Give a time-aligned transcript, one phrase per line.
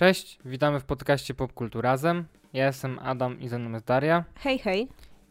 [0.00, 2.24] Cześć, witamy w podcaście Popkulturazem.
[2.52, 4.24] Ja jestem Adam i ze mną jest Daria.
[4.34, 4.88] Hej, hej.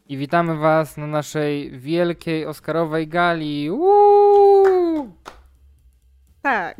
[0.08, 3.70] I witamy Was na naszej wielkiej Oscarowej gali.
[3.70, 5.12] Uuu!
[6.42, 6.76] Tak.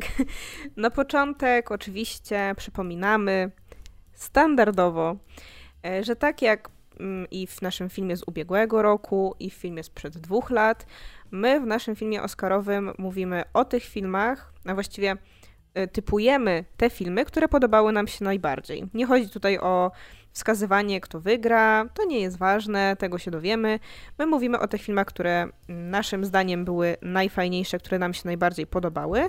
[0.77, 3.51] Na początek oczywiście przypominamy
[4.13, 5.15] standardowo,
[5.85, 6.69] e, że tak jak
[6.99, 10.85] mm, i w naszym filmie z ubiegłego roku, i w filmie sprzed dwóch lat,
[11.31, 15.17] my w naszym filmie Oscarowym mówimy o tych filmach, a właściwie
[15.91, 18.89] typujemy te filmy, które podobały nam się najbardziej.
[18.93, 19.91] Nie chodzi tutaj o
[20.31, 23.79] wskazywanie, kto wygra, to nie jest ważne, tego się dowiemy.
[24.19, 29.21] My mówimy o tych filmach, które naszym zdaniem były najfajniejsze, które nam się najbardziej podobały.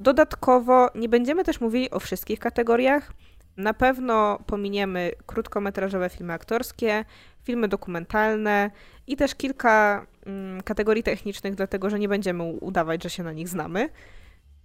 [0.00, 3.12] Dodatkowo nie będziemy też mówili o wszystkich kategoriach.
[3.56, 7.04] Na pewno pominiemy krótkometrażowe filmy aktorskie,
[7.44, 8.70] filmy dokumentalne
[9.06, 13.48] i też kilka mm, kategorii technicznych, dlatego że nie będziemy udawać, że się na nich
[13.48, 13.88] znamy.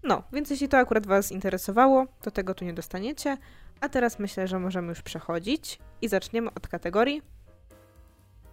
[0.04, 3.38] No, więc jeśli to akurat Was interesowało, to tego tu nie dostaniecie.
[3.82, 7.22] A teraz myślę, że możemy już przechodzić i zaczniemy od kategorii.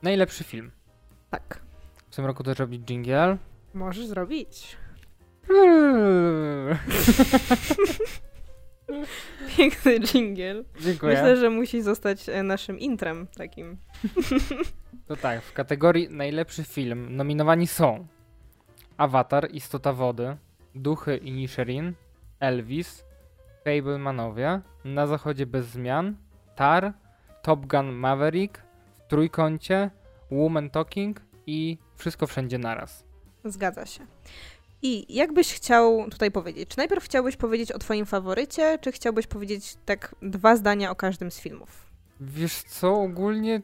[0.02, 0.70] Najlepszy film.
[1.30, 1.60] Tak.
[2.10, 3.36] W tym roku też robić jingle.
[3.74, 4.76] Możesz zrobić.
[9.56, 10.64] Piękny jingle.
[10.80, 11.12] Dziękuję.
[11.12, 13.76] Myślę, że musi zostać e, naszym intrem takim.
[15.06, 18.06] To tak, w kategorii najlepszy film nominowani są
[18.96, 20.36] Avatar, Istota Wody,
[20.74, 21.94] Duchy i Nisherin,
[22.40, 23.04] Elvis,
[23.64, 26.16] Fablemanowie, Na Zachodzie Bez Zmian,
[26.56, 26.92] Tar,
[27.42, 28.62] Top Gun Maverick,
[28.94, 29.90] W Trójkącie,
[30.30, 33.04] Woman Talking i Wszystko Wszędzie Naraz.
[33.44, 34.06] Zgadza się.
[34.82, 36.68] I jakbyś chciał tutaj powiedzieć?
[36.68, 41.30] Czy najpierw chciałbyś powiedzieć o twoim faworycie, czy chciałbyś powiedzieć tak dwa zdania o każdym
[41.30, 41.86] z filmów?
[42.20, 43.62] Wiesz co, ogólnie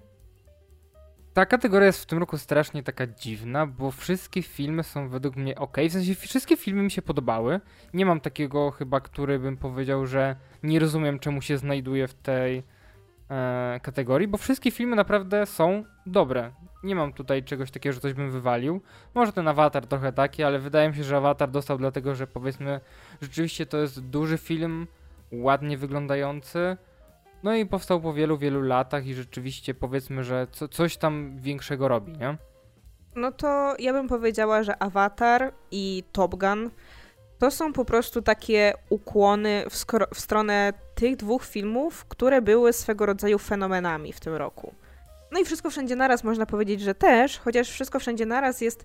[1.40, 5.58] ta kategoria jest w tym roku strasznie taka dziwna, bo wszystkie filmy są według mnie
[5.58, 5.76] ok.
[5.88, 7.60] W sensie wszystkie filmy mi się podobały.
[7.94, 12.62] Nie mam takiego chyba, który bym powiedział, że nie rozumiem czemu się znajduje w tej
[13.30, 16.52] e, kategorii, bo wszystkie filmy naprawdę są dobre.
[16.82, 18.80] Nie mam tutaj czegoś takiego, że coś bym wywalił.
[19.14, 22.80] Może ten awatar trochę taki, ale wydaje mi się, że awatar dostał dlatego, że powiedzmy,
[23.22, 24.86] rzeczywiście to jest duży film,
[25.32, 26.76] ładnie wyglądający.
[27.42, 31.88] No i powstał po wielu, wielu latach i rzeczywiście powiedzmy, że co, coś tam większego
[31.88, 32.36] robi, nie?
[33.16, 36.70] No to ja bym powiedziała, że Avatar i Top Gun
[37.38, 39.84] to są po prostu takie ukłony w,
[40.14, 44.74] w stronę tych dwóch filmów, które były swego rodzaju fenomenami w tym roku.
[45.32, 48.84] No i Wszystko Wszędzie Naraz można powiedzieć, że też, chociaż Wszystko Wszędzie Naraz jest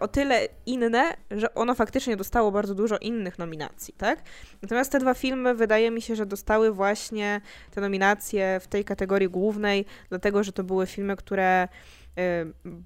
[0.00, 4.22] o tyle inne, że ono faktycznie dostało bardzo dużo innych nominacji, tak?
[4.62, 7.40] Natomiast te dwa filmy wydaje mi się, że dostały właśnie
[7.70, 11.68] te nominacje w tej kategorii głównej, dlatego że to były filmy, które e,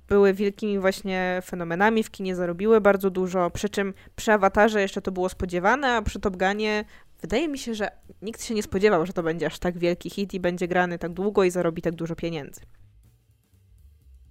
[0.08, 5.12] były wielkimi właśnie fenomenami, w kinie zarobiły bardzo dużo, przy czym przy Awatarze jeszcze to
[5.12, 6.84] było spodziewane, a przy Top Gunie
[7.20, 7.90] wydaje mi się, że
[8.22, 11.12] nikt się nie spodziewał, że to będzie aż tak wielki hit i będzie grany tak
[11.12, 12.60] długo i zarobi tak dużo pieniędzy.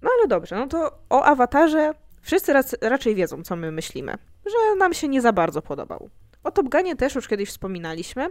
[0.02, 4.14] No ale dobrze, no to o awatarze wszyscy raczej wiedzą, co my myślimy.
[4.46, 6.10] Że nam się nie za bardzo podobał.
[6.44, 8.28] O Top Gunie też już kiedyś wspominaliśmy.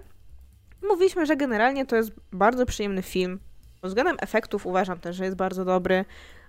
[0.90, 3.40] Mówiliśmy, że generalnie to jest bardzo przyjemny film.
[3.82, 6.06] Pod względem efektów uważam też, że jest bardzo dobry,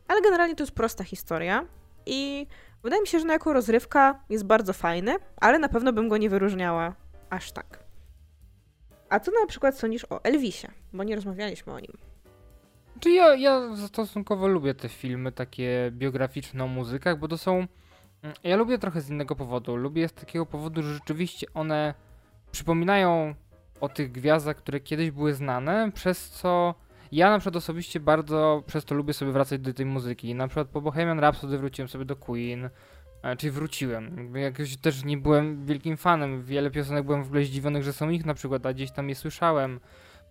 [0.08, 1.66] ale generalnie to jest prosta historia
[2.06, 2.46] i
[2.82, 6.16] wydaje mi się, że na jako rozrywka jest bardzo fajny, ale na pewno bym go
[6.16, 6.94] nie wyróżniała
[7.30, 7.84] aż tak.
[9.08, 10.68] A co na przykład sądzisz o Elvisie?
[10.92, 12.11] Bo nie rozmawialiśmy o nim.
[13.02, 17.54] Czy ja, ja stosunkowo lubię te filmy takie biograficzne o muzykach, bo to są.
[18.22, 19.76] Mm, ja lubię trochę z innego powodu.
[19.76, 21.94] Lubię z takiego powodu, że rzeczywiście one
[22.52, 23.34] przypominają
[23.80, 26.74] o tych gwiazdach, które kiedyś były znane, przez co
[27.12, 30.34] ja na przykład osobiście bardzo przez to lubię sobie wracać do tej muzyki.
[30.34, 32.70] Na przykład po Bohemian Rhapsody wróciłem sobie do Queen,
[33.22, 34.36] e, czyli wróciłem.
[34.36, 36.42] Jakoś też nie byłem wielkim fanem.
[36.42, 39.14] Wiele piosenek byłem w ogóle zdziwionych, że są ich na przykład, a gdzieś tam je
[39.14, 39.80] słyszałem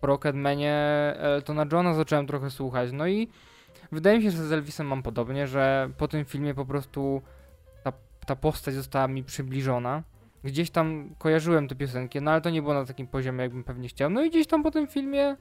[0.02, 0.74] po Rocketmanie
[1.16, 2.92] Eltona Johna zacząłem trochę słuchać.
[2.92, 3.28] No i
[3.92, 7.22] wydaje mi się, że z Elvisem mam podobnie, że po tym filmie po prostu
[7.84, 7.92] ta,
[8.26, 10.02] ta postać została mi przybliżona.
[10.44, 13.88] Gdzieś tam kojarzyłem te piosenki, no ale to nie było na takim poziomie, jakbym pewnie
[13.88, 14.10] chciał.
[14.10, 15.36] No i gdzieś tam po tym filmie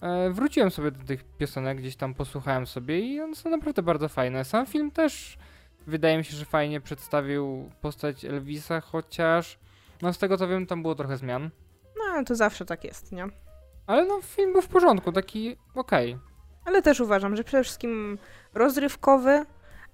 [0.00, 4.08] e, wróciłem sobie do tych piosenek, gdzieś tam posłuchałem sobie i one są naprawdę bardzo
[4.08, 4.44] fajne.
[4.44, 5.38] Sam film też
[5.86, 9.58] wydaje mi się, że fajnie przedstawił postać Elvisa, chociaż
[10.02, 11.50] no z tego co wiem, tam było trochę zmian.
[11.98, 13.43] No, ale to zawsze tak jest, nie?
[13.86, 16.12] Ale no, film był w porządku, taki okej.
[16.14, 16.34] Okay.
[16.64, 18.18] Ale też uważam, że przede wszystkim
[18.54, 19.44] rozrywkowy,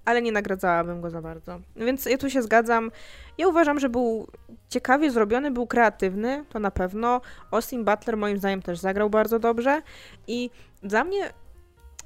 [0.05, 1.59] ale nie nagradzałabym go za bardzo.
[1.75, 2.91] Więc ja tu się zgadzam.
[3.37, 4.27] Ja uważam, że był
[4.69, 7.21] ciekawie zrobiony, był kreatywny, to na pewno.
[7.51, 9.81] Austin Butler moim zdaniem też zagrał bardzo dobrze
[10.27, 10.49] i
[10.83, 11.33] dla mnie,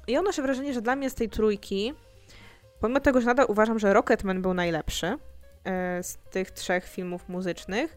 [0.08, 1.94] ja odnoszę wrażenie, że dla mnie z tej trójki,
[2.80, 5.06] pomimo tego, że nadal uważam, że Rocketman był najlepszy
[5.64, 7.96] e, z tych trzech filmów muzycznych,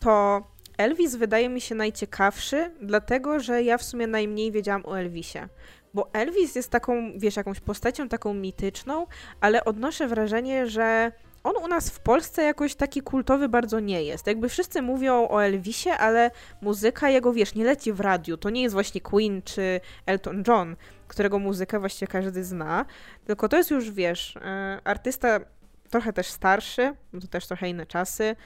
[0.00, 0.42] to
[0.78, 5.38] Elvis wydaje mi się najciekawszy, dlatego że ja w sumie najmniej wiedziałam o Elvisie.
[5.94, 9.06] Bo Elvis jest taką, wiesz, jakąś postacią taką mityczną,
[9.40, 11.12] ale odnoszę wrażenie, że
[11.44, 14.26] on u nas w Polsce jakoś taki kultowy bardzo nie jest.
[14.26, 16.30] Jakby wszyscy mówią o Elvisie, ale
[16.60, 18.36] muzyka jego, wiesz, nie leci w radiu.
[18.36, 20.76] To nie jest właśnie Queen czy Elton John,
[21.08, 22.84] którego muzykę właściwie każdy zna,
[23.24, 25.40] tylko to jest już, wiesz, e, artysta
[25.90, 28.36] trochę też starszy, to też trochę inne czasy.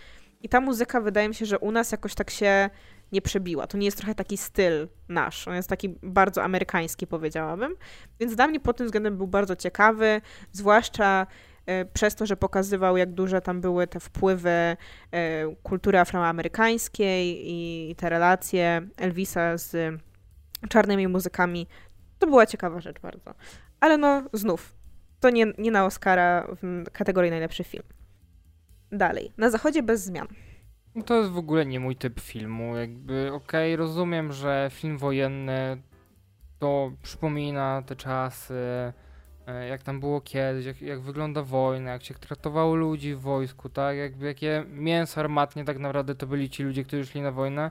[0.42, 2.70] I ta muzyka wydaje mi się, że u nas jakoś tak się
[3.12, 3.66] nie przebiła.
[3.66, 5.48] To nie jest trochę taki styl nasz.
[5.48, 7.76] On jest taki bardzo amerykański, powiedziałabym.
[8.20, 10.20] Więc dla mnie pod tym względem był bardzo ciekawy,
[10.52, 11.26] zwłaszcza
[11.66, 14.76] e, przez to, że pokazywał, jak duże tam były te wpływy e,
[15.62, 20.00] kultury afroamerykańskiej i te relacje Elvisa z
[20.68, 21.66] czarnymi muzykami.
[22.18, 23.34] To była ciekawa rzecz bardzo.
[23.80, 24.74] Ale no, znów,
[25.20, 27.84] to nie, nie na Oscara w kategorii najlepszy film.
[28.92, 29.32] Dalej.
[29.36, 30.26] Na zachodzie bez zmian.
[30.94, 32.76] No to jest w ogóle nie mój typ filmu.
[32.76, 35.82] Jakby, okej, okay, rozumiem, że film wojenny
[36.58, 38.54] to przypomina te czasy,
[39.46, 43.68] e, jak tam było kiedyś, jak, jak wygląda wojna, jak się traktowało ludzi w wojsku,
[43.68, 43.96] tak?
[43.96, 47.70] Jakby jakie mięso armatnie tak naprawdę to byli ci ludzie, którzy szli na wojnę.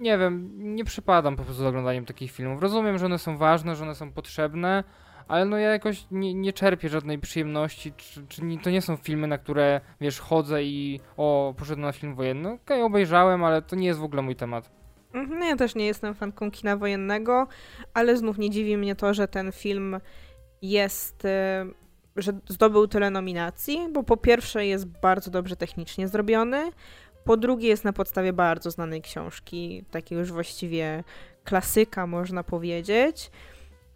[0.00, 2.62] Nie wiem, nie przypadam po prostu z oglądaniem takich filmów.
[2.62, 4.84] Rozumiem, że one są ważne, że one są potrzebne,
[5.28, 8.96] ale no ja jakoś nie, nie czerpię żadnej przyjemności, czy, czy nie, to nie są
[8.96, 12.48] filmy, na które, wiesz, chodzę i o, poszedłem na film wojenny.
[12.48, 14.70] Okej, okay, obejrzałem, ale to nie jest w ogóle mój temat.
[15.14, 17.46] No ja też nie jestem fanką kina wojennego,
[17.94, 20.00] ale znów nie dziwi mnie to, że ten film
[20.62, 21.66] jest, e,
[22.16, 26.70] że zdobył tyle nominacji, bo po pierwsze jest bardzo dobrze technicznie zrobiony,
[27.24, 31.04] po drugie jest na podstawie bardzo znanej książki, takiego już właściwie
[31.44, 33.30] klasyka można powiedzieć.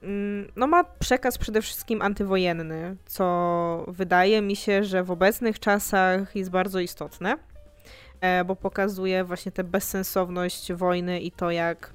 [0.03, 6.37] Mm, no ma przekaz przede wszystkim antywojenny, co wydaje mi się, że w obecnych czasach
[6.37, 7.37] jest bardzo istotne,
[8.21, 11.93] e, bo pokazuje właśnie tę bezsensowność wojny i to, jak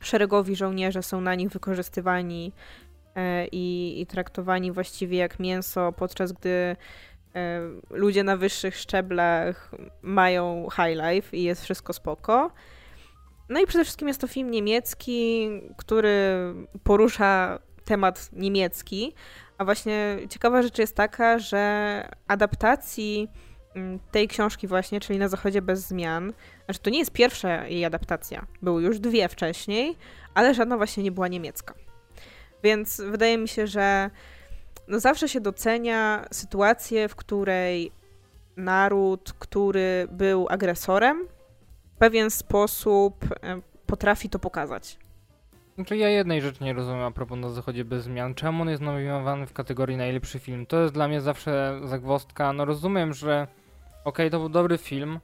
[0.00, 2.52] szeregowi żołnierze są na nich wykorzystywani
[3.14, 6.76] e, i, i traktowani właściwie jak mięso, podczas gdy
[7.34, 9.70] e, ludzie na wyższych szczeblach
[10.02, 12.50] mają high life i jest wszystko spoko.
[13.48, 16.54] No i przede wszystkim jest to film niemiecki, który
[16.84, 19.14] porusza temat niemiecki.
[19.58, 23.28] A właśnie ciekawa rzecz jest taka, że adaptacji
[23.74, 26.32] mm, tej książki właśnie, czyli Na Zachodzie bez zmian,
[26.64, 29.96] znaczy to nie jest pierwsza jej adaptacja, były już dwie wcześniej,
[30.34, 31.74] ale żadna właśnie nie była niemiecka.
[32.62, 34.10] Więc wydaje mi się, że
[34.88, 37.92] no zawsze się docenia sytuację, w której
[38.56, 41.28] naród, który był agresorem,
[41.98, 44.98] pewien sposób e, potrafi to pokazać.
[45.74, 48.34] Znaczy ja jednej rzeczy nie rozumiem a propos na zachodzie bez zmian.
[48.34, 50.66] Czemu on jest nominowany w kategorii najlepszy film?
[50.66, 52.52] To jest dla mnie zawsze zagwostka.
[52.52, 53.46] No rozumiem, że
[54.04, 55.20] okej, okay, to był dobry film,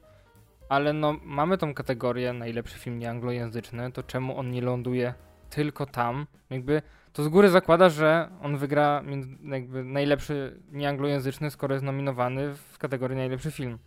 [0.69, 5.15] ale no mamy tą kategorię najlepszy film nieanglojęzyczny, to czemu on nie ląduje
[5.51, 6.27] tylko tam?
[6.51, 6.83] Jakby
[7.13, 9.03] to z góry zakłada, że on wygra
[9.45, 13.79] jakby najlepszy nieanglojęzyczny, skoro jest nominowany w kategorii najlepszy film.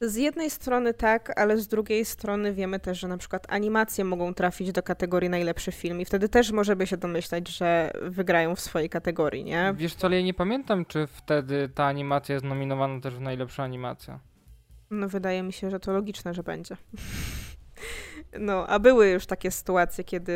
[0.00, 4.34] Z jednej strony tak, ale z drugiej strony wiemy też, że na przykład animacje mogą
[4.34, 8.88] trafić do kategorii najlepszy film i wtedy też możemy się domyślać, że wygrają w swojej
[8.88, 9.74] kategorii, nie?
[9.76, 13.62] Wiesz co, ale ja nie pamiętam, czy wtedy ta animacja jest nominowana też w najlepsza
[13.62, 14.20] animacja.
[14.90, 16.76] No wydaje mi się, że to logiczne, że będzie.
[18.40, 20.32] No, a były już takie sytuacje, kiedy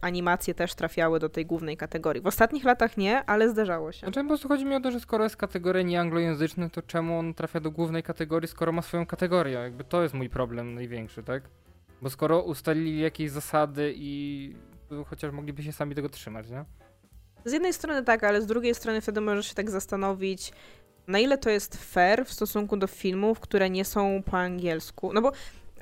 [0.00, 2.22] animacje też trafiały do tej głównej kategorii.
[2.22, 3.98] W ostatnich latach nie, ale zdarzało się.
[3.98, 7.34] Znaczy po prostu chodzi mi o to, że skoro jest kategoria nieanglojęzyczna, to czemu on
[7.34, 9.52] trafia do głównej kategorii, skoro ma swoją kategorię?
[9.52, 11.42] Jakby to jest mój problem największy, tak?
[12.02, 14.54] Bo skoro ustalili jakieś zasady i
[15.06, 16.64] chociaż mogliby się sami tego trzymać, nie?
[17.44, 20.52] Z jednej strony tak, ale z drugiej strony wtedy możesz się tak zastanowić,
[21.06, 25.12] na ile to jest fair w stosunku do filmów, które nie są po angielsku.
[25.12, 25.32] No bo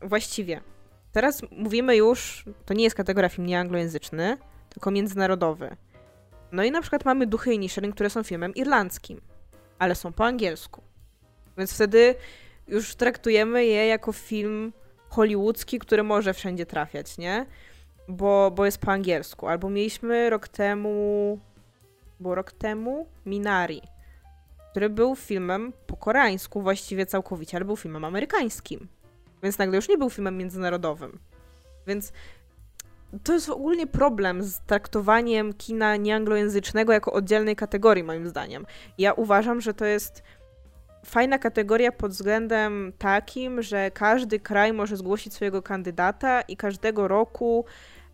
[0.02, 0.61] właściwie
[1.16, 4.37] Teraz mówimy już, to nie jest kategoria film nieanglojęzyczny,
[4.68, 5.76] tylko międzynarodowy.
[6.52, 9.20] No i na przykład mamy Duchy i Nisherin, które są filmem irlandzkim,
[9.78, 10.82] ale są po angielsku.
[11.58, 12.14] Więc wtedy
[12.68, 14.73] już traktujemy je jako film
[15.08, 17.46] hollywoodzki, który może wszędzie trafiać, nie?
[18.08, 19.49] Bo, bo jest po angielsku.
[19.49, 21.38] Albo mieliśmy rok temu,
[22.20, 23.82] bo rok temu Minari,
[24.70, 28.88] który był filmem po koreańsku właściwie całkowicie, ale był filmem amerykańskim.
[29.46, 31.18] Więc nagle już nie był filmem międzynarodowym.
[31.86, 32.12] Więc
[33.24, 38.66] to jest ogólnie problem z traktowaniem kina nieanglojęzycznego jako oddzielnej kategorii, moim zdaniem.
[38.98, 40.22] Ja uważam, że to jest
[41.04, 47.64] fajna kategoria pod względem takim, że każdy kraj może zgłosić swojego kandydata i każdego roku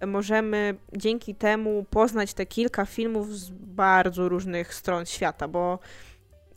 [0.06, 5.78] możemy dzięki temu poznać te kilka filmów z bardzo różnych stron świata, bo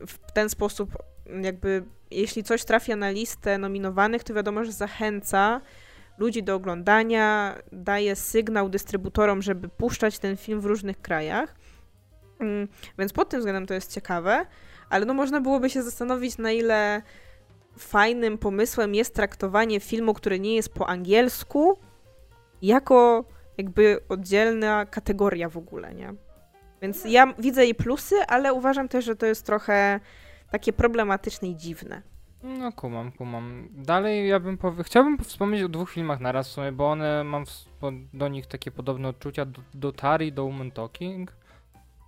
[0.08, 0.98] w ten sposób
[1.42, 1.84] jakby
[2.16, 5.62] jeśli coś trafia na listę nominowanych, to wiadomo, że zachęca
[6.18, 11.56] ludzi do oglądania, daje sygnał dystrybutorom, żeby puszczać ten film w różnych krajach.
[12.40, 12.68] Mm,
[13.00, 14.46] więc pod tym względem to jest ciekawe,
[14.90, 17.02] ale no można byłoby się zastanowić, na ile
[17.78, 21.78] fajnym pomysłem jest traktowanie filmu, który nie jest po angielsku,
[22.62, 23.26] jako
[23.58, 26.14] jakby oddzielna kategoria w ogóle, nie?
[26.82, 30.00] Więc ja widzę jej plusy, ale uważam też, że to jest trochę
[30.52, 32.02] takie problematyczne i dziwne.
[32.44, 33.70] No kumam, kumam.
[33.72, 34.84] Dalej ja bym powie...
[34.84, 37.44] chciałbym wspomnieć o dwóch filmach naraz w sumie, bo one mam
[38.14, 41.36] do nich takie podobne odczucia, do, do Tari, do Woman Talking.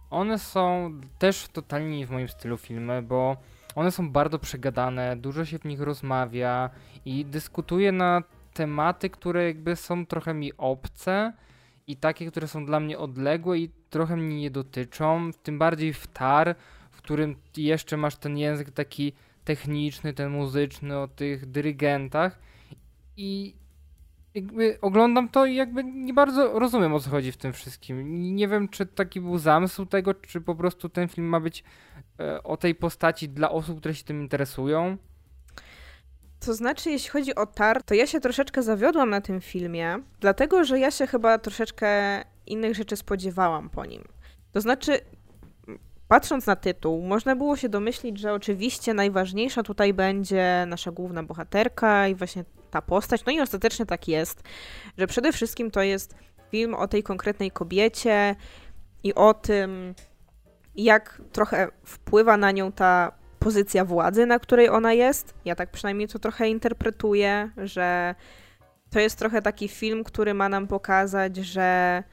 [0.09, 3.37] One są też totalnie nie w moim stylu filmy, bo
[3.75, 6.69] one są bardzo przegadane, dużo się w nich rozmawia
[7.05, 11.33] i dyskutuje na tematy, które jakby są trochę mi obce
[11.87, 16.07] i takie, które są dla mnie odległe i trochę mnie nie dotyczą, tym bardziej w
[16.07, 16.55] tar,
[17.07, 22.39] którym jeszcze masz ten język taki techniczny, ten muzyczny o tych dyrygentach
[23.17, 23.55] i
[24.33, 28.21] jakby oglądam to i jakby nie bardzo rozumiem o co chodzi w tym wszystkim.
[28.35, 31.63] Nie wiem, czy taki był zamysł tego, czy po prostu ten film ma być
[32.19, 34.97] e, o tej postaci dla osób, które się tym interesują.
[36.39, 40.63] To znaczy, jeśli chodzi o Tar, to ja się troszeczkę zawiodłam na tym filmie, dlatego
[40.63, 44.03] że ja się chyba troszeczkę innych rzeczy spodziewałam po nim.
[44.51, 44.99] To znaczy,
[46.07, 52.07] patrząc na tytuł, można było się domyślić, że oczywiście najważniejsza tutaj będzie nasza główna bohaterka
[52.07, 53.25] i właśnie ta postać.
[53.25, 54.43] No i ostatecznie tak jest,
[54.97, 56.15] że przede wszystkim to jest
[56.51, 58.35] film o tej konkretnej kobiecie
[59.03, 59.95] i o tym,
[60.75, 65.33] jak trochę wpływa na nią ta pozycja władzy, na której ona jest.
[65.45, 68.15] Ja tak przynajmniej to trochę interpretuję, że
[68.89, 72.03] to jest trochę taki film, który ma nam pokazać, że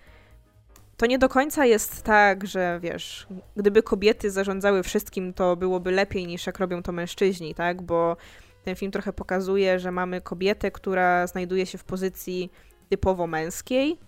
[0.97, 6.27] to nie do końca jest tak, że wiesz, gdyby kobiety zarządzały wszystkim, to byłoby lepiej
[6.27, 7.83] niż jak robią to mężczyźni, tak?
[7.83, 8.17] Bo
[8.65, 12.51] ten film trochę pokazuje, że mamy kobietę, która znajduje się w pozycji
[12.89, 13.99] typowo męskiej,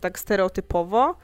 [0.00, 1.16] tak stereotypowo,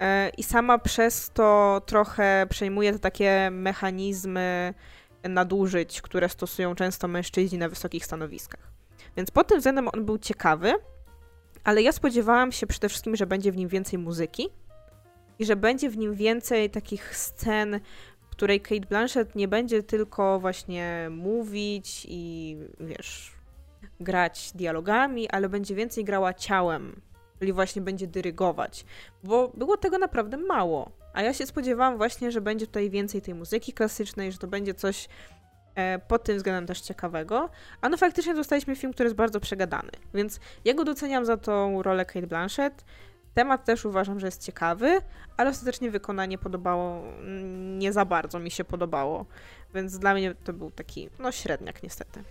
[0.00, 4.74] e, i sama przez to trochę przejmuje te takie mechanizmy
[5.22, 8.60] nadużyć, które stosują często mężczyźni na wysokich stanowiskach.
[9.16, 10.74] Więc pod tym względem on był ciekawy,
[11.66, 14.48] ale ja spodziewałam się przede wszystkim, że będzie w nim więcej muzyki
[15.38, 17.80] i że będzie w nim więcej takich scen,
[18.20, 23.32] w której Kate Blanchett nie będzie tylko właśnie mówić i wiesz,
[24.00, 27.00] grać dialogami, ale będzie więcej grała ciałem,
[27.38, 28.84] czyli właśnie będzie dyrygować,
[29.24, 30.90] bo było tego naprawdę mało.
[31.14, 34.74] A ja się spodziewałam właśnie, że będzie tutaj więcej tej muzyki klasycznej, że to będzie
[34.74, 35.08] coś
[36.08, 37.50] pod tym względem też ciekawego.
[37.80, 41.82] A no faktycznie dostaliśmy film, który jest bardzo przegadany, więc ja go doceniam za tą
[41.82, 42.84] rolę Kate Blanchett.
[43.34, 45.00] Temat też uważam, że jest ciekawy,
[45.36, 49.26] ale ostatecznie wykonanie podobało, mm, nie za bardzo mi się podobało,
[49.74, 52.22] więc dla mnie to był taki, no średniak niestety.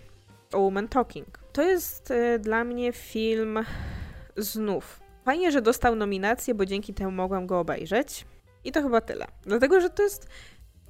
[0.53, 1.39] O Woman Talking.
[1.53, 3.59] To jest y, dla mnie film
[4.37, 4.99] znów.
[5.25, 8.25] Fajnie, że dostał nominację, bo dzięki temu mogłam go obejrzeć.
[8.63, 9.27] I to chyba tyle.
[9.41, 10.27] Dlatego, że to jest.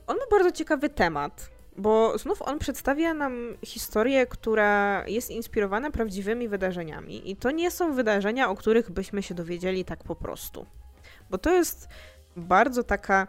[0.07, 6.47] On ma bardzo ciekawy temat bo znów on przedstawia nam historię, która jest inspirowana prawdziwymi
[6.47, 7.31] wydarzeniami.
[7.31, 10.65] I to nie są wydarzenia, o których byśmy się dowiedzieli tak po prostu.
[11.29, 11.87] Bo to jest
[12.37, 13.27] bardzo taka,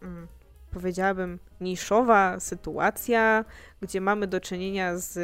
[0.00, 0.28] hmm,
[0.70, 3.44] powiedziałabym, niszowa sytuacja,
[3.80, 5.18] gdzie mamy do czynienia z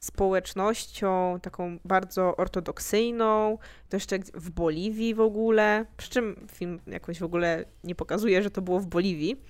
[0.00, 7.24] społecznością taką bardzo ortodoksyjną, to jeszcze w Boliwii w ogóle, przy czym film jakoś w
[7.24, 9.42] ogóle nie pokazuje, że to było w Boliwii.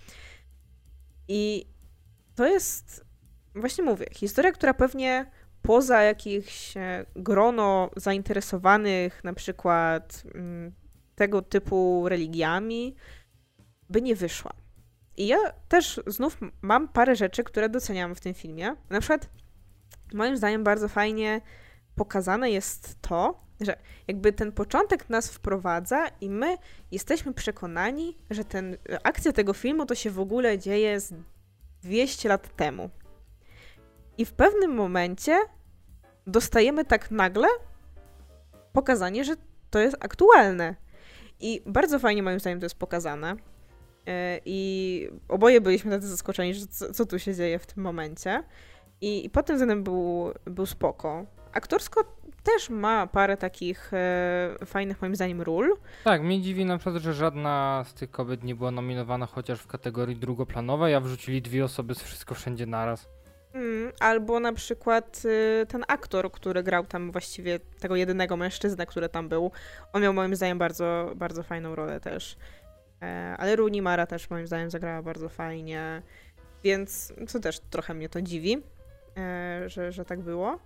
[1.29, 1.67] I
[2.39, 3.05] to jest,
[3.55, 5.31] właśnie mówię, historia, która pewnie
[5.63, 10.73] poza jakichś e, grono zainteresowanych na przykład mm,
[11.15, 12.97] tego typu religiami
[13.91, 14.53] by nie wyszła.
[15.17, 18.77] I ja też znów mam parę rzeczy, które doceniam w tym filmie.
[18.91, 19.31] Na przykład
[20.15, 21.41] moim zdaniem bardzo fajnie
[21.95, 23.77] pokazane jest to, że
[24.09, 26.57] jakby ten początek nas wprowadza i my
[26.91, 31.15] jesteśmy przekonani, że ten, akcja tego filmu to się w ogóle dzieje z
[31.83, 32.91] 200 lat temu.
[34.19, 35.39] I w pewnym momencie
[36.27, 37.49] dostajemy tak nagle
[38.73, 39.35] pokazanie, że
[39.71, 40.75] to jest aktualne.
[41.41, 43.37] I bardzo fajnie moim zdaniem to jest pokazane.
[44.07, 48.43] E, I oboje byliśmy tacy zaskoczeni, że co, co tu się dzieje w tym momencie.
[49.01, 51.27] I, i potem względem był, był spoko.
[51.53, 52.05] Aktorsko
[52.43, 55.77] też ma parę takich e, fajnych, moim zdaniem, ról.
[56.05, 59.67] Tak, mnie dziwi na przykład, że żadna z tych kobiet nie była nominowana chociaż w
[59.67, 63.09] kategorii drugoplanowej, a wrzucili dwie osoby z Wszystko Wszędzie Naraz.
[63.53, 65.23] Mm, albo na przykład
[65.63, 69.51] y, ten aktor, który grał tam właściwie tego jedynego mężczyznę, który tam był,
[69.93, 72.37] on miał moim zdaniem bardzo, bardzo fajną rolę też.
[73.03, 76.03] E, ale Rooney Mara też moim zdaniem zagrała bardzo fajnie,
[76.65, 78.63] więc co też trochę mnie to dziwi,
[79.17, 80.59] e, że, że tak było.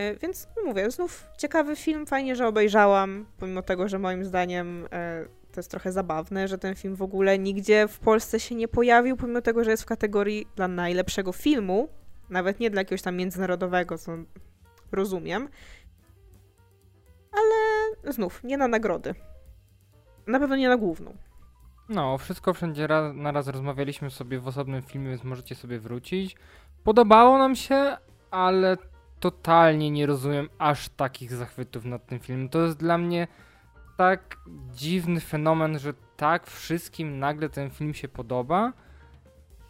[0.00, 5.24] E, więc mówię, znów ciekawy film, fajnie, że obejrzałam, pomimo tego, że moim zdaniem e,
[5.52, 9.16] to jest trochę zabawne, że ten film w ogóle nigdzie w Polsce się nie pojawił,
[9.16, 11.88] pomimo tego, że jest w kategorii dla najlepszego filmu,
[12.30, 14.12] nawet nie dla jakiegoś tam międzynarodowego, co
[14.92, 15.48] rozumiem.
[17.32, 19.14] Ale znów, nie na nagrody.
[20.26, 21.16] Na pewno nie na główną.
[21.88, 26.36] No, wszystko wszędzie raz, na raz rozmawialiśmy sobie w osobnym filmie, więc możecie sobie wrócić.
[26.84, 27.96] Podobało nam się,
[28.30, 28.76] ale
[29.20, 32.48] totalnie nie rozumiem aż takich zachwytów nad tym filmem.
[32.48, 33.28] To jest dla mnie
[33.96, 34.36] tak
[34.72, 38.72] dziwny fenomen, że tak wszystkim nagle ten film się podoba.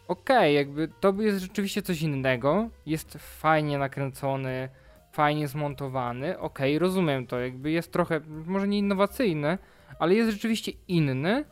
[0.07, 2.69] Okej, okay, jakby to jest rzeczywiście coś innego.
[2.85, 4.69] Jest fajnie nakręcony,
[5.11, 6.39] fajnie zmontowany.
[6.39, 9.57] Okej, okay, rozumiem to, jakby jest trochę, może nie innowacyjny,
[9.99, 11.45] ale jest rzeczywiście inny.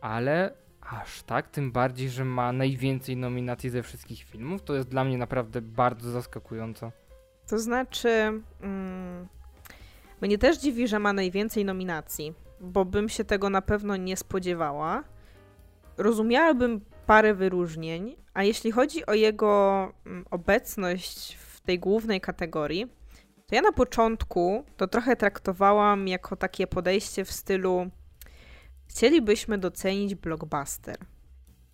[0.00, 0.54] Ale
[0.90, 5.18] aż tak, tym bardziej, że ma najwięcej nominacji ze wszystkich filmów, to jest dla mnie
[5.18, 6.92] naprawdę bardzo zaskakująco.
[7.46, 8.08] To znaczy,
[8.60, 9.28] mm,
[10.20, 15.04] mnie też dziwi, że ma najwięcej nominacji, bo bym się tego na pewno nie spodziewała.
[15.96, 22.86] Rozumiałabym parę wyróżnień, a jeśli chodzi o jego mm, obecność w tej głównej kategorii,
[23.46, 27.90] to ja na początku to trochę traktowałam jako takie podejście w stylu
[28.88, 30.96] chcielibyśmy docenić blockbuster,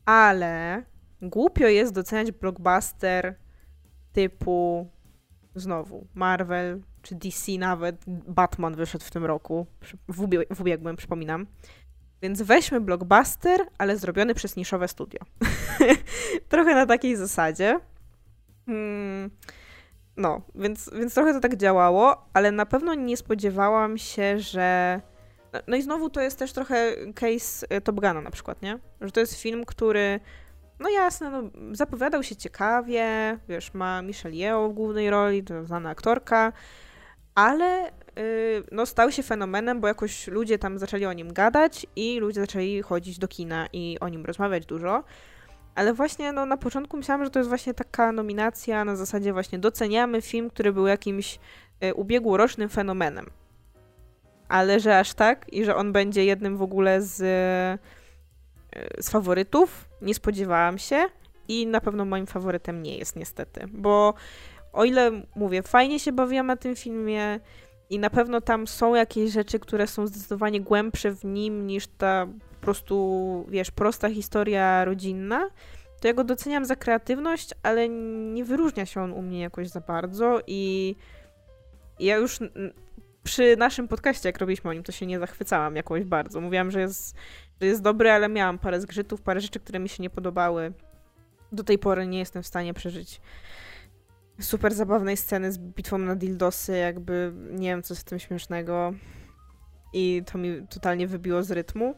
[0.05, 0.83] ale
[1.23, 3.35] głupio jest doceniać blockbuster
[4.13, 4.89] typu
[5.55, 9.67] znowu Marvel czy DC nawet, Batman wyszedł w tym roku,
[10.09, 11.47] w, ubie w ubiegłym przypominam.
[12.23, 15.21] Więc weźmy blockbuster, ale zrobiony przez niszowe studio.
[16.49, 17.81] trochę na takiej zasadzie.
[18.67, 19.31] Hmm.
[20.17, 25.01] No, więc, więc trochę to tak działało, ale na pewno nie spodziewałam się, że.
[25.67, 28.79] No, i znowu to jest też trochę case e, Top Guna na przykład, nie?
[29.01, 30.21] Że to jest film, który
[30.81, 31.43] no jasne, no,
[31.73, 36.53] zapowiadał się ciekawie, wiesz, ma Michelle Yeoh w głównej roli, to znana aktorka,
[37.35, 38.23] ale yy,
[38.73, 42.83] no, stał się fenomenem, bo jakoś ludzie tam zaczęli o nim gadać i ludzie zaczęli
[42.83, 45.05] chodzić do kina i o nim rozmawiać dużo.
[45.75, 49.59] Ale właśnie no, na początku myślałam, że to jest właśnie taka nominacja na zasadzie właśnie
[49.59, 51.39] doceniamy film, który był jakimś
[51.85, 53.27] y, ubiegłorocznym fenomenem.
[54.55, 59.89] Ale że aż tak i że on będzie jednym w ogóle z, y, z faworytów,
[60.03, 61.05] nie spodziewałam się
[61.49, 64.15] i na pewno moim faworytem nie jest niestety, bo
[64.73, 67.41] o ile mówię, fajnie się bawiłam na tym filmie
[67.91, 72.27] i na pewno tam są jakieś rzeczy, które są zdecydowanie głębsze w nim niż ta
[72.61, 75.51] po prostu, wiesz, prosta historia rodzinna,
[76.01, 79.81] to ja go doceniam za kreatywność, ale nie wyróżnia się on u mnie jakoś za
[79.81, 80.95] bardzo i
[82.01, 82.39] ja już
[83.25, 86.41] przy naszym podcaście, jak robiliśmy o nim, to się nie zachwycałam jakoś bardzo.
[86.41, 87.17] Mówiłam, że jest,
[87.61, 90.73] że jest dobry, ale miałam parę zgrzytów, parę rzeczy, które mi się nie podobały.
[91.53, 93.21] Do tej pory nie jestem w stanie przeżyć
[94.41, 98.93] super zabawnej sceny z bitwą na dildosy, jakby nie wiem, co w tym śmiesznego.
[99.93, 101.95] I to mi totalnie wybiło z rytmu.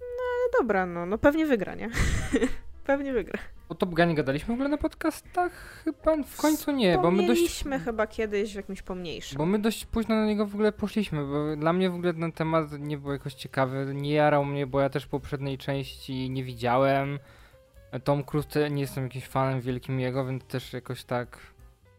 [0.00, 1.90] No ale dobra, no, no pewnie wygra, nie?
[2.80, 3.38] pewnie wygra.
[3.68, 5.82] O Top Gunie gadaliśmy w ogóle na podcastach?
[5.84, 7.64] Chyba w końcu nie, bo my dość...
[7.84, 9.38] chyba kiedyś w jakimś pomniejszym.
[9.38, 12.32] Bo my dość późno na niego w ogóle poszliśmy, bo dla mnie w ogóle ten
[12.32, 17.18] temat nie był jakoś ciekawy, nie jarał mnie, bo ja też poprzedniej części nie widziałem.
[18.04, 21.38] Tom Cruise nie jestem jakimś fanem wielkim jego, więc też jakoś tak.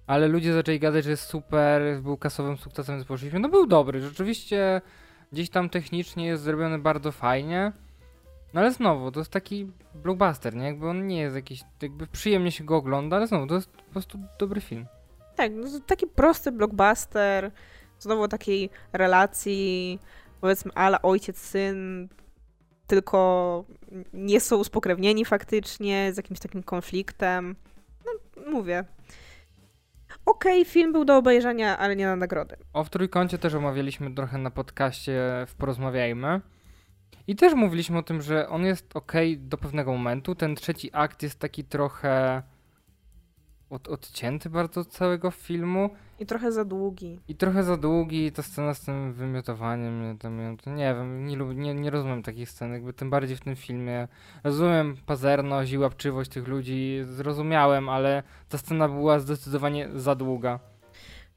[0.08, 3.40] Ale ludzie zaczęli gadać, że jest super, był kasowym sukcesem, więc poszliśmy.
[3.40, 4.82] No był dobry, rzeczywiście
[5.32, 7.72] gdzieś tam technicznie jest zrobiony bardzo fajnie.
[8.54, 10.66] No ale znowu, to jest taki blockbuster, nie?
[10.66, 13.92] Jakby on nie jest jakiś, jakby przyjemnie się go ogląda, ale znowu, to jest po
[13.92, 14.86] prostu dobry film.
[15.36, 17.52] Tak, no taki prosty blockbuster,
[18.00, 20.00] znowu takiej relacji,
[20.42, 22.08] powiedzmy, ale ojciec-syn,
[22.88, 23.64] tylko
[24.14, 27.56] nie są spokrewnieni faktycznie, z jakimś takim konfliktem.
[28.06, 28.12] No,
[28.52, 28.86] mówię.
[30.26, 32.56] Okej, okay, film był do obejrzenia, ale nie na nagrody.
[32.74, 36.42] O w trójkącie też omawialiśmy trochę na podcaście w Porozmawiajmy.
[37.28, 40.36] I też mówiliśmy o tym, że on jest ok do pewnego momentu.
[40.36, 42.44] Ten trzeci akt jest taki trochę
[43.72, 45.90] od, odcięty bardzo od całego filmu.
[46.20, 47.20] I trochę za długi.
[47.28, 50.18] I trochę za długi, ta scena z tym wymiotowaniem,
[50.66, 54.08] nie wiem, nie, nie, nie rozumiem takich scen, jakby tym bardziej w tym filmie.
[54.44, 60.60] Rozumiem pazerność i łapczywość tych ludzi, zrozumiałem, ale ta scena była zdecydowanie za długa.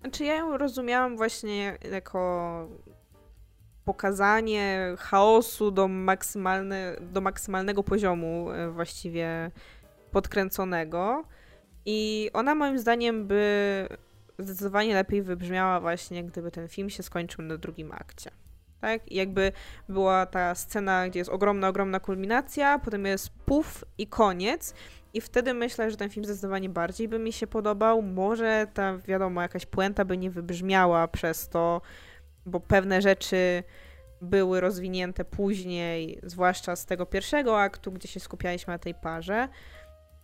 [0.01, 2.69] Znaczy ja ją rozumiałam właśnie jako
[3.85, 9.51] pokazanie chaosu do, maksymalne, do maksymalnego poziomu e, właściwie
[10.11, 11.25] podkręconego,
[11.87, 13.89] i ona moim zdaniem by
[14.39, 18.31] zdecydowanie lepiej wybrzmiała właśnie, gdyby ten film się skończył na drugim akcie.
[18.81, 19.13] Tak?
[19.13, 19.53] Jakby
[19.89, 24.75] była ta scena, gdzie jest ogromna, ogromna kulminacja, potem jest puf i koniec.
[25.15, 28.03] I wtedy myślę, że ten film zdecydowanie bardziej by mi się podobał.
[28.03, 31.81] Może ta, wiadomo, jakaś puenta by nie wybrzmiała przez to,
[32.47, 33.63] bo pewne rzeczy
[34.21, 39.49] były rozwinięte później, zwłaszcza z tego pierwszego aktu, gdzie się skupialiśmy na tej parze.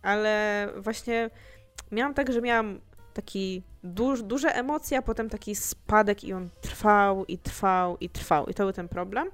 [0.01, 1.29] Ale właśnie
[1.91, 2.81] miałam tak, że miałam
[3.13, 8.47] taki duż, duże emocje, a potem taki spadek i on trwał i trwał i trwał.
[8.47, 9.29] I to był ten problem.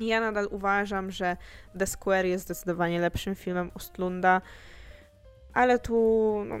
[0.00, 1.36] I ja nadal uważam, że
[1.78, 4.40] The Square jest zdecydowanie lepszym filmem Ostlunda,
[5.52, 6.56] ale tu no,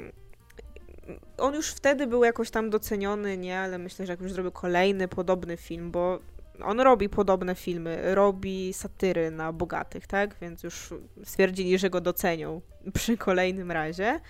[1.38, 3.60] on już wtedy był jakoś tam doceniony, nie?
[3.60, 6.18] Ale myślę, że jak już zrobił kolejny podobny film, bo
[6.62, 10.36] on robi podobne filmy, robi satyry na bogatych, tak?
[10.40, 12.60] Więc już stwierdzili, że go docenią
[12.94, 14.20] przy kolejnym razie.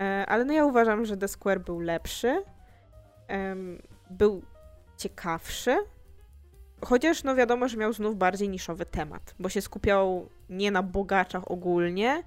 [0.00, 2.42] E, ale no ja uważam, że The Square był lepszy,
[4.10, 4.42] był
[4.96, 5.76] ciekawszy,
[6.84, 11.50] chociaż no wiadomo, że miał znów bardziej niszowy temat, bo się skupiał nie na bogaczach
[11.50, 12.22] ogólnie,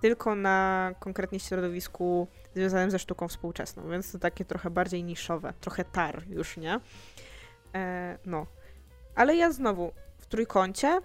[0.00, 5.84] tylko na konkretnie środowisku związanym ze sztuką współczesną, więc to takie trochę bardziej niszowe, trochę
[5.84, 6.80] tar już, nie?
[7.74, 8.46] E, no.
[9.14, 11.00] Ale ja znowu w trójkącie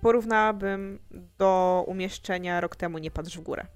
[0.00, 0.98] porównałabym
[1.38, 3.66] do umieszczenia rok temu Nie patrz w górę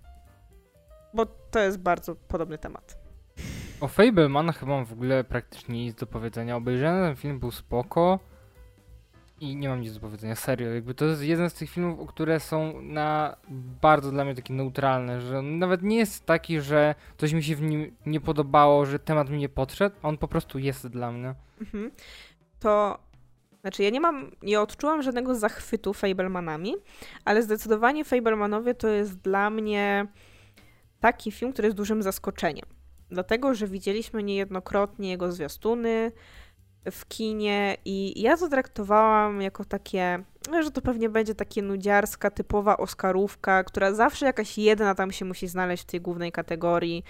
[1.14, 2.98] bo to jest bardzo podobny temat.
[3.80, 6.56] O Fableman chyba mam w ogóle praktycznie nic do powiedzenia.
[6.56, 8.18] Obejrzałem ten film, był spoko
[9.50, 10.74] i nie mam nic do powiedzenia, serio.
[10.74, 13.36] Jakby to jest jeden z tych filmów, które są na
[13.82, 17.56] bardzo dla mnie takie neutralne, że on nawet nie jest taki, że coś mi się
[17.56, 21.34] w nim nie podobało, że temat mi nie podszedł, on po prostu jest dla mnie.
[21.60, 21.90] Mhm.
[22.60, 22.98] To
[23.60, 26.74] znaczy, ja nie mam, nie odczułam żadnego zachwytu Fablemanami,
[27.24, 30.06] ale zdecydowanie Fablemanowie to jest dla mnie
[31.00, 32.66] taki film, który jest dużym zaskoczeniem.
[33.10, 36.12] Dlatego, że widzieliśmy niejednokrotnie jego zwiastuny
[36.90, 42.30] w kinie i ja to traktowałam jako takie, no, że to pewnie będzie takie nudziarska,
[42.30, 47.04] typowa oscarówka, która zawsze jakaś jedna tam się musi znaleźć w tej głównej kategorii.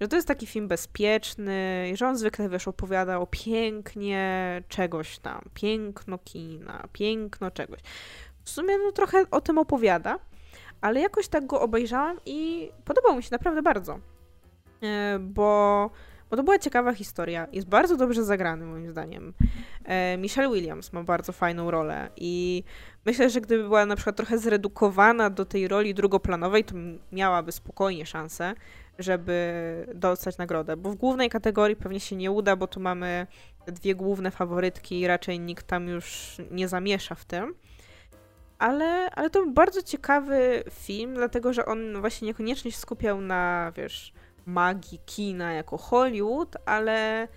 [0.00, 5.42] Że to jest taki film bezpieczny, że on zwykle, wiesz, opowiada o pięknie czegoś tam,
[5.54, 7.80] piękno kina, piękno czegoś.
[8.44, 10.18] W sumie no trochę o tym opowiada,
[10.80, 13.98] ale jakoś tak go obejrzałam i podobał mi się naprawdę bardzo.
[14.82, 15.90] E, bo,
[16.32, 17.46] bo to była ciekawa historia.
[17.52, 19.34] Jest bardzo dobrze zagrany, moim zdaniem.
[19.84, 22.64] E, Michelle Williams ma bardzo fajną rolę i
[23.06, 26.74] myślę, że gdyby była na przykład trochę zredukowana do tej roli drugoplanowej, to
[27.12, 28.54] miałaby spokojnie szansę,
[28.98, 30.76] żeby dostać nagrodę.
[30.76, 33.26] Bo w głównej kategorii pewnie się nie uda, bo tu mamy
[33.66, 37.54] dwie główne faworytki i raczej nikt tam już nie zamiesza w tym
[38.58, 43.72] ale, ale to był bardzo ciekawy film, dlatego że on właśnie niekoniecznie się skupiał na,
[43.76, 44.12] wiesz,
[44.46, 47.28] magii kina jako Hollywood, ale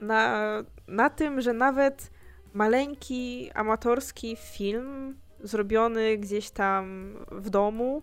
[0.00, 0.48] na,
[0.88, 2.10] na tym, że nawet
[2.52, 8.02] maleńki, amatorski film zrobiony gdzieś tam w domu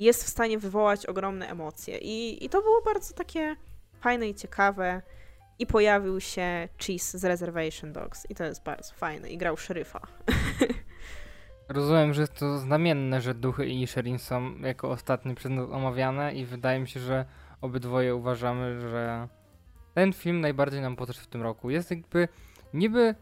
[0.00, 1.98] jest w stanie wywołać ogromne emocje.
[1.98, 3.56] I, i to było bardzo takie
[4.00, 5.02] fajne i ciekawe.
[5.58, 8.30] I pojawił się Cheese z Reservation Dogs.
[8.30, 9.30] I to jest bardzo fajne.
[9.30, 10.00] I grał szeryfa.
[11.68, 16.34] Rozumiem, że jest to znamienne, że duchy i Sherin są jako ostatnie przez nas omawiane
[16.34, 17.24] i wydaje mi się, że
[17.60, 19.28] obydwoje uważamy, że
[19.94, 21.70] ten film najbardziej nam podszedł w tym roku.
[21.70, 22.28] Jest jakby
[22.74, 23.14] niby...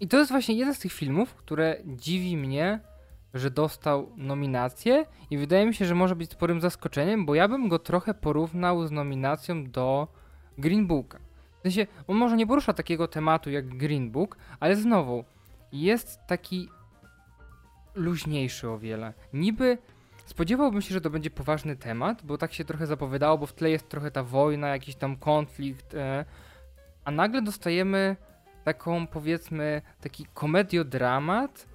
[0.00, 2.80] I to jest właśnie jeden z tych filmów, które dziwi mnie,
[3.34, 7.68] że dostał nominację i wydaje mi się, że może być sporym zaskoczeniem, bo ja bym
[7.68, 10.08] go trochę porównał z nominacją do
[10.58, 11.18] Green Booka.
[11.58, 15.24] W sensie, on może nie porusza takiego tematu jak Green Book, ale znowu,
[15.72, 16.68] jest taki
[17.94, 19.12] luźniejszy o wiele.
[19.32, 19.78] Niby
[20.26, 23.70] spodziewałbym się, że to będzie poważny temat, bo tak się trochę zapowiadało, bo w tle
[23.70, 26.24] jest trochę ta wojna, jakiś tam konflikt, e,
[27.04, 28.16] a nagle dostajemy
[28.64, 31.66] taką powiedzmy taki komediodramat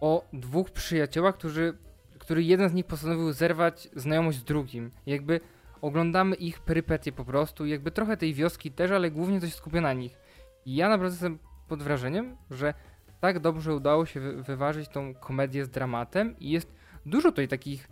[0.00, 1.78] o dwóch przyjaciołach, którzy,
[2.18, 4.90] który jeden z nich postanowił zerwać znajomość z drugim.
[5.06, 5.40] Jakby
[5.82, 9.92] oglądamy ich perypetie po prostu, jakby trochę tej wioski też, ale głównie coś skupia na
[9.92, 10.18] nich.
[10.66, 12.74] I ja naprawdę jestem pod wrażeniem, że
[13.20, 16.72] tak dobrze udało się wyważyć tą komedię z dramatem i jest
[17.06, 17.88] dużo tutaj takich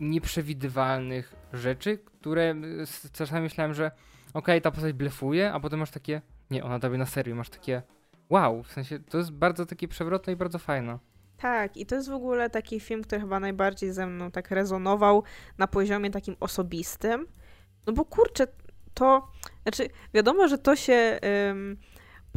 [0.00, 2.54] nieprzewidywalnych rzeczy, które
[3.12, 3.98] czasami myślałem, że okej,
[4.34, 7.82] okay, ta postać blefuje, a potem masz takie, nie, ona daje na serio, masz takie
[8.30, 10.98] wow, w sensie to jest bardzo takie przewrotne i bardzo fajne.
[11.36, 15.22] Tak, i to jest w ogóle taki film, który chyba najbardziej ze mną tak rezonował
[15.58, 17.26] na poziomie takim osobistym.
[17.86, 18.46] No bo kurczę,
[18.94, 19.28] to,
[19.62, 21.20] znaczy wiadomo, że to się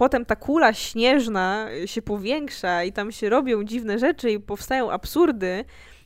[0.01, 5.65] potem ta kula śnieżna się powiększa i tam się robią dziwne rzeczy i powstają absurdy,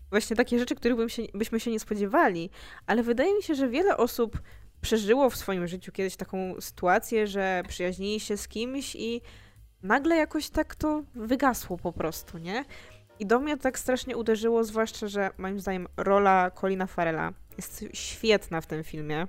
[0.09, 2.49] właśnie takie rzeczy, których bym się, byśmy się nie spodziewali.
[2.87, 4.41] Ale wydaje mi się, że wiele osób
[4.81, 9.21] przeżyło w swoim życiu kiedyś taką sytuację, że przyjaźnili się z kimś i
[9.83, 12.65] nagle jakoś tak to wygasło po prostu, nie?
[13.19, 17.85] I do mnie to tak strasznie uderzyło, zwłaszcza, że moim zdaniem rola Colina Farela jest
[17.93, 19.27] świetna w tym filmie.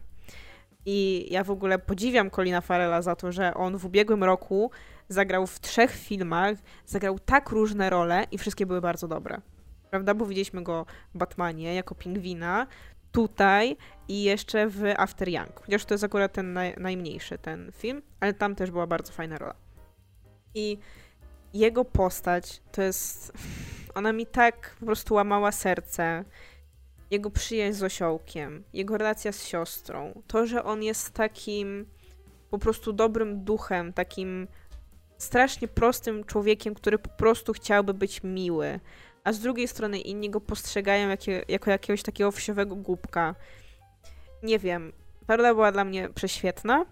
[0.86, 4.70] I ja w ogóle podziwiam Colina Farela za to, że on w ubiegłym roku
[5.08, 9.40] zagrał w trzech filmach, zagrał tak różne role i wszystkie były bardzo dobre.
[9.90, 10.14] Prawda?
[10.14, 12.66] Bo widzieliśmy go w Batmanie jako pingwina,
[13.12, 13.76] tutaj
[14.08, 15.60] i jeszcze w After Young.
[15.60, 19.38] Chociaż to jest akurat ten naj, najmniejszy ten film, ale tam też była bardzo fajna
[19.38, 19.54] rola.
[20.54, 20.78] I
[21.54, 23.32] jego postać to jest.
[23.94, 26.24] Ona mi tak po prostu łamała serce.
[27.10, 31.86] Jego przyjaźń z osiołkiem, jego relacja z siostrą, to, że on jest takim
[32.50, 34.48] po prostu dobrym duchem, takim
[35.18, 38.80] strasznie prostym człowiekiem, który po prostu chciałby być miły,
[39.24, 43.34] a z drugiej strony inni go postrzegają jakie, jako jakiegoś takiego wsiowego głupka.
[44.42, 44.92] Nie wiem,
[45.26, 46.86] ta była dla mnie prześwietna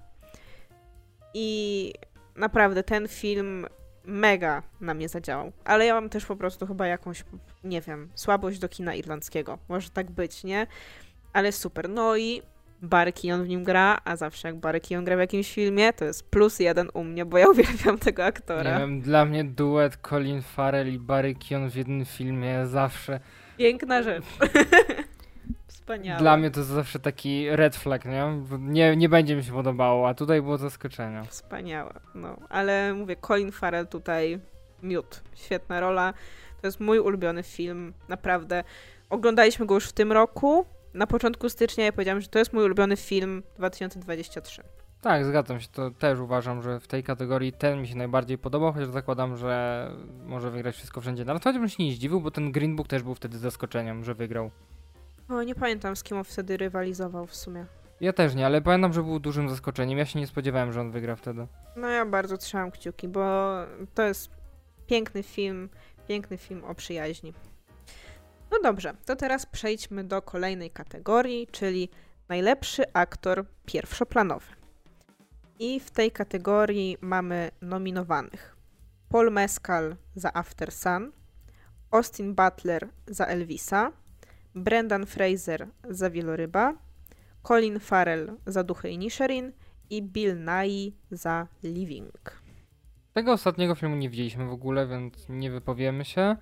[1.35, 1.92] i
[2.37, 3.66] naprawdę ten film
[4.04, 5.52] mega na mnie zadziałał.
[5.64, 7.24] Ale ja mam też po prostu chyba jakąś,
[7.64, 9.58] nie wiem, słabość do kina irlandzkiego.
[9.68, 10.66] Może tak być, nie?
[11.32, 11.88] Ale super.
[11.88, 12.42] No i
[12.82, 16.04] Barry Keon w nim gra, a zawsze jak Barry Keon gra w jakimś filmie, to
[16.04, 18.72] jest plus jeden u mnie, bo ja uwielbiam tego aktora.
[18.74, 23.20] Nie wiem, dla mnie duet Colin Farrell i Barry Keon w jednym filmie zawsze...
[23.58, 24.24] Piękna rzecz.
[25.85, 26.18] Wspaniałe.
[26.18, 28.42] Dla mnie to zawsze taki red flag, nie?
[28.59, 28.97] nie?
[28.97, 31.23] Nie będzie mi się podobało, a tutaj było zaskoczenie.
[31.29, 32.37] Wspaniałe, no.
[32.49, 34.40] Ale mówię, Colin Farrell tutaj
[34.83, 35.23] miód.
[35.35, 36.14] Świetna rola.
[36.61, 38.64] To jest mój ulubiony film, naprawdę.
[39.11, 40.66] Oglądaliśmy go już w tym roku.
[40.94, 44.62] Na początku stycznia ja powiedziałam, że to jest mój ulubiony film 2023.
[45.01, 45.68] Tak, zgadzam się.
[45.73, 49.90] To też uważam, że w tej kategorii ten mi się najbardziej podobał, chociaż zakładam, że
[50.27, 51.25] może wygrać wszystko wszędzie.
[51.25, 54.14] Nawet chociaż bym się nie zdziwił, bo ten Green Book też był wtedy zaskoczeniem, że
[54.14, 54.51] wygrał.
[55.28, 57.66] O, nie pamiętam z kim on wtedy rywalizował w sumie.
[58.00, 59.98] Ja też nie, ale pamiętam, że był dużym zaskoczeniem.
[59.98, 61.46] Ja się nie spodziewałem, że on wygra wtedy.
[61.76, 63.52] No ja bardzo trzymam kciuki, bo
[63.94, 64.30] to jest
[64.87, 65.68] piękny film,
[66.08, 67.34] piękny film o przyjaźni.
[68.50, 71.88] No dobrze, to teraz przejdźmy do kolejnej kategorii, czyli
[72.28, 74.46] najlepszy aktor pierwszoplanowy.
[75.58, 78.56] I w tej kategorii mamy nominowanych
[79.08, 81.12] Paul Mescal za After Sun,
[81.90, 83.92] Austin Butler za Elvisa,
[84.54, 86.74] Brendan Fraser za Wieloryba,
[87.42, 89.52] Colin Farrell za Duchy Inisherin
[89.90, 92.42] i Bill Nye za Living.
[93.12, 96.36] Tego ostatniego filmu nie widzieliśmy w ogóle, więc nie wypowiemy się.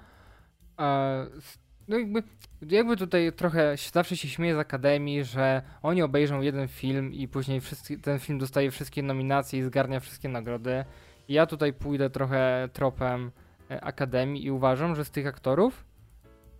[1.88, 2.22] No jakby,
[2.62, 7.60] jakby tutaj trochę zawsze się śmieję z Akademii, że oni obejrzą jeden film i później
[7.60, 10.84] wszyscy, ten film dostaje wszystkie nominacje i zgarnia wszystkie nagrody.
[11.28, 13.30] I ja tutaj pójdę trochę tropem
[13.70, 15.84] e, Akademii i uważam, że z tych aktorów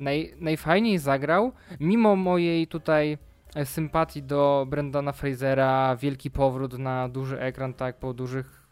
[0.01, 3.19] naj, najfajniej zagrał, mimo mojej tutaj
[3.55, 8.63] e, sympatii do Brendana Frasera, wielki powrót na duży ekran, tak, po dużych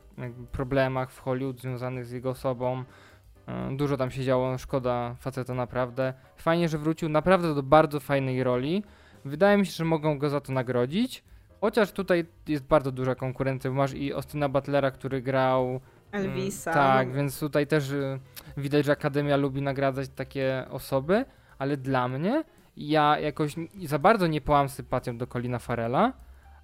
[0.52, 2.84] problemach w Hollywood związanych z jego osobą.
[3.46, 6.14] E, dużo tam się działo, szkoda faceta naprawdę.
[6.36, 8.84] Fajnie, że wrócił naprawdę do bardzo fajnej roli.
[9.24, 11.24] Wydaje mi się, że mogą go za to nagrodzić.
[11.60, 15.80] Chociaż tutaj jest bardzo duża konkurencja, masz i Ostina Butlera, który grał
[16.12, 16.72] Elvisa.
[16.72, 18.20] tak, więc tutaj też y,
[18.56, 21.24] widać, że Akademia lubi nagradzać takie osoby,
[21.58, 22.44] ale dla mnie
[22.76, 26.12] ja jakoś za bardzo nie połam sympatią do Colina Farela,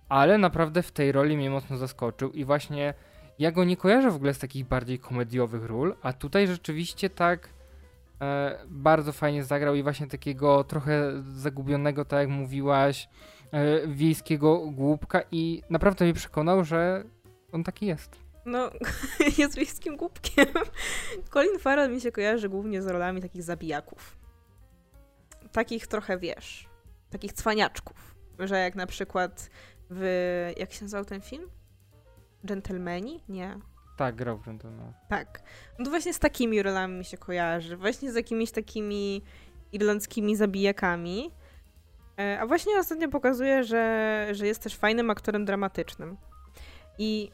[0.09, 2.95] ale naprawdę w tej roli mnie mocno zaskoczył i właśnie
[3.39, 7.49] ja go nie kojarzę w ogóle z takich bardziej komediowych ról, a tutaj rzeczywiście tak
[8.21, 13.09] e, bardzo fajnie zagrał i właśnie takiego trochę zagubionego, tak jak mówiłaś,
[13.53, 17.05] e, wiejskiego głupka i naprawdę mnie przekonał, że
[17.53, 18.26] on taki jest.
[18.47, 18.71] No,
[19.39, 20.47] jest wiejskim głupkiem.
[21.31, 24.17] Colin Farrell mi się kojarzy głównie z rolami takich zabijaków.
[25.53, 26.69] Takich trochę, wiesz,
[27.11, 28.15] takich cwaniaczków.
[28.39, 29.51] Że jak na przykład
[29.91, 30.53] w...
[30.57, 31.51] jak się nazywał ten film?
[32.45, 33.23] Gentlemani?
[33.29, 33.59] Nie.
[33.97, 34.93] Tak, grał w Gentleman.
[35.09, 35.43] Tak.
[35.79, 37.77] No to właśnie z takimi rolami mi się kojarzy.
[37.77, 39.23] Właśnie z jakimiś takimi
[39.73, 41.31] irlandzkimi zabijakami.
[42.19, 46.17] E, a właśnie ostatnio pokazuje, że, że jest też fajnym aktorem dramatycznym.
[46.99, 47.31] I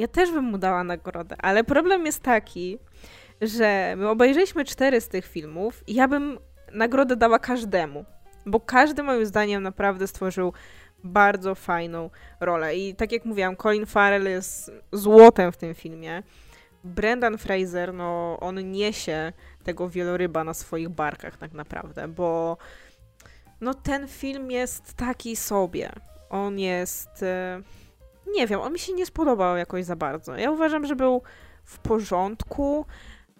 [0.00, 2.78] ja też bym mu dała nagrodę, ale problem jest taki,
[3.40, 6.38] że my obejrzeliśmy cztery z tych filmów i ja bym
[6.72, 8.04] nagrodę dała każdemu,
[8.46, 10.52] bo każdy moim zdaniem naprawdę stworzył
[11.04, 12.10] bardzo fajną
[12.40, 12.76] rolę.
[12.76, 16.22] I tak jak mówiłam, Colin Farrell jest złotem w tym filmie.
[16.84, 19.32] Brendan Fraser, no on niesie
[19.64, 22.56] tego wieloryba na swoich barkach tak naprawdę, bo
[23.60, 25.90] no ten film jest taki sobie.
[26.30, 27.22] On jest...
[27.22, 27.62] E,
[28.26, 30.36] nie wiem, on mi się nie spodobał jakoś za bardzo.
[30.36, 31.22] Ja uważam, że był
[31.64, 32.86] w porządku,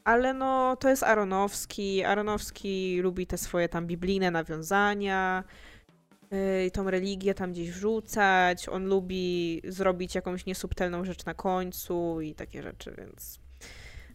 [0.05, 2.05] ale no to jest Aronowski.
[2.05, 5.45] Aronowski lubi te swoje tam biblijne nawiązania,
[6.31, 8.69] yy, tą religię tam gdzieś wrzucać.
[8.69, 13.41] On lubi zrobić jakąś niesubtelną rzecz na końcu i takie rzeczy, więc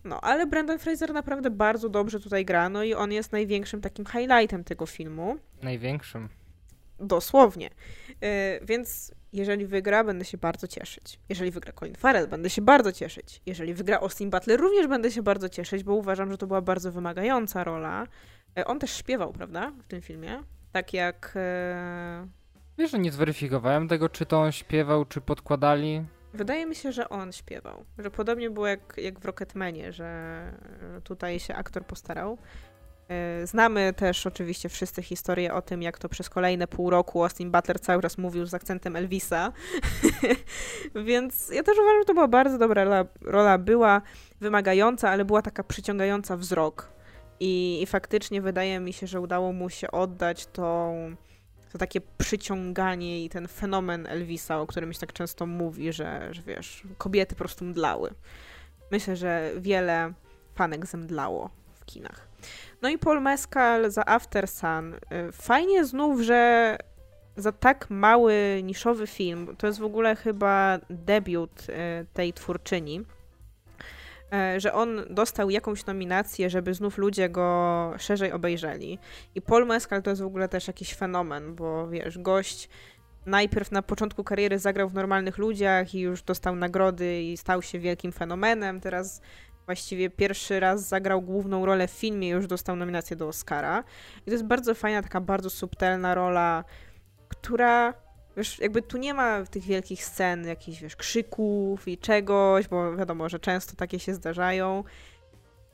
[0.04, 4.06] No, ale Brandon Fraser naprawdę bardzo dobrze tutaj gra, no i on jest największym takim
[4.06, 5.38] highlightem tego filmu.
[5.63, 6.30] Największym.
[6.99, 7.69] Dosłownie.
[8.10, 8.27] Yy,
[8.62, 11.19] więc jeżeli wygra, będę się bardzo cieszyć.
[11.29, 13.41] Jeżeli wygra Colin Farrell, będę się bardzo cieszyć.
[13.45, 16.91] Jeżeli wygra Austin Butler, również będę się bardzo cieszyć, bo uważam, że to była bardzo
[16.91, 18.08] wymagająca rola.
[18.55, 20.43] Yy, on też śpiewał, prawda, w tym filmie?
[20.71, 21.38] Tak jak...
[22.21, 22.27] Yy...
[22.77, 26.05] Wiesz, że nie zweryfikowałem tego, czy to on śpiewał, czy podkładali.
[26.34, 27.86] Wydaje mi się, że on śpiewał.
[27.97, 30.51] Że podobnie było jak, jak w Rocketmanie, że
[31.03, 32.38] tutaj się aktor postarał.
[33.09, 37.51] E, znamy też oczywiście wszyscy historię o tym, jak to przez kolejne pół roku Austin
[37.51, 39.51] Butler cały czas mówił z akcentem Elvisa.
[41.05, 43.57] Więc ja też uważam, że to była bardzo dobra rola.
[43.57, 44.01] Była
[44.41, 46.91] wymagająca, ale była taka przyciągająca wzrok.
[47.39, 51.15] I, I faktycznie wydaje mi się, że udało mu się oddać tą
[51.71, 56.41] to takie przyciąganie i ten fenomen Elvisa, o którym się tak często mówi, że, że
[56.41, 58.13] wiesz, kobiety po prostu mdlały.
[58.91, 60.13] Myślę, że wiele
[60.53, 62.27] fanek zemdlało w kinach.
[62.81, 64.93] No i Paul Mescal za After Sun.
[64.93, 66.77] Y, fajnie znów, że
[67.38, 73.05] za tak mały, niszowy film, to jest w ogóle chyba debiut y, tej twórczyni,
[74.35, 78.99] E, że on dostał jakąś nominację, żeby znów ludzie go szerzej obejrzeli.
[79.35, 82.69] I Paul Mescal to jest w ogóle też jakiś fenomen, bo wiesz, gość
[83.25, 87.79] najpierw na początku kariery zagrał w Normalnych Ludziach i już dostał nagrody i stał się
[87.79, 88.81] wielkim fenomenem.
[88.81, 89.21] Teraz
[89.65, 93.84] właściwie pierwszy raz zagrał główną rolę w filmie już dostał nominację do Oscara.
[94.21, 96.63] I to jest bardzo fajna, taka bardzo subtelna rola,
[97.28, 97.93] która
[98.38, 103.30] Wiesz, jakby tu nie ma tych wielkich scen, jakichś, wiesz, krzyków i czegoś, bo wiadomo,
[103.30, 104.84] że często takie się zdarzają.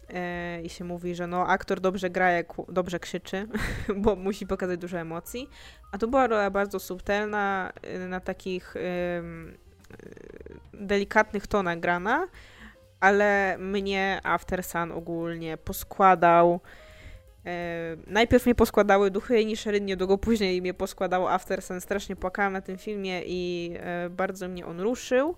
[0.10, 3.48] E, I się mówi, że no, aktor dobrze gra, jak dobrze krzyczy,
[4.04, 5.50] bo musi pokazać dużo emocji.
[5.92, 8.82] A to była rola bardzo subtelna, y, na takich y,
[10.74, 12.28] delikatnych tonach grana,
[13.02, 16.60] ale mnie After Sun ogólnie poskładał
[17.46, 21.82] E, najpierw mnie poskładały duchy niż niedługo później mnie poskładało After Sun.
[21.82, 25.36] Strasznie płakałam na tym filmie i e, bardzo mnie on ruszył.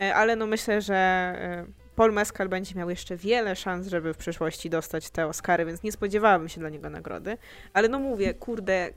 [0.00, 4.16] E, ale no myślę, że e, Paul Mescal będzie miał jeszcze wiele szans, żeby w
[4.16, 7.38] przyszłości dostać te Oscary, więc nie spodziewałabym się dla niego nagrody.
[7.72, 8.90] Ale no mówię, kurde,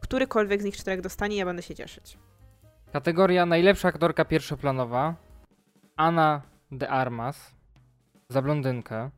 [0.00, 2.18] którykolwiek z nich czterech dostanie, ja będę się cieszyć.
[2.92, 5.14] Kategoria najlepsza aktorka pierwszoplanowa.
[5.96, 7.54] Anna de Armas
[8.28, 9.10] za blondynkę.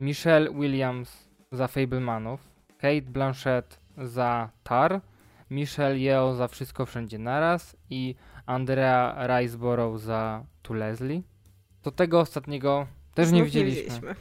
[0.00, 2.40] Michelle Williams za Fablemanów,
[2.78, 5.00] Kate Blanchett za Tar,
[5.50, 8.14] Michelle Yeoh za Wszystko Wszędzie Naraz i
[8.46, 11.22] Andrea Riseborough za Tu Leslie.
[11.82, 13.82] To tego ostatniego też Znów nie widzieliśmy.
[13.82, 14.14] nie widzieliśmy.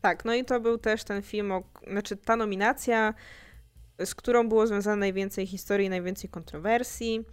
[0.00, 3.14] Tak, no i to był też ten film, o, znaczy ta nominacja,
[4.04, 7.24] z którą było związane najwięcej historii, najwięcej kontrowersji,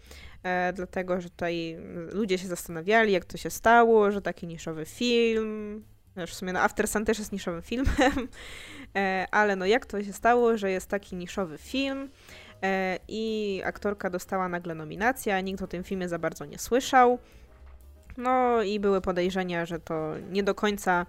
[0.73, 1.77] dlatego, że tutaj
[2.11, 5.83] ludzie się zastanawiali, jak to się stało, że taki niszowy film,
[6.25, 7.93] w sumie no After Sun też jest niszowym filmem,
[8.95, 12.09] e, ale no jak to się stało, że jest taki niszowy film
[12.63, 17.19] e, i aktorka dostała nagle nominację, a nikt o tym filmie za bardzo nie słyszał.
[18.17, 21.05] No i były podejrzenia, że to nie do końca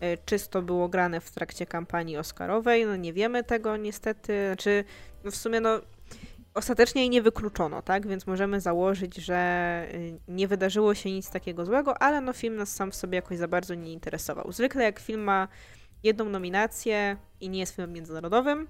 [0.00, 2.86] e, czysto było grane w trakcie kampanii Oscarowej.
[2.86, 4.46] No nie wiemy tego niestety.
[4.46, 4.84] Znaczy,
[5.24, 5.80] no w sumie no
[6.54, 8.06] Ostatecznie jej nie wykluczono, tak?
[8.06, 12.74] Więc możemy założyć, że y, nie wydarzyło się nic takiego złego, ale no film nas
[12.74, 14.52] sam w sobie jakoś za bardzo nie interesował.
[14.52, 15.48] Zwykle jak film ma
[16.02, 18.68] jedną nominację i nie jest filmem międzynarodowym,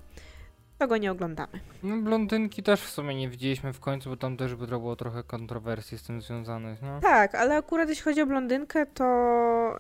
[0.79, 1.61] to go nie oglądamy.
[1.83, 5.23] No blondynki też w sumie nie widzieliśmy w końcu, bo tam też by było trochę
[5.23, 7.01] kontrowersji z tym związanych, no.
[7.01, 9.05] Tak, ale akurat jeśli chodzi o blondynkę, to...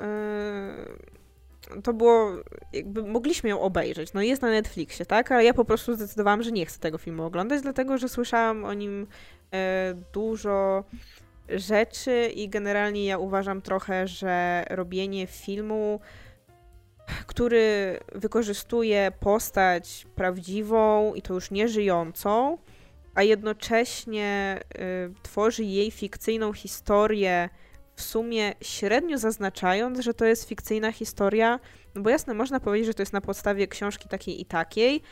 [0.00, 1.21] Yy
[1.84, 2.32] to było,
[2.72, 4.12] jakby mogliśmy ją obejrzeć.
[4.12, 5.32] No jest na Netflixie, tak?
[5.32, 8.74] Ale ja po prostu zdecydowałam, że nie chcę tego filmu oglądać, dlatego że słyszałam o
[8.74, 9.06] nim
[9.52, 10.84] e, dużo
[11.48, 16.00] rzeczy i generalnie ja uważam trochę, że robienie filmu,
[17.26, 22.58] który wykorzystuje postać prawdziwą i to już nieżyjącą,
[23.14, 27.48] a jednocześnie y, tworzy jej fikcyjną historię
[27.96, 31.60] w sumie średnio zaznaczając, że to jest fikcyjna historia,
[31.94, 35.02] no bo jasne, można powiedzieć, że to jest na podstawie książki takiej i takiej,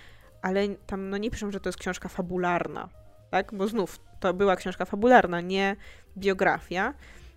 [0.42, 2.88] ale tam no nie piszą, że to jest książka fabularna,
[3.30, 3.54] tak?
[3.54, 5.76] Bo znów, to była książka fabularna, nie
[6.16, 6.94] biografia.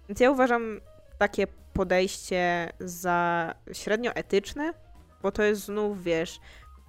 [0.09, 0.81] Więc ja uważam
[1.17, 4.73] takie podejście za średnio etyczne,
[5.21, 6.39] bo to jest znów, wiesz,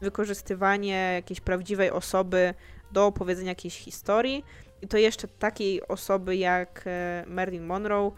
[0.01, 2.55] wykorzystywanie jakiejś prawdziwej osoby
[2.93, 4.45] do opowiedzenia jakiejś historii
[4.83, 8.13] i to jeszcze takiej osoby jak e, Marilyn Monroe,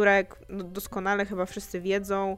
[0.00, 2.36] która, jak no, doskonale chyba wszyscy wiedzą,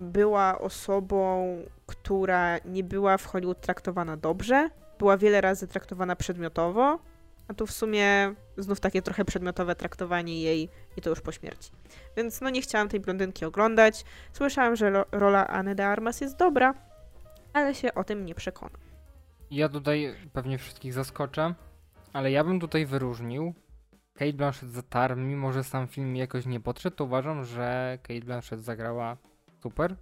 [0.00, 6.98] była osobą, która nie była w Hollywood traktowana dobrze, była wiele razy traktowana przedmiotowo
[7.48, 11.70] A tu w sumie znów takie trochę przedmiotowe traktowanie jej i to już po śmierci.
[12.16, 14.04] Więc no nie chciałam tej blondynki oglądać.
[14.32, 16.74] Słyszałam, że rola Anny de Armas jest dobra,
[17.52, 18.80] ale się o tym nie przekonam.
[19.50, 21.54] Ja tutaj pewnie wszystkich zaskoczę,
[22.12, 23.54] ale ja bym tutaj wyróżnił
[24.16, 28.20] Kate Blanchett za Tar, mimo że sam film jakoś nie podszedł, to uważam, że Kate
[28.20, 29.16] Blanchett zagrała
[29.62, 29.96] super.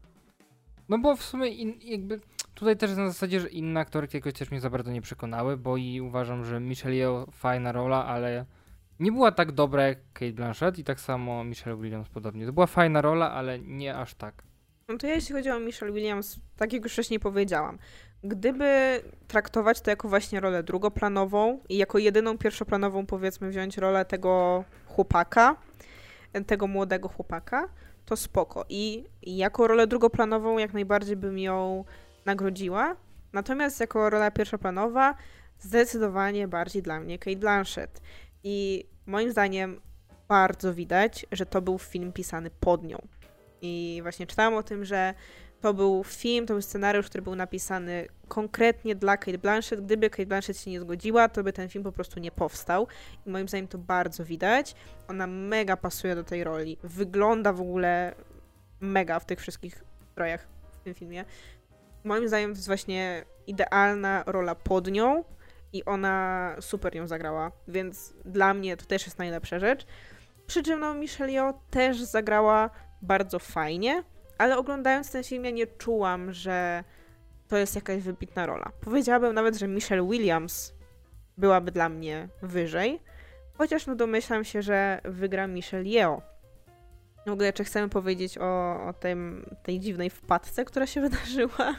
[0.88, 2.20] No bo w sumie in, jakby
[2.54, 5.76] tutaj też na zasadzie, że inne aktorki jakoś też mnie za bardzo nie przekonały, bo
[5.76, 8.44] i uważam, że Michelle Yeoh fajna rola, ale
[9.00, 12.46] nie była tak dobra jak Kate Blanchett i tak samo Michelle Williams podobnie.
[12.46, 14.42] To była fajna rola, ale nie aż tak.
[14.88, 17.78] No to ja jeśli chodzi o Michelle Williams, tak jak już wcześniej powiedziałam,
[18.24, 24.64] gdyby traktować to jako właśnie rolę drugoplanową i jako jedyną pierwszoplanową powiedzmy wziąć rolę tego
[24.86, 25.56] chłopaka,
[26.46, 27.68] tego młodego chłopaka,
[28.04, 28.64] to spoko.
[28.68, 31.84] I jako rolę drugoplanową jak najbardziej bym ją
[32.24, 32.96] nagrodziła.
[33.32, 35.14] Natomiast jako rola pierwszoplanowa
[35.58, 38.00] zdecydowanie bardziej dla mnie Kate Blanchett.
[38.44, 39.80] I moim zdaniem
[40.28, 42.98] bardzo widać, że to był film pisany pod nią.
[43.62, 45.14] I właśnie czytałam o tym, że
[45.64, 49.84] to był film, to był scenariusz, który był napisany konkretnie dla Kate Blanchett.
[49.84, 52.88] Gdyby Kate Blanchett się nie zgodziła, to by ten film po prostu nie powstał.
[53.26, 54.74] I moim zdaniem to bardzo widać.
[55.08, 56.76] Ona mega pasuje do tej roli.
[56.82, 58.14] Wygląda w ogóle
[58.80, 61.24] mega w tych wszystkich strojach w tym filmie.
[62.04, 65.24] Moim zdaniem to jest właśnie idealna rola pod nią
[65.72, 69.86] i ona super ją zagrała, więc dla mnie to też jest najlepsza rzecz.
[70.46, 72.70] Przy czym no, Michelle Yeoh też zagrała
[73.02, 74.02] bardzo fajnie,
[74.38, 76.84] ale oglądając ten film ja nie czułam, że
[77.48, 78.72] to jest jakaś wybitna rola.
[78.80, 80.74] Powiedziałabym nawet, że Michelle Williams
[81.38, 83.00] byłaby dla mnie wyżej,
[83.58, 86.22] chociaż no domyślam się, że wygra Michelle Yeoh.
[87.26, 91.74] W ogóle, czy chcemy powiedzieć o, o tym, tej dziwnej wpadce, która się wydarzyła?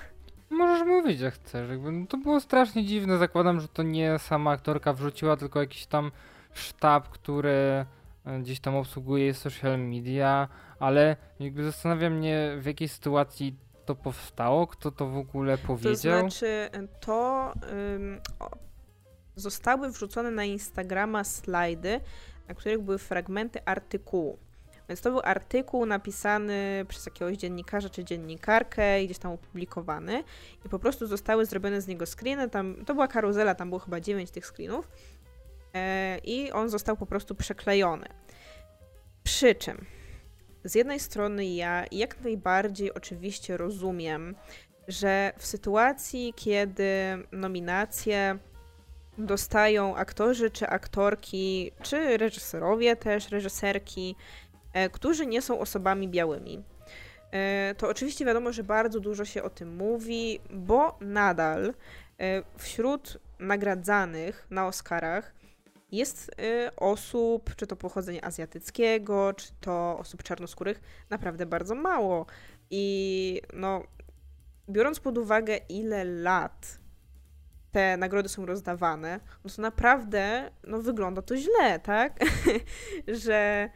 [0.50, 1.70] Możesz mówić, jak chcesz.
[1.82, 3.18] No to było strasznie dziwne.
[3.18, 6.12] Zakładam, że to nie sama aktorka wrzuciła, tylko jakiś tam
[6.54, 7.86] sztab, który
[8.42, 10.48] gdzieś tam obsługuje social media,
[10.80, 13.56] ale jakby zastanawia mnie, w jakiej sytuacji
[13.86, 16.24] to powstało, kto to w ogóle powiedział.
[16.24, 16.70] To znaczy,
[17.00, 17.54] to
[19.36, 22.02] zostały wrzucone na Instagrama slajdy,
[22.48, 24.40] na których były fragmenty artykułu.
[24.90, 30.24] Więc to był artykuł napisany przez jakiegoś dziennikarza czy dziennikarkę i gdzieś tam opublikowany
[30.66, 32.50] i po prostu zostały zrobione z niego screeny.
[32.50, 34.90] Tam, to była karuzela, tam było chyba 9 tych screenów
[36.24, 38.08] i on został po prostu przeklejony.
[39.24, 39.86] Przy czym
[40.66, 44.36] z jednej strony ja jak najbardziej oczywiście rozumiem,
[44.88, 46.84] że w sytuacji, kiedy
[47.32, 48.38] nominacje
[49.18, 54.16] dostają aktorzy czy aktorki, czy reżyserowie też, reżyserki,
[54.74, 56.64] e, którzy nie są osobami białymi,
[57.32, 61.74] e, to oczywiście wiadomo, że bardzo dużo się o tym mówi, bo nadal
[62.20, 65.34] e, wśród nagradzanych na Oscarach
[65.92, 72.26] jest y, osób, czy to pochodzenia azjatyckiego, czy to osób czarnoskórych, naprawdę bardzo mało.
[72.70, 73.84] I no,
[74.70, 76.80] biorąc pod uwagę, ile lat
[77.72, 82.20] te nagrody są rozdawane, no to naprawdę no, wygląda to źle, tak?
[83.26, 83.70] że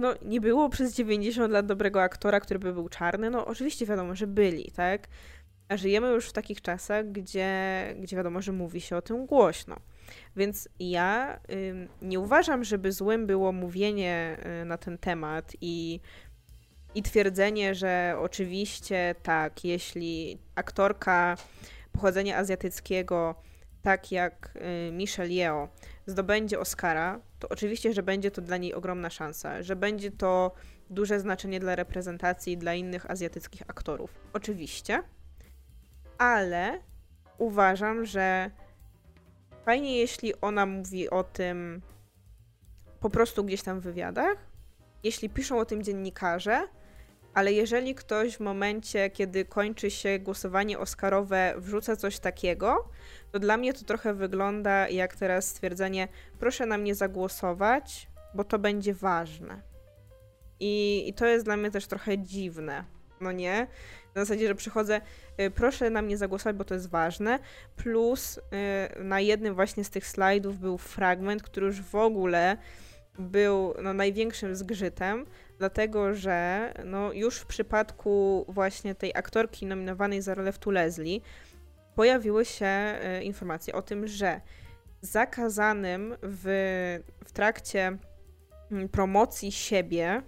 [0.00, 3.30] no, nie było przez 90 lat dobrego aktora, który by był czarny.
[3.30, 5.08] No oczywiście wiadomo, że byli, tak?
[5.68, 7.48] A żyjemy już w takich czasach, gdzie,
[8.00, 9.76] gdzie wiadomo, że mówi się o tym głośno.
[10.36, 11.40] Więc ja
[12.02, 16.00] nie uważam, żeby złym było mówienie y, na ten temat i,
[16.94, 21.36] i twierdzenie, że oczywiście tak, jeśli aktorka
[21.92, 23.34] pochodzenia azjatyckiego,
[23.82, 24.52] tak jak
[24.88, 25.68] y, Michelle Yeoh,
[26.06, 30.52] zdobędzie Oscara, to oczywiście, że będzie to dla niej ogromna szansa, że będzie to
[30.90, 34.14] duże znaczenie dla reprezentacji dla innych azjatyckich aktorów.
[34.32, 35.02] Oczywiście,
[36.18, 36.80] ale
[37.38, 38.50] uważam, że
[39.64, 41.82] Fajnie, jeśli ona mówi o tym
[43.00, 44.36] po prostu gdzieś tam w wywiadach,
[45.02, 46.68] jeśli piszą o tym dziennikarze,
[47.34, 52.88] ale jeżeli ktoś w momencie, kiedy kończy się głosowanie Oscarowe, wrzuca coś takiego,
[53.32, 56.08] to dla mnie to trochę wygląda jak teraz stwierdzenie:
[56.38, 59.62] proszę na mnie zagłosować, bo to będzie ważne.
[60.60, 62.84] I, i to jest dla mnie też trochę dziwne,
[63.20, 63.66] no nie?
[64.14, 65.00] Na zasadzie, że przychodzę,
[65.40, 67.38] y, proszę na mnie zagłosować, bo to jest ważne.
[67.76, 68.40] Plus y,
[69.04, 72.56] na jednym właśnie z tych slajdów był fragment, który już w ogóle
[73.18, 75.26] był no, największym zgrzytem,
[75.58, 81.22] dlatego że no, już w przypadku właśnie tej aktorki nominowanej za rolę w Tulezli
[81.94, 84.40] pojawiły się y, informacje o tym, że
[85.00, 86.44] zakazanym w,
[87.24, 87.96] w trakcie
[88.70, 90.22] mm, promocji siebie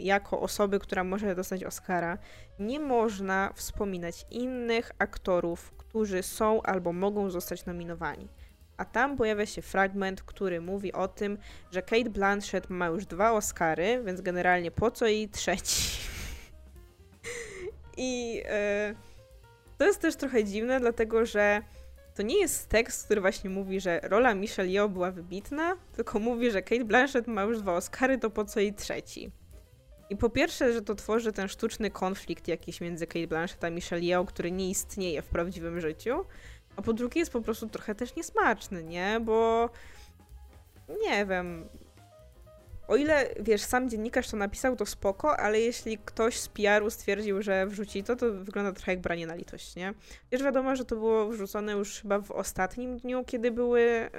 [0.00, 2.18] jako osoby, która może dostać Oscara,
[2.58, 8.28] nie można wspominać innych aktorów, którzy są albo mogą zostać nominowani.
[8.76, 11.38] a tam pojawia się fragment, który mówi o tym,
[11.70, 16.00] że Kate Blanchett ma już dwa Oscary, więc generalnie po co jej trzeci?
[17.96, 18.94] I e,
[19.78, 21.62] to jest też trochę dziwne, dlatego że
[22.14, 26.50] to nie jest tekst, który właśnie mówi, że rola Michelle Yeoh była wybitna, tylko mówi,
[26.50, 29.30] że Kate Blanchett ma już dwa Oscary, to po co jej trzeci?
[30.10, 34.02] I po pierwsze, że to tworzy ten sztuczny konflikt jakiś między Kate Blanchett a Michelle
[34.02, 36.24] Yeoh, który nie istnieje w prawdziwym życiu,
[36.76, 39.20] a po drugie jest po prostu trochę też niesmaczny, nie?
[39.20, 39.70] Bo
[41.02, 41.68] nie wiem,
[42.88, 47.42] o ile, wiesz, sam dziennikarz to napisał, to spoko, ale jeśli ktoś z PR-u stwierdził,
[47.42, 49.94] że wrzuci to, to wygląda trochę jak branie na litość, nie?
[50.32, 54.10] Wiesz, wiadomo, że to było wrzucone już chyba w ostatnim dniu, kiedy były e,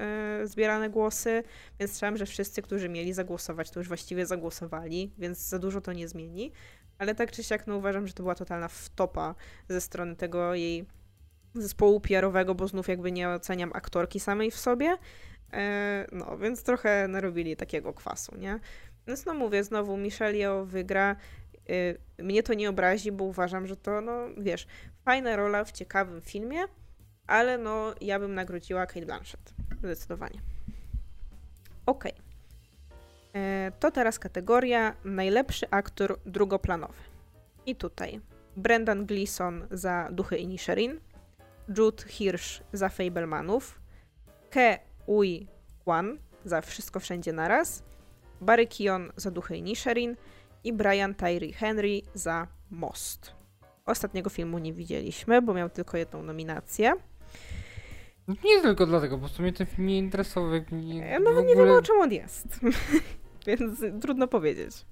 [0.44, 1.44] zbierane głosy,
[1.80, 5.94] więc słyszałam, że wszyscy, którzy mieli zagłosować, to już właściwie zagłosowali, więc za dużo to
[5.94, 6.52] nie zmieni.
[6.98, 9.36] Ale tak czy siak, no uważam, że to była totalna wtopa
[9.70, 10.86] ze strony tego jej
[11.56, 14.98] zespołu PR-owego, bo znów jakby nie oceniam aktorki samej w sobie,
[16.12, 18.60] no, więc trochę narobili takiego kwasu, nie?
[19.08, 21.16] Więc no mówię, znowu Michelio wygra.
[22.20, 24.68] E, mnie to nie obrazi, bo uważam, że to, no wiesz,
[25.06, 26.60] fajna rola w ciekawym filmie,
[27.28, 29.54] ale no ja bym nagrodziła Kate Blanchett.
[29.84, 30.42] Zdecydowanie.
[31.86, 32.12] Okay.
[33.36, 36.94] E, to teraz kategoria najlepszy aktor drugoplanowy.
[37.66, 38.22] I tutaj
[38.58, 41.00] Brendan Gleeson za Duchy Inisherin,
[41.78, 43.82] Jude Hirsch za Fablemanów,
[44.50, 45.48] Ke Ui
[45.82, 47.84] Kwan za Wszystko Wszędzie Naraz,
[48.42, 50.16] Barry Keon za Duchy Nisherin
[50.64, 53.36] i Brian Tyree Henry za Most.
[53.86, 56.94] Ostatniego filmu nie widzieliśmy, bo miał tylko jedną nominację.
[58.28, 60.52] Nie tylko dlatego, po prostu mnie ten film nie interesował.
[60.54, 61.44] Ja nawet ogóle...
[61.44, 62.60] nie wiem o czym on jest,
[63.48, 64.86] więc trudno powiedzieć.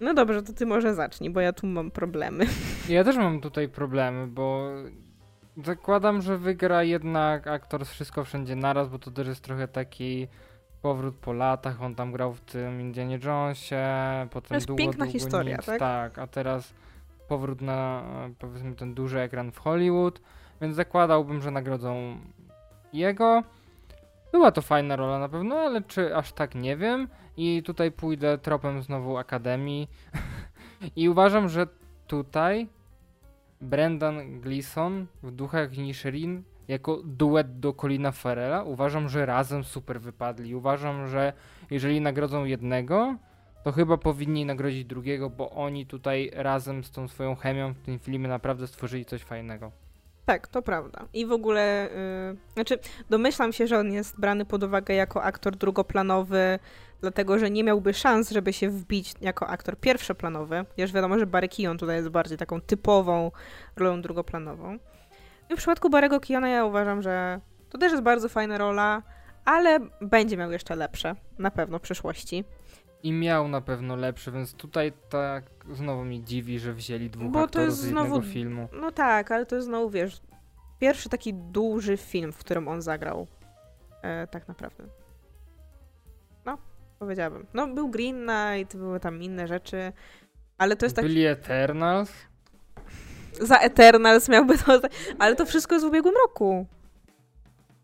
[0.00, 2.46] No dobrze, to ty może zacznij, bo ja tu mam problemy.
[2.88, 4.70] Ja też mam tutaj problemy, bo
[5.56, 10.28] Zakładam, że wygra jednak aktor z Wszystko Wszędzie Naraz, bo to też jest trochę taki
[10.82, 11.82] powrót po latach.
[11.82, 13.84] On tam grał w tym Indianie Jonesie,
[14.30, 15.78] potem to jest długo, piękna długo historia, nic, tak?
[15.78, 16.74] Tak, a teraz
[17.28, 18.02] powrót na
[18.38, 20.20] powiedzmy ten duży ekran w Hollywood,
[20.60, 22.16] więc zakładałbym, że nagrodzą
[22.92, 23.42] jego.
[24.32, 27.08] Była to fajna rola na pewno, ale czy aż tak nie wiem.
[27.36, 29.88] I tutaj pójdę tropem znowu Akademii.
[30.96, 31.66] I uważam, że
[32.06, 32.68] tutaj
[33.62, 38.62] Brendan Gleeson w Duchach Nisherin jako duet do Colina Farrella.
[38.62, 40.54] Uważam, że razem super wypadli.
[40.54, 41.32] Uważam, że
[41.70, 43.16] jeżeli nagrodzą jednego,
[43.64, 47.98] to chyba powinni nagrodzić drugiego, bo oni tutaj razem z tą swoją chemią w tym
[47.98, 49.81] filmie naprawdę stworzyli coś fajnego.
[50.26, 51.04] Tak, to prawda.
[51.12, 51.88] I w ogóle,
[52.30, 52.78] yy, znaczy,
[53.10, 56.58] domyślam się, że on jest brany pod uwagę jako aktor drugoplanowy
[57.02, 60.64] dlatego że nie miałby szans, żeby się wbić jako aktor pierwszoplanowy.
[60.76, 63.30] Już wiadomo, że Barry Keon tutaj jest bardziej taką typową
[63.76, 64.78] rolą drugoplanową.
[65.50, 69.02] I w przypadku Barego Keona ja uważam, że to też jest bardzo fajna rola,
[69.44, 72.44] ale będzie miał jeszcze lepsze, na pewno w przyszłości.
[73.02, 77.40] I miał na pewno lepsze, więc tutaj tak znowu mi dziwi, że wzięli dwóch Bo
[77.40, 78.68] aktorów z jednego znowu, filmu.
[78.80, 80.20] No tak, ale to jest znowu, wiesz,
[80.78, 83.26] pierwszy taki duży film, w którym on zagrał.
[84.02, 84.84] E, tak naprawdę
[87.02, 87.46] powiedziałabym.
[87.54, 89.92] No, był Green Knight, były tam inne rzeczy,
[90.58, 91.04] ale to jest tak...
[91.04, 92.12] Byli Eternals?
[93.40, 94.80] Za Eternals miałby to...
[95.18, 96.66] Ale to wszystko jest w ubiegłym roku.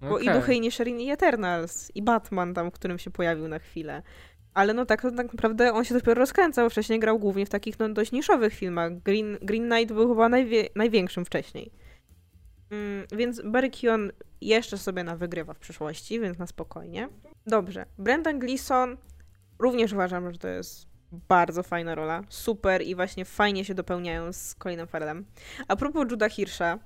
[0.00, 0.24] Bo okay.
[0.24, 4.02] i Duchy i Nisherin i Eternals, i Batman tam, w którym się pojawił na chwilę.
[4.58, 6.70] Ale no tak, tak naprawdę on się dopiero rozkręcał.
[6.70, 9.02] Wcześniej grał głównie w takich no, dość niszowych filmach.
[9.02, 11.72] Green, Green Knight był chyba najwie, największym wcześniej.
[12.70, 17.08] Mm, więc Barry Keon jeszcze sobie na wygrywa w przyszłości, więc na spokojnie.
[17.46, 17.86] Dobrze.
[17.98, 18.96] Brendan Gleeson
[19.58, 22.22] również uważam, że to jest bardzo fajna rola.
[22.28, 25.24] Super i właśnie fajnie się dopełniają z Colinem Farrellem.
[25.68, 26.78] A propos Juda Hirscha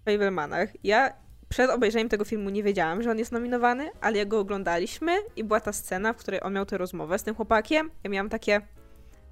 [0.00, 1.23] w Fablemanach, ja
[1.54, 5.44] przed obejrzeniem tego filmu nie wiedziałam, że on jest nominowany, ale jak go oglądaliśmy i
[5.44, 8.60] była ta scena, w której on miał tę rozmowę z tym chłopakiem, ja miałam takie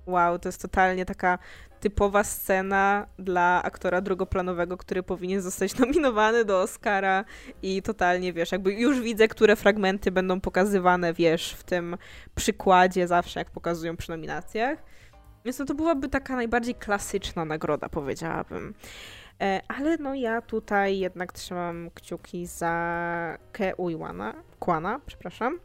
[0.06, 1.38] wow, to jest totalnie taka
[1.80, 7.24] typowa scena dla aktora drugoplanowego, który powinien zostać nominowany do Oscara
[7.62, 11.96] i totalnie, wiesz, jakby już widzę, które fragmenty będą pokazywane, wiesz, w tym
[12.34, 14.78] przykładzie zawsze, jak pokazują przy nominacjach.
[15.44, 18.74] Więc no to byłaby taka najbardziej klasyczna nagroda, powiedziałabym.
[19.42, 25.58] E, ale no ja tutaj jednak trzymam kciuki za Ke Uiwana, Kwana, przepraszam.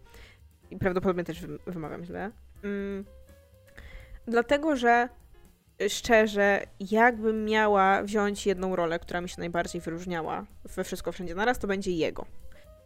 [0.72, 2.32] I prawdopodobnie też wymawiam źle.
[2.64, 3.06] Mm.
[4.28, 5.10] Dlatego, że
[5.90, 6.62] szczerze,
[6.92, 11.68] jakbym miała wziąć jedną rolę, która mi się najbardziej wyróżniała we Wszystko Wszędzie Naraz, to
[11.68, 12.26] będzie jego.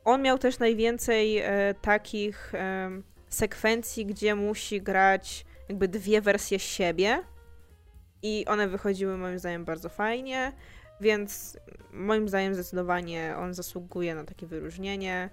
[0.06, 2.90] On miał też najwięcej e, takich e,
[3.30, 7.24] sekwencji, gdzie musi grać jakby dwie wersje siebie
[8.24, 10.52] i one wychodziły moim zdaniem bardzo fajnie,
[11.02, 11.58] więc
[11.94, 15.30] moim zdaniem zdecydowanie on zasługuje na takie wyróżnienie.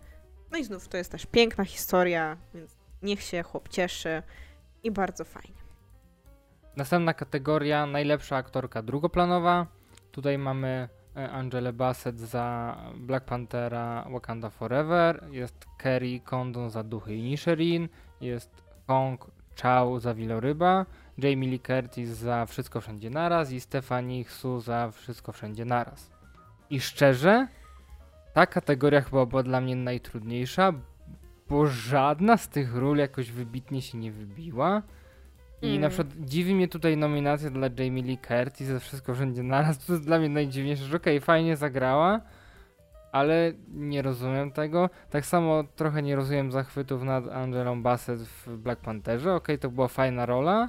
[0.51, 4.23] No i znów to jest też piękna historia, więc niech się chłop cieszy
[4.83, 5.59] i bardzo fajnie.
[6.77, 9.67] Następna kategoria najlepsza aktorka drugoplanowa.
[10.13, 17.15] Tutaj mamy e, Angelę Bassett za Black Panthera Wakanda Forever, jest Kerry Condon za Duchy
[17.15, 17.89] i Nisherin,
[18.21, 19.31] jest Hong
[19.63, 20.87] Chao za Wieloryba,
[21.19, 26.11] Jamie Lee Curtis za Wszystko Wszędzie Naraz i Stephanie Hsu za Wszystko Wszędzie Naraz.
[26.71, 27.49] I szczerze,
[28.33, 30.73] ta kategoria chyba była dla mnie najtrudniejsza,
[31.49, 34.83] bo żadna z tych ról jakoś wybitnie się nie wybiła.
[35.63, 35.81] I Mm.
[35.81, 39.87] na przykład dziwi mnie tutaj nominacja dla Jamie Lee Curtis za wszystko wszędzie naraz.
[39.87, 42.21] To jest dla mnie najdziwniejsze, że okej, fajnie zagrała,
[43.13, 44.91] ale nie rozumiem tego.
[45.11, 49.35] Tak samo trochę nie rozumiem zachwytów nad Angelą Bassett w Black Pantherze.
[49.35, 50.69] Okej, to była fajna rola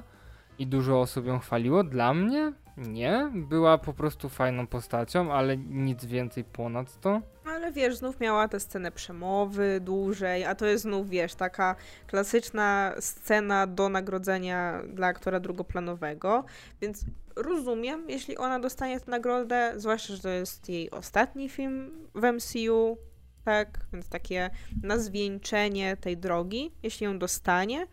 [0.60, 1.84] i dużo osób ją chwaliło.
[1.84, 3.30] Dla mnie nie.
[3.34, 7.20] Była po prostu fajną postacią, ale nic więcej ponad to.
[7.44, 12.94] Ale wiesz, znów miała tę scenę przemowy dłużej, a to jest znów, wiesz, taka klasyczna
[13.00, 16.44] scena do nagrodzenia dla aktora drugoplanowego,
[16.80, 17.04] więc
[17.36, 22.98] rozumiem, jeśli ona dostanie tę nagrodę, zwłaszcza, że to jest jej ostatni film w MCU,
[23.44, 24.50] tak, więc takie
[24.82, 27.86] na zwieńczenie tej drogi, jeśli ją dostanie,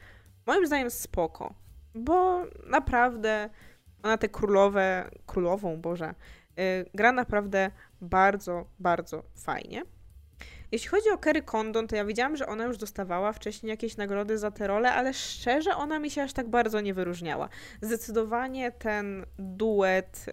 [0.46, 1.54] moim zdaniem spoko,
[1.98, 3.50] bo naprawdę
[4.04, 6.16] ona tę królowę, królową, Boże,
[6.58, 7.72] yy, gra naprawdę
[8.02, 9.84] bardzo, bardzo fajnie.
[10.72, 14.38] Jeśli chodzi o Kerry Condon, to ja wiedziałam, że ona już dostawała wcześniej jakieś nagrody
[14.38, 17.50] za tę rolę, ale szczerze ona mi się aż tak bardzo nie wyróżniała.
[17.82, 20.26] Zdecydowanie ten duet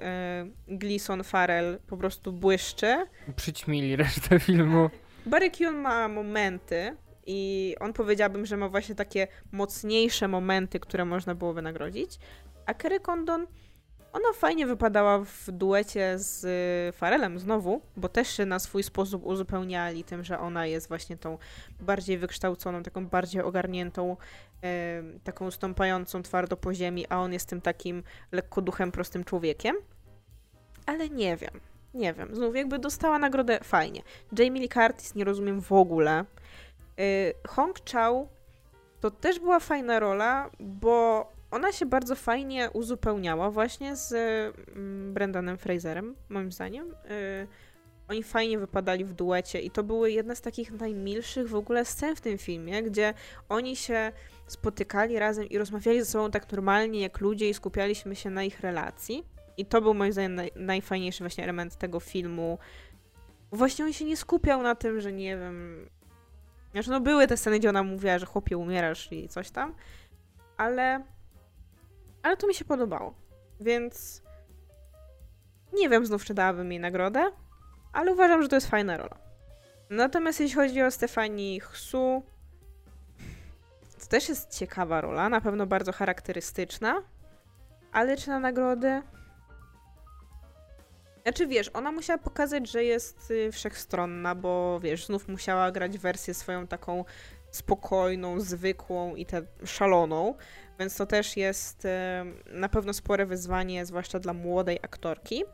[0.69, 3.07] y, Gleason-Farrell po prostu błyszczy.
[3.37, 4.91] Przyćmili resztę filmu.
[5.27, 6.97] Barry Keoghan ma momenty
[7.27, 12.19] i on powiedziałbym, że ma właśnie takie mocniejsze momenty, które można było wynagrodzić,
[12.67, 13.47] a Kerry Condon
[14.15, 19.27] ona fajnie wypadała w duecie z y, Farelem znowu, bo też się na swój sposób
[19.27, 21.39] uzupełniali tym, że ona jest właśnie tą
[21.81, 24.17] bardziej wykształconą, taką bardziej ogarniętą,
[24.63, 28.03] em, taką stąpającą twardo po ziemi, a on jest tym takim
[28.33, 29.77] lekko duchem, prostym człowiekiem.
[30.87, 31.61] Ale nie wiem,
[31.95, 32.35] nie wiem.
[32.35, 34.03] Znów jakby dostała nagrodę fajnie.
[34.39, 36.25] Jamie Lee Curtis nie rozumiem w ogóle.
[37.01, 38.29] Y, Hong Chao
[39.01, 45.59] to też była fajna rola, bo ona się bardzo fajnie uzupełniała właśnie z mm, Brendanem
[45.59, 46.95] Fraserem, moim zdaniem.
[47.11, 47.47] Y,
[48.09, 52.17] oni fajnie wypadali w duecie i to były jedne z takich najmilszych w ogóle scen
[52.17, 53.15] w tym filmie, gdzie
[53.49, 54.13] oni się
[54.47, 58.61] spotykali razem i rozmawiali ze sobą tak normalnie jak ludzie i skupialiśmy się na ich
[58.61, 59.25] relacji.
[59.57, 62.59] I to był moim zdaniem naj, najfajniejszy właśnie element tego filmu.
[63.53, 65.89] Właśnie on się nie skupiał na tym, że nie wiem.
[66.75, 69.75] Znaczy, no były te sceny, gdzie ona mówiła, że chłopie umierasz i coś tam,
[70.57, 71.05] ale.
[72.23, 73.15] Ale to mi się podobało.
[73.61, 74.23] Więc.
[75.73, 77.31] Nie wiem znów, czy dałabym jej nagrodę,
[77.93, 79.19] ale uważam, że to jest fajna rola.
[79.91, 82.23] Natomiast jeśli chodzi o Stefanii Hsu,
[84.01, 87.03] to też jest ciekawa rola, na pewno bardzo charakterystyczna,
[87.93, 89.03] ale czy na nagrody?
[91.25, 96.35] Znaczy wiesz, ona musiała pokazać, że jest y, wszechstronna, bo wiesz, znów musiała grać wersję
[96.35, 97.05] swoją taką
[97.51, 100.35] spokojną, zwykłą i tę szaloną,
[100.79, 101.89] więc to też jest y,
[102.47, 105.45] na pewno spore wyzwanie, zwłaszcza dla młodej aktorki.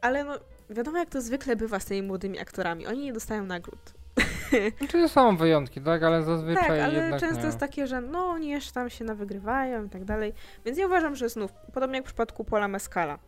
[0.00, 0.38] Ale no,
[0.70, 3.94] wiadomo jak to zwykle bywa z tymi młodymi aktorami, oni nie dostają nagród.
[4.78, 6.02] Znaczy są wyjątki, tak?
[6.02, 7.46] Ale zazwyczaj Tak, ale często nie.
[7.46, 10.32] jest takie, że no oni jeszcze tam się nawygrywają i tak dalej.
[10.64, 13.18] Więc ja uważam, że znów, podobnie jak w przypadku Paula Mescala,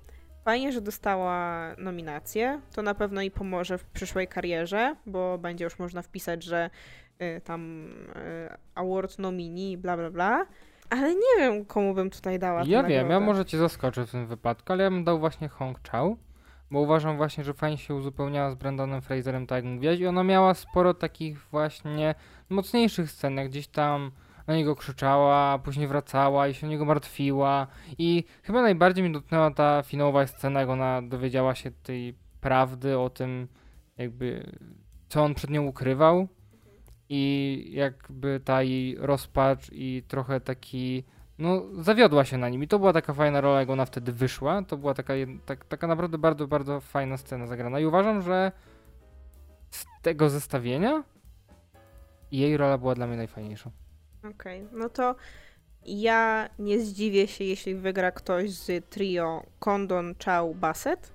[0.44, 2.60] fajnie, że dostała nominację.
[2.74, 6.70] To na pewno jej pomoże w przyszłej karierze, bo będzie już można wpisać, że
[7.22, 10.46] y, tam y, award nomini, bla bla bla.
[10.90, 13.26] Ale nie wiem, komu bym tutaj dała Ja wiem, ja nagrodę.
[13.26, 16.16] może cię zaskoczę w tym wypadku, ale ja bym dał właśnie Hong Chao,
[16.70, 20.24] bo uważam właśnie, że fajnie się uzupełniała z Brendanem Fraserem, tak jak mówiłaś, i ona
[20.24, 22.14] miała sporo takich właśnie
[22.48, 24.10] mocniejszych scen, jak gdzieś tam
[24.46, 27.66] na niego krzyczała, później wracała i się o niego martwiła
[27.98, 33.10] i chyba najbardziej mi dotknęła ta finałowa scena, jak ona dowiedziała się tej prawdy o
[33.10, 33.48] tym,
[33.98, 34.56] jakby
[35.08, 36.28] co on przed nią ukrywał
[37.08, 41.04] i jakby ta jej rozpacz i trochę taki
[41.38, 44.62] no, zawiodła się na nim i to była taka fajna rola, jak ona wtedy wyszła.
[44.62, 45.12] To była taka,
[45.46, 48.52] tak, taka naprawdę bardzo, bardzo fajna scena zagrana i uważam, że
[49.70, 51.04] z tego zestawienia
[52.32, 53.70] jej rola była dla mnie najfajniejsza.
[54.24, 55.14] Okej, no to
[55.86, 61.12] ja nie zdziwię się, jeśli wygra ktoś z trio Condon, Chao, Bassett.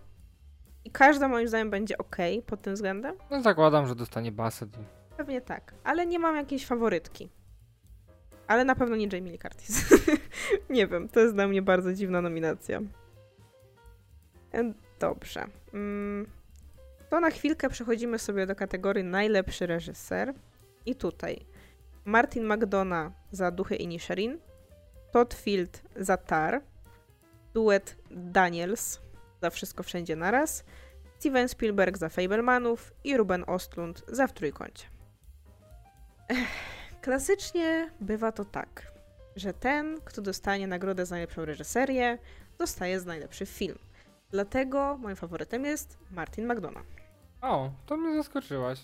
[0.85, 3.15] I każda moim zdaniem będzie ok pod tym względem.
[3.31, 4.69] No zakładam, że dostanie Bassett.
[5.17, 7.29] Pewnie tak, ale nie mam jakiejś faworytki.
[8.47, 9.85] Ale na pewno nie Jamie Lee Curtis.
[10.69, 12.81] nie wiem, to jest dla mnie bardzo dziwna nominacja.
[14.99, 15.45] Dobrze.
[15.73, 16.27] Mm.
[17.09, 20.33] to na chwilkę przechodzimy sobie do kategorii najlepszy reżyser.
[20.85, 21.45] I tutaj
[22.05, 24.39] Martin McDonough za Duchy Inisherin,
[25.11, 26.61] Todd Field za Tar,
[27.53, 28.99] duet Daniels
[29.41, 30.63] za Wszystko Wszędzie Naraz,
[31.19, 34.85] Steven Spielberg za Fablemanów i Ruben Ostlund za W Trójkącie.
[36.29, 36.47] Ech,
[37.01, 38.91] klasycznie bywa to tak,
[39.35, 42.17] że ten, kto dostanie nagrodę za najlepszą reżyserię,
[42.57, 43.77] dostaje za najlepszy film.
[44.31, 46.87] Dlatego moim faworytem jest Martin McDonough.
[47.41, 48.79] O, to mnie zaskoczyłaś.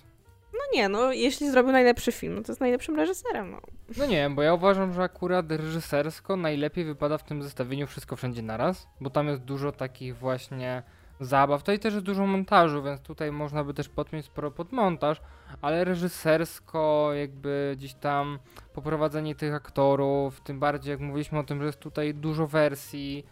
[0.54, 3.62] No nie, no jeśli zrobił najlepszy film, no to jest najlepszym reżyserem, no.
[3.98, 8.42] No nie, bo ja uważam, że akurat reżysersko najlepiej wypada w tym zestawieniu wszystko wszędzie
[8.42, 10.84] naraz, bo tam jest dużo takich właśnie
[11.20, 11.62] zabaw.
[11.62, 15.22] Tutaj też jest dużo montażu, więc tutaj można by też podmieć sporo pod montaż,
[15.62, 18.40] ale reżysersko jakby gdzieś tam
[18.74, 23.26] poprowadzenie tych aktorów, tym bardziej jak mówiliśmy o tym, że jest tutaj dużo wersji,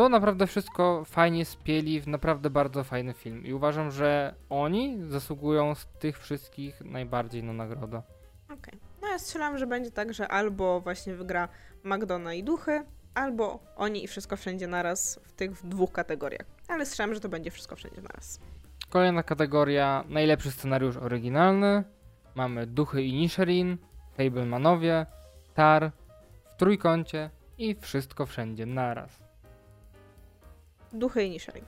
[0.00, 5.74] to naprawdę wszystko fajnie spieli w naprawdę bardzo fajny film i uważam, że oni zasługują
[5.74, 8.02] z tych wszystkich najbardziej na nagrodę.
[8.44, 8.58] Okej.
[8.58, 8.80] Okay.
[9.02, 11.48] No ja strzelam, że będzie tak, że albo właśnie wygra
[11.84, 12.84] McDonough i Duchy,
[13.14, 16.46] albo oni i Wszystko Wszędzie Naraz w tych dwóch kategoriach.
[16.68, 18.40] Ale strzelam, że to będzie Wszystko Wszędzie Naraz.
[18.90, 21.84] Kolejna kategoria, najlepszy scenariusz oryginalny.
[22.34, 23.78] Mamy Duchy i Nisherin,
[24.16, 25.06] Fablemanowie,
[25.54, 25.92] Tar,
[26.44, 29.29] W Trójkącie i Wszystko Wszędzie Naraz.
[30.92, 31.64] Duchy i Nisherin.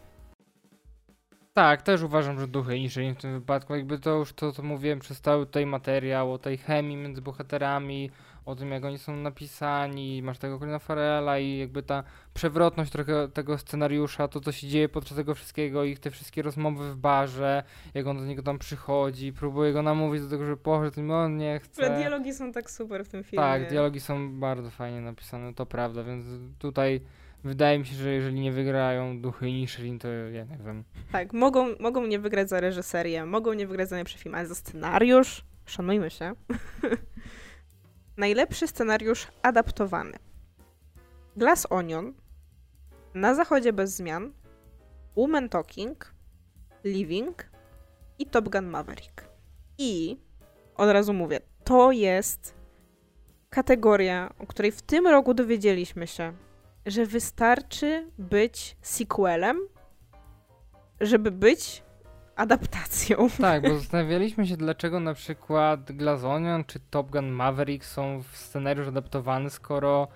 [1.55, 3.75] Tak, też uważam, że duchy Nisherin w tym wypadku.
[3.75, 8.11] Jakby to już to, co mówiłem przez cały tutaj materiał, o tej chemii między bohaterami,
[8.45, 12.05] o tym, jak oni są napisani, masz tego Colina Farela i jakby ta
[12.35, 16.93] przewrotność trochę tego scenariusza, to co się dzieje podczas tego wszystkiego, ich te wszystkie rozmowy
[16.93, 17.62] w barze,
[17.95, 21.61] jak on do niego tam przychodzi, próbuje go namówić do tego, żeby poszedł, on nie
[21.61, 21.87] chce.
[21.87, 23.45] Ale dialogi są tak super w tym filmie.
[23.45, 26.25] Tak, dialogi są bardzo fajnie napisane, to prawda, więc
[26.59, 27.01] tutaj
[27.45, 30.84] wydaje mi się, że jeżeli nie wygrają duchy Nishlin, to ja nie wiem.
[31.12, 34.55] Tak, mogą, mogą nie wygrać za reżyserię, mogą nie wygrać za najlepszy film, ale za
[34.55, 36.32] scenariusz, szanujmy się.
[38.16, 40.18] Najlepszy scenariusz adaptowany.
[41.36, 42.14] Glass Onion,
[43.14, 44.32] Na zachodzie bez zmian,
[45.16, 46.14] Woman Talking,
[46.84, 47.51] Living
[48.18, 49.24] i Top Gun Maverick.
[49.78, 50.16] I
[50.76, 52.55] od razu mówię, to jest
[53.51, 56.32] kategoria, o której w tym roku dowiedzieliśmy się,
[56.87, 59.61] że wystarczy być sequelem,
[61.01, 61.83] żeby być
[62.37, 63.28] adaptacją.
[63.41, 68.89] Tak, bo zastanawialiśmy się, dlaczego na przykład Glazonian czy Top Gun Maverick są w scenariusz
[68.89, 70.09] adaptowany, skoro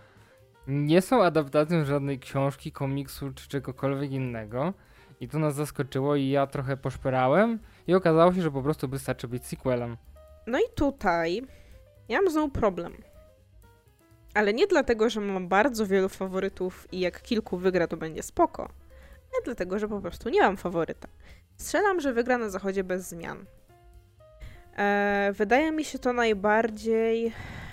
[0.67, 4.73] nie są adaptacją żadnej książki, komiksu czy czegokolwiek innego.
[5.21, 9.29] I to nas zaskoczyło i ja trochę poszperałem i okazało się, że po prostu wystarczy
[9.29, 9.97] być sequelem.
[10.47, 11.43] No i tutaj
[12.09, 12.93] ja mam znowu problem.
[14.37, 18.63] Ale nie dlatego, że mam bardzo wielu faworytów i jak kilku wygra, to będzie spoko.
[19.33, 21.09] Ale dlatego, że po prostu nie mam faworyta.
[21.57, 23.45] Strzelam, że wygra na zachodzie bez zmian.
[24.77, 27.27] E, wydaje mi się to najbardziej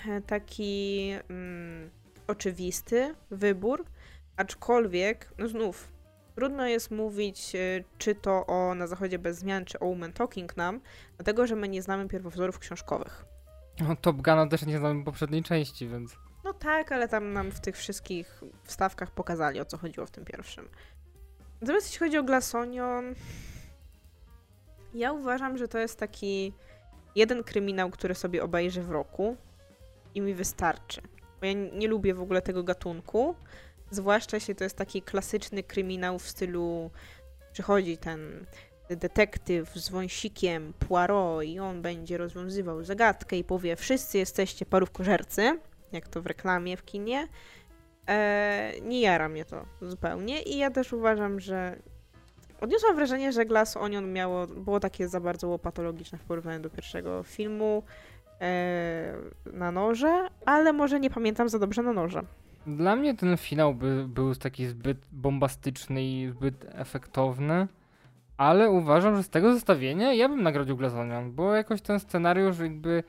[0.08, 1.90] e, taki mm,
[2.26, 3.84] oczywisty wybór,
[4.36, 5.92] aczkolwiek, no znów,
[6.34, 10.56] trudno jest mówić, e, czy to o Na Zachodzie Bez Zmian, czy o Woman Talking
[10.56, 10.80] nam,
[11.16, 13.24] dlatego, że my nie znamy pierwowzorów książkowych.
[13.80, 16.23] No, Top Guna też nie znamy poprzedniej części, więc...
[16.44, 20.24] No tak, ale tam nam w tych wszystkich wstawkach pokazali, o co chodziło w tym
[20.24, 20.68] pierwszym.
[21.60, 23.14] Natomiast jeśli chodzi o Glasonion,
[24.94, 26.52] ja uważam, że to jest taki
[27.14, 29.36] jeden kryminał, który sobie obejrzę w roku
[30.14, 31.00] i mi wystarczy.
[31.40, 33.34] Bo ja nie lubię w ogóle tego gatunku,
[33.90, 36.90] zwłaszcza jeśli to jest taki klasyczny kryminał w stylu
[37.52, 38.46] przychodzi ten
[38.88, 45.58] detektyw z wąsikiem Poirot i on będzie rozwiązywał zagadkę i powie wszyscy jesteście parówkożercy,
[45.94, 47.28] jak to w reklamie w kinie.
[48.06, 51.76] Eee, nie jara mnie to zupełnie i ja też uważam, że
[52.60, 57.22] odniosłam wrażenie, że Glass Onion miało, było takie za bardzo łopatologiczne w porównaniu do pierwszego
[57.22, 57.82] filmu
[58.40, 59.14] e,
[59.52, 62.22] na noże, ale może nie pamiętam za dobrze na noże.
[62.66, 67.68] Dla mnie ten finał by, był taki zbyt bombastyczny i zbyt efektowny,
[68.36, 72.58] ale uważam, że z tego zestawienia ja bym nagrodził Glass Onion, bo jakoś ten scenariusz
[72.58, 73.04] jakby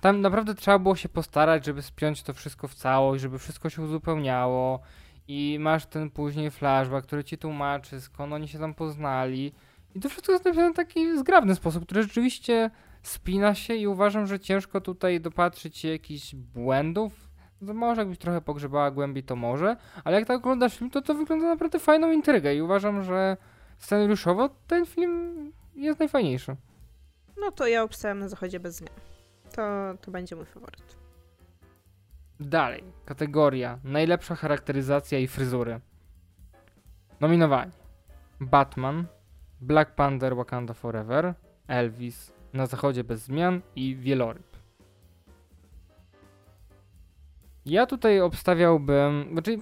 [0.00, 3.82] tam naprawdę trzeba było się postarać, żeby spiąć to wszystko w całość, żeby wszystko się
[3.82, 4.80] uzupełniało
[5.28, 9.52] i masz ten później flashback, który ci tłumaczy, skąd oni się tam poznali.
[9.94, 12.70] I to wszystko jest napisane w taki zgrabny sposób, który rzeczywiście
[13.02, 17.28] spina się i uważam, że ciężko tutaj dopatrzyć się jakichś błędów.
[17.60, 21.14] No może jakbyś trochę pogrzebała głębiej, to może, ale jak tak oglądasz film, to to
[21.14, 23.36] wygląda naprawdę fajną intrygę i uważam, że
[23.78, 26.56] scenariuszowo ten film jest najfajniejszy.
[27.40, 28.94] No to ja obstałem na zachodzie bez zmian.
[29.52, 29.62] To,
[30.00, 30.96] to będzie mój faworyt.
[32.40, 35.80] Dalej, kategoria najlepsza charakteryzacja i fryzury.
[37.20, 37.72] Nominowani:
[38.40, 39.06] Batman,
[39.60, 41.34] Black Panther Wakanda Forever,
[41.68, 44.56] Elvis Na Zachodzie bez zmian i Wieloryb.
[47.66, 49.58] Ja tutaj obstawiałbym, znaczy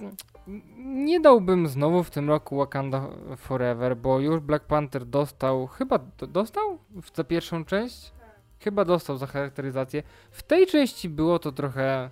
[0.77, 3.07] nie dałbym znowu w tym roku Wakanda
[3.37, 6.77] Forever, bo już Black Panther dostał, chyba do, dostał
[7.15, 8.16] za pierwszą część?
[8.59, 10.03] Chyba dostał za charakteryzację.
[10.31, 12.09] W tej części było to trochę,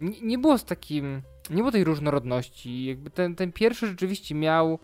[0.00, 2.84] nie, nie było z takim, nie było tej różnorodności.
[2.84, 4.78] Jakby ten, ten pierwszy rzeczywiście miał,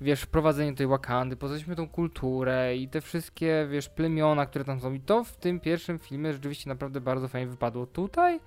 [0.00, 4.92] wiesz, wprowadzenie tej Wakandy, poznaliśmy tą kulturę i te wszystkie, wiesz, plemiona, które tam są.
[4.92, 7.86] I to w tym pierwszym filmie rzeczywiście naprawdę bardzo fajnie wypadło.
[7.86, 8.40] Tutaj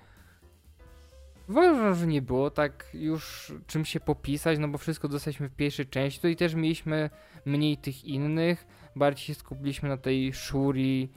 [1.50, 5.86] Uważam, że nie było tak już czym się popisać, no bo wszystko dostaliśmy w pierwszej
[5.86, 6.18] części.
[6.18, 7.10] Tutaj też mieliśmy
[7.44, 11.08] mniej tych innych, bardziej się skupiliśmy na tej Shuri.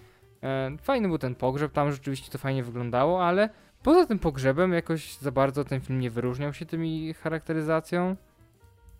[0.43, 3.49] E, fajny był ten pogrzeb, tam rzeczywiście to fajnie wyglądało, ale
[3.83, 8.15] poza tym pogrzebem jakoś za bardzo ten film nie wyróżniał się tymi charakteryzacją.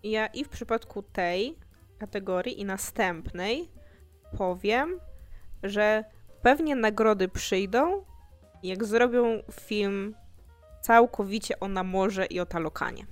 [0.04, 1.56] Ja i w przypadku tej
[1.98, 3.70] kategorii i następnej
[4.38, 5.00] powiem,
[5.64, 6.04] że
[6.41, 8.04] pewnie nagrody przyjdą,
[8.64, 10.16] jak zrobią film
[10.82, 13.06] całkowicie o Namorze i o Talokanie.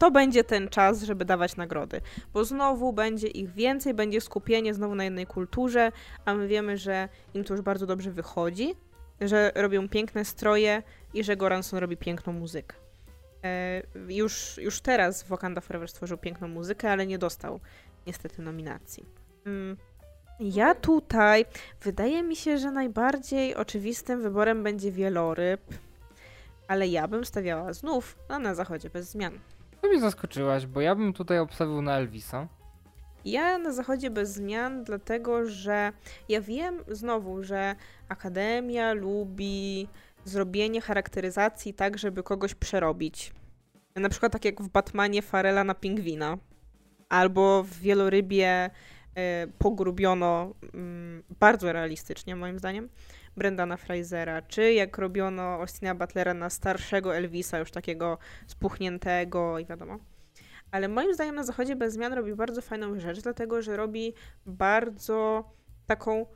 [0.00, 2.00] To będzie ten czas, żeby dawać nagrody,
[2.32, 5.92] bo znowu będzie ich więcej, będzie skupienie znowu na jednej kulturze,
[6.24, 8.74] a my wiemy, że im to już bardzo dobrze wychodzi,
[9.20, 10.82] że robią piękne stroje
[11.14, 12.76] i że Goranson robi piękną muzykę.
[13.44, 17.60] E, już, już teraz Wakanda Forever stworzył piękną muzykę, ale nie dostał
[18.06, 19.04] niestety nominacji.
[19.46, 19.76] Mm.
[20.40, 21.44] Ja tutaj,
[21.82, 25.60] wydaje mi się, że najbardziej oczywistym wyborem będzie Wieloryb
[26.68, 29.38] ale ja bym stawiała znów na Na Zachodzie bez zmian.
[29.80, 32.48] To mnie zaskoczyłaś, bo ja bym tutaj obstawił na Elvisa.
[33.24, 35.92] Ja na Zachodzie bez zmian, dlatego że
[36.28, 37.74] ja wiem znowu, że
[38.08, 39.88] Akademia lubi
[40.24, 43.32] zrobienie charakteryzacji tak, żeby kogoś przerobić.
[43.96, 46.38] Na przykład tak jak w Batmanie Farela na pingwina.
[47.08, 48.70] Albo w Wielorybie
[49.46, 52.88] y, pogrubiono y, bardzo realistycznie, moim zdaniem.
[53.40, 59.98] Brendana Frasera, czy jak robiono Austina Butlera na starszego Elvisa, już takiego spuchniętego i wiadomo.
[60.70, 64.14] Ale moim zdaniem na Zachodzie bez zmian robi bardzo fajną rzecz, dlatego że robi
[64.46, 65.50] bardzo
[65.86, 66.26] taką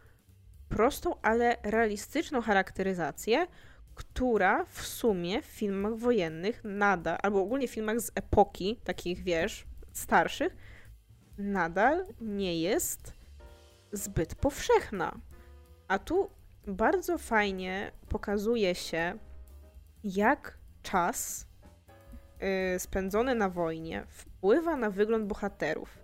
[0.68, 3.46] prostą, ale realistyczną charakteryzację,
[3.94, 9.66] która w sumie w filmach wojennych nadal, albo ogólnie w filmach z epoki, takich wiesz,
[9.92, 10.56] starszych,
[11.38, 13.12] nadal nie jest
[13.92, 15.18] zbyt powszechna.
[15.88, 16.30] A tu
[16.66, 19.18] bardzo fajnie pokazuje się,
[20.04, 21.46] jak czas
[22.40, 25.98] yy, spędzony na wojnie wpływa na wygląd bohaterów.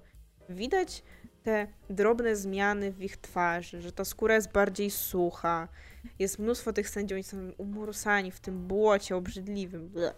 [0.48, 1.02] Widać
[1.42, 5.68] te drobne zmiany w ich twarzy, że ta skóra jest bardziej sucha.
[6.18, 9.92] Jest mnóstwo tych sędziów, oni są umorusani w tym błocie obrzydliwym.
[9.94, 10.12] Yy,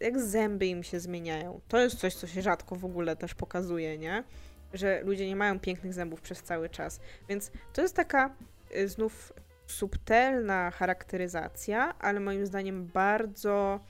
[0.00, 1.60] jak zęby im się zmieniają.
[1.68, 4.24] To jest coś, co się rzadko w ogóle też pokazuje, nie?
[4.72, 7.00] Że ludzie nie mają pięknych zębów przez cały czas.
[7.28, 9.32] Więc to jest taka Y, znów
[9.66, 13.80] subtelna charakteryzacja, ale moim zdaniem bardzo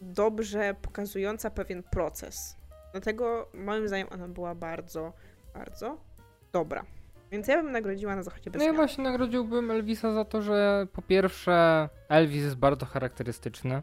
[0.00, 2.56] dobrze pokazująca pewien proces.
[2.92, 5.12] Dlatego moim zdaniem ona była bardzo,
[5.54, 5.98] bardzo
[6.52, 6.84] dobra.
[7.30, 10.86] Więc ja bym nagrodziła na zachodzie bez No ja właśnie nagrodziłbym Elvisa za to, że
[10.92, 13.82] po pierwsze Elvis jest bardzo charakterystyczny.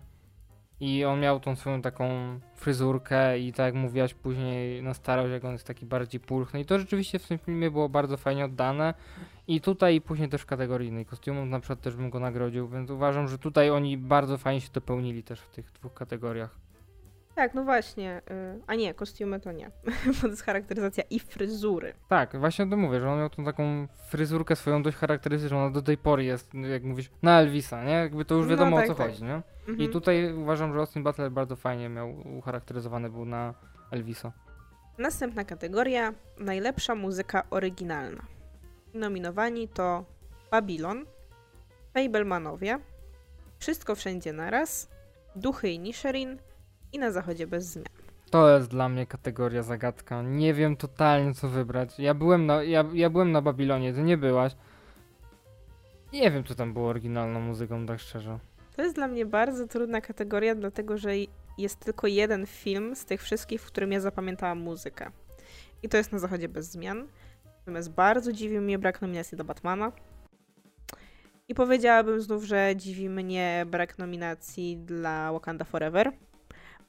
[0.80, 2.10] I on miał tą swoją taką
[2.56, 6.60] fryzurkę i tak jak mówiłaś później na starość, jak on jest taki bardziej pulchny.
[6.60, 8.94] I to rzeczywiście w tym filmie było bardzo fajnie oddane.
[9.48, 12.90] I tutaj później też w kategorii innej kostiumów na przykład też bym go nagrodził, więc
[12.90, 16.66] uważam, że tutaj oni bardzo fajnie się dopełnili też w tych dwóch kategoriach.
[17.36, 18.22] Tak, no właśnie.
[18.32, 19.72] Y, a nie, kostiumy to nie.
[20.06, 21.94] Bo to jest charakteryzacja i fryzury.
[22.10, 25.58] Tak, właśnie o tym mówię, że on miał tą taką fryzurkę swoją dość charakterystyczną.
[25.58, 27.92] Ona do tej pory jest, jak mówisz, na Elvisa, nie?
[27.92, 29.12] Jakby to już no wiadomo no, tak, o co tak.
[29.12, 29.42] chodzi, nie?
[29.68, 29.80] Mhm.
[29.80, 33.54] I tutaj uważam, że Austin Butler bardzo fajnie miał ucharakteryzowany był na
[33.92, 34.32] Elvisa.
[34.98, 36.14] Następna kategoria.
[36.40, 38.35] Najlepsza muzyka oryginalna.
[38.96, 40.06] Nominowani to
[40.52, 41.06] Babylon,
[41.94, 42.80] Fablemanowie,
[43.60, 44.90] Wszystko Wszędzie Naraz,
[45.36, 46.38] Duchy i Nisherin,
[46.94, 47.86] i na zachodzie bez zmian.
[48.30, 50.22] To jest dla mnie kategoria zagadka.
[50.22, 52.00] Nie wiem totalnie co wybrać.
[52.00, 54.56] Ja byłem na, ja, ja byłem na Babilonie, ty nie byłaś.
[56.14, 58.40] Nie wiem, co tam było oryginalną muzyką, tak szczerze.
[58.76, 61.12] To jest dla mnie bardzo trudna kategoria, dlatego że
[61.58, 65.12] jest tylko jeden film z tych wszystkich, w którym ja zapamiętałam muzykę.
[65.84, 67.08] I to jest na zachodzie bez zmian.
[67.68, 69.92] Natomiast bardzo dziwi mnie brak nominacji do Batmana.
[71.48, 76.12] I powiedziałabym znów, że dziwi mnie brak nominacji dla Wakanda Forever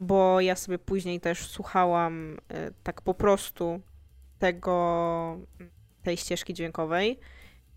[0.00, 3.80] bo ja sobie później też słuchałam e, tak po prostu
[4.38, 5.38] tego,
[6.02, 7.20] tej ścieżki dźwiękowej.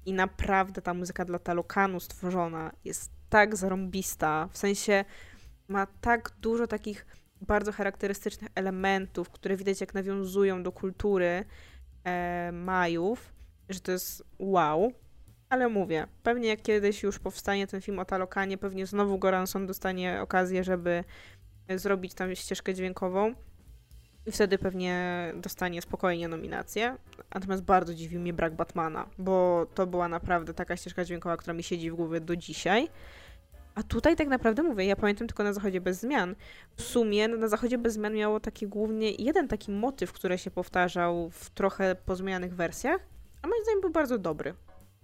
[0.05, 5.05] I naprawdę ta muzyka dla Talokanu stworzona jest tak zarąbista, w sensie
[5.67, 7.05] ma tak dużo takich
[7.41, 11.45] bardzo charakterystycznych elementów, które widać jak nawiązują do kultury
[12.03, 13.33] e, Majów,
[13.69, 14.91] że to jest wow.
[15.49, 20.21] Ale mówię, pewnie jak kiedyś już powstanie ten film o Talokanie, pewnie znowu Goranson dostanie
[20.21, 21.03] okazję, żeby
[21.75, 23.33] zrobić tam ścieżkę dźwiękową.
[24.25, 26.97] I wtedy pewnie dostanie spokojnie nominację.
[27.33, 31.63] Natomiast bardzo dziwi mnie brak Batmana, bo to była naprawdę taka ścieżka dźwiękowa, która mi
[31.63, 32.89] siedzi w głowie do dzisiaj.
[33.79, 36.35] A tutaj tak naprawdę mówię, ja pamiętam tylko na Zachodzie bez zmian.
[36.75, 41.29] W sumie na Zachodzie bez zmian miało taki głównie jeden taki motyw, który się powtarzał
[41.29, 43.01] w trochę pozmienianych wersjach,
[43.41, 44.53] a moim zdaniem był bardzo dobry.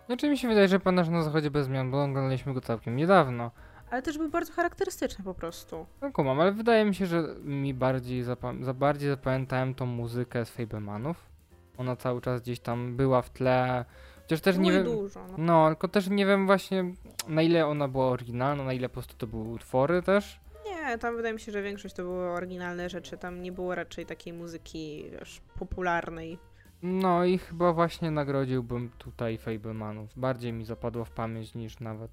[0.06, 3.52] Znaczy mi się wydaje, że Panasz na Zachodzie bez zmian, bo oglądaliśmy go całkiem niedawno.
[3.92, 5.86] Ale też był bardzo charakterystyczny po prostu.
[6.02, 10.46] No kumam, ale wydaje mi się, że mi bardziej, zapa- za bardziej zapamiętałem tą muzykę
[10.46, 11.30] z Fablemanów.
[11.78, 13.86] Ona cały czas gdzieś tam była w tle.
[14.26, 15.02] Chociaż też nie Było wiem.
[15.02, 15.28] dużo.
[15.28, 15.34] No.
[15.38, 16.94] No, tylko też nie wiem właśnie
[17.28, 20.40] na ile ona była oryginalna, na ile po prostu to były utwory też.
[20.66, 23.18] Nie, tam wydaje mi się, że większość to były oryginalne rzeczy.
[23.18, 26.40] Tam nie było raczej takiej muzyki wiesz, popularnej.
[26.82, 30.10] No i chyba właśnie nagrodziłbym tutaj Fablemanów.
[30.16, 32.12] Bardziej mi zapadło w pamięć niż nawet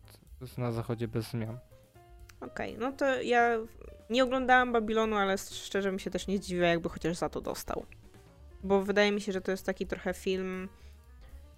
[0.59, 1.59] na zachodzie bez zmian.
[2.41, 3.59] Okej, no to ja
[4.11, 7.87] nie oglądałam Babilonu, ale szczerze bym się też nie zdziwiła, jakby chociaż za to dostał.
[8.65, 10.69] Bo wydaje mi się, że to jest taki trochę film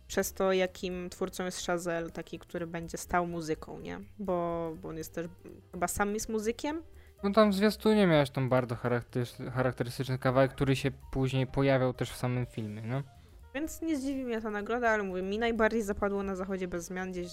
[0.07, 4.00] przez to, jakim twórcą jest Chazelle, taki, który będzie stał muzyką, nie?
[4.18, 5.26] Bo, bo on jest też,
[5.72, 6.82] chyba sam jest muzykiem,
[7.22, 8.76] No tam w zwiastunie miałeś tam bardzo
[9.55, 13.02] charakterystyczny, kawałek, który się później pojawiał też w samym filmie, no.
[13.55, 17.12] więc nie zdziwi mnie ta nagroda, ale mówię, mi najbardziej zapadło na zachodzie bez zmian
[17.12, 17.28] gdzieś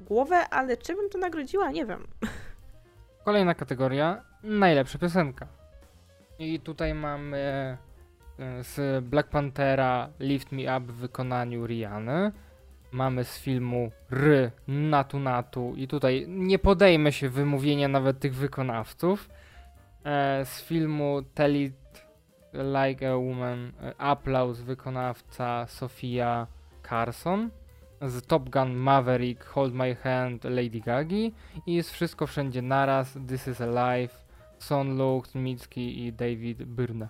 [0.00, 2.06] w głowę, ale czy bym to nagrodziła, nie wiem.
[3.24, 5.46] Kolejna kategoria, najlepsza piosenka.
[6.38, 7.76] I tutaj mamy
[8.38, 12.32] z Black Panthera Lift Me Up w wykonaniu Riany.
[12.92, 19.28] Mamy z filmu R Natu Natu i tutaj nie podejmę się wymówienia nawet tych wykonawców.
[20.04, 21.74] E, z filmu Tell It
[22.52, 26.46] Like a Woman e, Aplauz wykonawca Sofia
[26.88, 27.50] Carson.
[28.00, 31.32] Z Top Gun Maverick Hold My Hand Lady Gagi
[31.66, 33.18] i jest wszystko wszędzie naraz.
[33.28, 34.24] This is Alive,
[34.58, 37.08] Son Luke, Micki i David Byrne.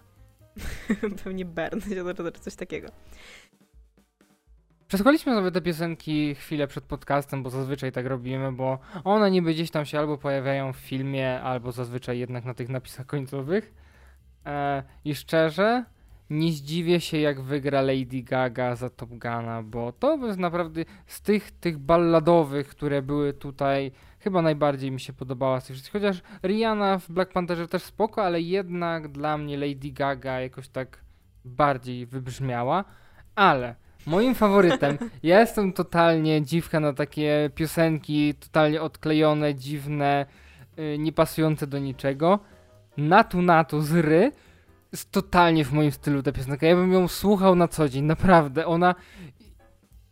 [1.25, 1.81] Pewnie Bern,
[2.41, 2.89] coś takiego.
[4.89, 9.71] Przesłuchaliśmy sobie te piosenki chwilę przed podcastem, bo zazwyczaj tak robimy, bo one niby gdzieś
[9.71, 13.75] tam się albo pojawiają w filmie, albo zazwyczaj jednak na tych napisach końcowych.
[14.47, 15.85] E, I szczerze,
[16.31, 21.23] nie zdziwię się jak wygra Lady Gaga za Top Guna, bo to jest naprawdę z
[21.23, 23.93] tych, tych balladowych, które były tutaj,
[24.25, 26.03] chyba najbardziej mi się podobała z tych wszystkich.
[26.03, 30.99] Chociaż Rihanna w Black Pantherze też spoko, ale jednak dla mnie Lady Gaga jakoś tak
[31.45, 32.85] bardziej wybrzmiała.
[33.35, 33.75] Ale
[34.07, 40.27] moim faworytem, ja jestem totalnie dziwka na takie piosenki, totalnie odklejone, dziwne,
[40.77, 42.39] yy, niepasujące do niczego.
[42.97, 44.33] Natu Natu z Ry
[44.93, 46.67] jest totalnie w moim stylu ta piosenka.
[46.67, 48.67] Ja bym ją słuchał na co dzień, naprawdę.
[48.67, 48.95] Ona...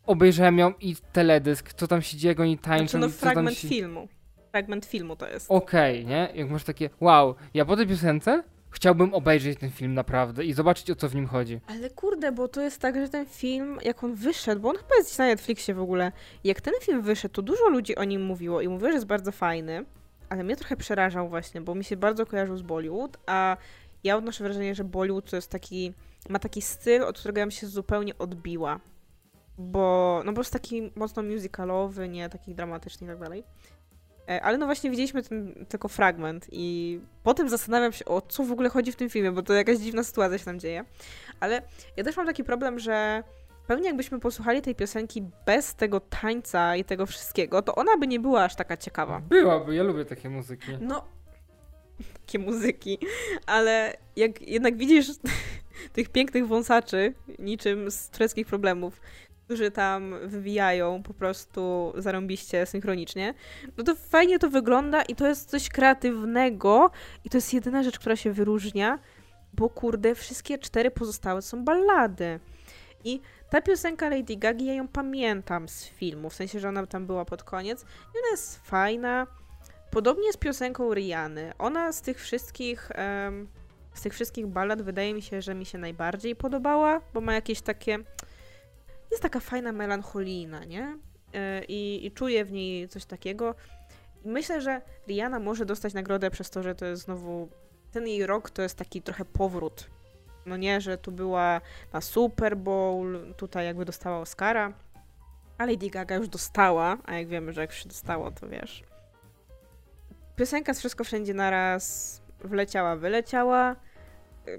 [0.07, 2.89] Obejrzałem ją i teledysk, co tam się dzieje, jak oni tańczą.
[2.89, 3.69] Znaczy, no co tam fragment się...
[3.69, 4.09] filmu.
[4.51, 5.51] Fragment filmu to jest.
[5.51, 6.29] Okej, nie?
[6.35, 10.91] Jak masz takie, wow, ja po tej piosence chciałbym obejrzeć ten film naprawdę i zobaczyć
[10.91, 11.61] o co w nim chodzi.
[11.67, 14.95] Ale kurde, bo to jest tak, że ten film, jak on wyszedł, bo on chyba
[14.97, 16.13] jest gdzieś na Netflixie w ogóle,
[16.45, 19.33] jak ten film wyszedł, to dużo ludzi o nim mówiło i mówiło, że jest bardzo
[19.33, 19.85] fajny,
[20.29, 23.57] ale mnie trochę przerażał właśnie, bo mi się bardzo kojarzył z Bollywood, a
[24.05, 25.93] ja odnoszę wrażenie, że Bollywood to jest taki,
[26.29, 28.81] ma taki styl, od którego ja bym się zupełnie odbiła.
[29.59, 33.45] Bo, no bo jest taki mocno musicalowy, nie taki dramatyczny i tak dalej.
[34.29, 38.53] E, Ale no właśnie widzieliśmy ten tylko fragment i potem zastanawiam się, o co w
[38.53, 40.85] ogóle chodzi w tym filmie, bo to jakaś dziwna sytuacja się tam dzieje.
[41.41, 41.63] Ale
[41.97, 43.23] ja też mam taki problem, że
[43.67, 48.21] pewnie jakbyśmy posłuchali tej piosenki bez tego tańca i tego wszystkiego, to ona by nie
[48.21, 49.21] była aż taka ciekawa.
[49.21, 50.73] Byłaby, ja lubię takie muzyki.
[50.81, 51.05] No,
[52.27, 52.99] takie muzyki,
[53.47, 55.07] ale jak jednak widzisz
[55.93, 59.01] tych pięknych wąsaczy, niczym z tureckich problemów,
[59.53, 63.35] którzy tam wywijają po prostu zarąbiście synchronicznie,
[63.77, 66.91] no to fajnie to wygląda i to jest coś kreatywnego
[67.25, 68.99] i to jest jedyna rzecz, która się wyróżnia,
[69.53, 72.41] bo kurde, wszystkie cztery pozostałe są ballady.
[73.05, 77.07] I ta piosenka Lady Gagi, ja ją pamiętam z filmu, w sensie, że ona tam
[77.07, 79.27] była pod koniec i ona jest fajna.
[79.91, 81.53] Podobnie z piosenką Riany.
[81.59, 83.49] Ona z tych wszystkich em,
[83.95, 87.61] z tych wszystkich ballad wydaje mi się, że mi się najbardziej podobała, bo ma jakieś
[87.61, 87.99] takie
[89.13, 90.99] jest taka fajna melancholijna, nie?
[91.35, 93.55] E, I, I czuję w niej coś takiego.
[94.25, 97.49] I myślę, że Rihanna może dostać nagrodę przez to, że to jest znowu
[97.93, 99.91] ten jej rok to jest taki trochę powrót.
[100.47, 101.61] No nie, że tu była
[101.93, 104.73] na Super Bowl, tutaj jakby dostała Oscara,
[105.59, 108.83] a Lady Gaga już dostała, a jak wiemy, że jak się dostało, to wiesz.
[110.37, 113.77] Piosenka z Wszystko Wszędzie Naraz wleciała, wyleciała.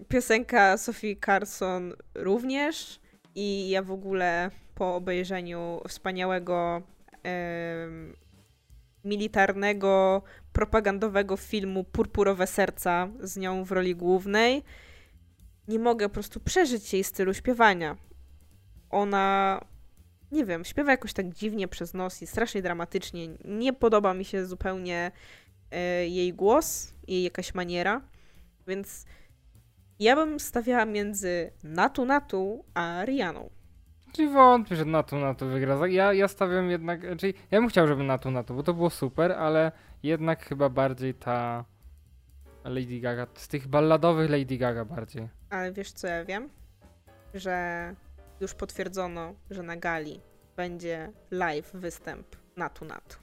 [0.09, 2.99] Piosenka Sophie Carson również.
[3.35, 6.81] I ja w ogóle po obejrzeniu wspaniałego
[7.23, 8.15] em,
[9.03, 10.21] militarnego,
[10.53, 14.63] propagandowego filmu Purpurowe Serca z nią w roli głównej,
[15.67, 17.97] nie mogę po prostu przeżyć jej stylu śpiewania.
[18.89, 19.59] Ona,
[20.31, 23.27] nie wiem, śpiewa jakoś tak dziwnie przez nos i strasznie dramatycznie.
[23.45, 25.11] Nie podoba mi się zupełnie
[25.71, 28.01] e, jej głos, jej jakaś maniera,
[28.67, 29.05] więc
[29.99, 33.49] ja bym stawiała między Natu Natu a Rianą.
[34.13, 35.87] Czyli wątpię, że Natu Natu wygra.
[35.87, 39.31] Ja, ja stawiam jednak, czyli ja bym chciał, żeby Natu Natu, bo to było super,
[39.31, 39.71] ale
[40.03, 41.65] jednak chyba bardziej ta
[42.63, 45.29] Lady Gaga, z tych balladowych Lady Gaga bardziej.
[45.49, 46.49] Ale wiesz co ja wiem?
[47.33, 47.95] Że
[48.39, 50.21] już potwierdzono, że na gali
[50.55, 52.27] będzie live występ
[52.57, 53.17] Natu Natu.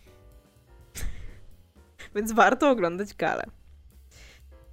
[2.14, 3.44] Więc warto oglądać galę.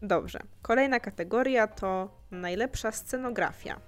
[0.01, 0.39] Dobrze.
[0.61, 3.79] Kolejna kategoria to najlepsza scenografia.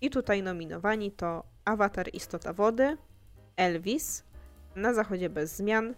[0.00, 2.96] I tutaj nominowani to Avatar Istota Wody,
[3.56, 4.24] Elvis,
[4.76, 5.94] Na Zachodzie bez zmian,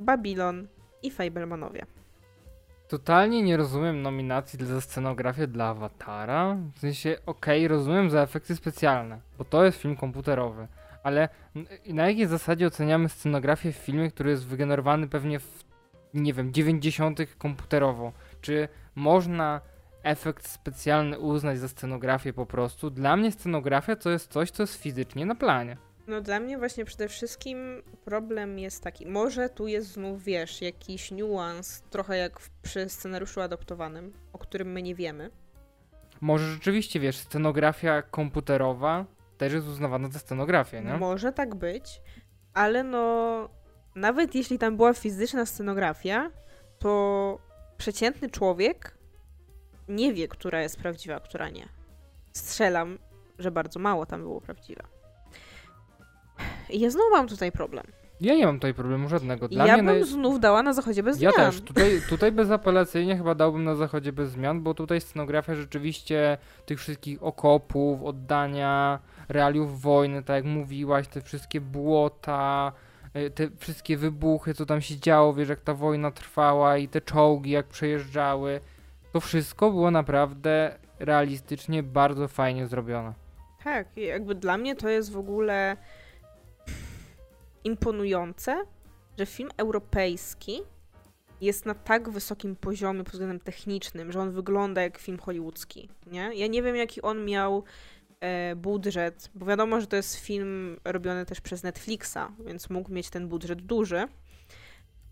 [0.00, 0.68] Babylon
[1.02, 1.86] i Fablemanowie.
[2.88, 6.56] Totalnie nie rozumiem nominacji za scenografię dla Awatara.
[6.74, 10.68] W sensie, okej, rozumiem za efekty specjalne, bo to jest film komputerowy,
[11.02, 11.28] ale
[11.86, 15.64] na jakiej zasadzie oceniamy scenografię w filmie, który jest wygenerowany pewnie w,
[16.14, 17.18] nie wiem, 90.
[17.38, 18.12] komputerowo?
[18.44, 19.60] Czy można
[20.02, 22.90] efekt specjalny uznać za scenografię po prostu?
[22.90, 25.76] Dla mnie scenografia to jest coś, co jest fizycznie na planie.
[26.06, 31.10] No dla mnie właśnie przede wszystkim problem jest taki, może tu jest znów, wiesz, jakiś
[31.10, 35.30] niuans, trochę jak przy scenariuszu adoptowanym, o którym my nie wiemy.
[36.20, 39.04] Może rzeczywiście, wiesz, scenografia komputerowa
[39.38, 40.96] też jest uznawana za scenografię, nie?
[40.96, 42.00] Może tak być,
[42.54, 43.48] ale no
[43.94, 46.30] nawet jeśli tam była fizyczna scenografia,
[46.78, 47.38] to
[47.84, 48.98] przeciętny człowiek
[49.88, 51.68] nie wie, która jest prawdziwa, a która nie.
[52.32, 52.98] Strzelam,
[53.38, 54.82] że bardzo mało tam było prawdziwe.
[56.70, 57.86] I ja znowu mam tutaj problem.
[58.20, 59.48] Ja nie mam tutaj problemu żadnego.
[59.48, 61.50] Dla ja mnie bym naj- znów dała na zachodzie bez Ja zmian.
[61.52, 61.60] też.
[61.60, 67.22] Tutaj, tutaj bezapelacyjnie chyba dałbym na zachodzie bez zmian, bo tutaj scenografia rzeczywiście tych wszystkich
[67.22, 72.72] okopów, oddania, realiów wojny, tak jak mówiłaś, te wszystkie błota,
[73.34, 77.50] te wszystkie wybuchy, co tam się działo, wiesz, jak ta wojna trwała i te czołgi,
[77.50, 78.60] jak przejeżdżały.
[79.12, 83.14] To wszystko było naprawdę realistycznie bardzo fajnie zrobione.
[83.64, 85.76] Tak, jakby dla mnie to jest w ogóle
[87.64, 88.64] imponujące,
[89.18, 90.62] że film europejski
[91.40, 96.30] jest na tak wysokim poziomie pod względem technicznym, że on wygląda jak film hollywoodzki, nie?
[96.34, 97.62] Ja nie wiem, jaki on miał e,
[98.56, 103.28] budżet, bo wiadomo, że to jest film robiony też przez Netflixa, więc mógł mieć ten
[103.28, 104.08] budżet duży,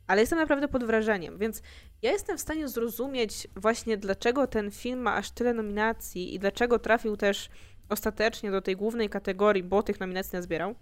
[0.07, 1.63] ale jestem naprawdę pod wrażeniem, więc
[2.03, 6.79] ja jestem w stanie zrozumieć właśnie, dlaczego ten film ma aż tyle nominacji i dlaczego
[6.79, 7.49] trafił też
[7.89, 10.75] ostatecznie do tej głównej kategorii, bo tych nominacji nazbierał,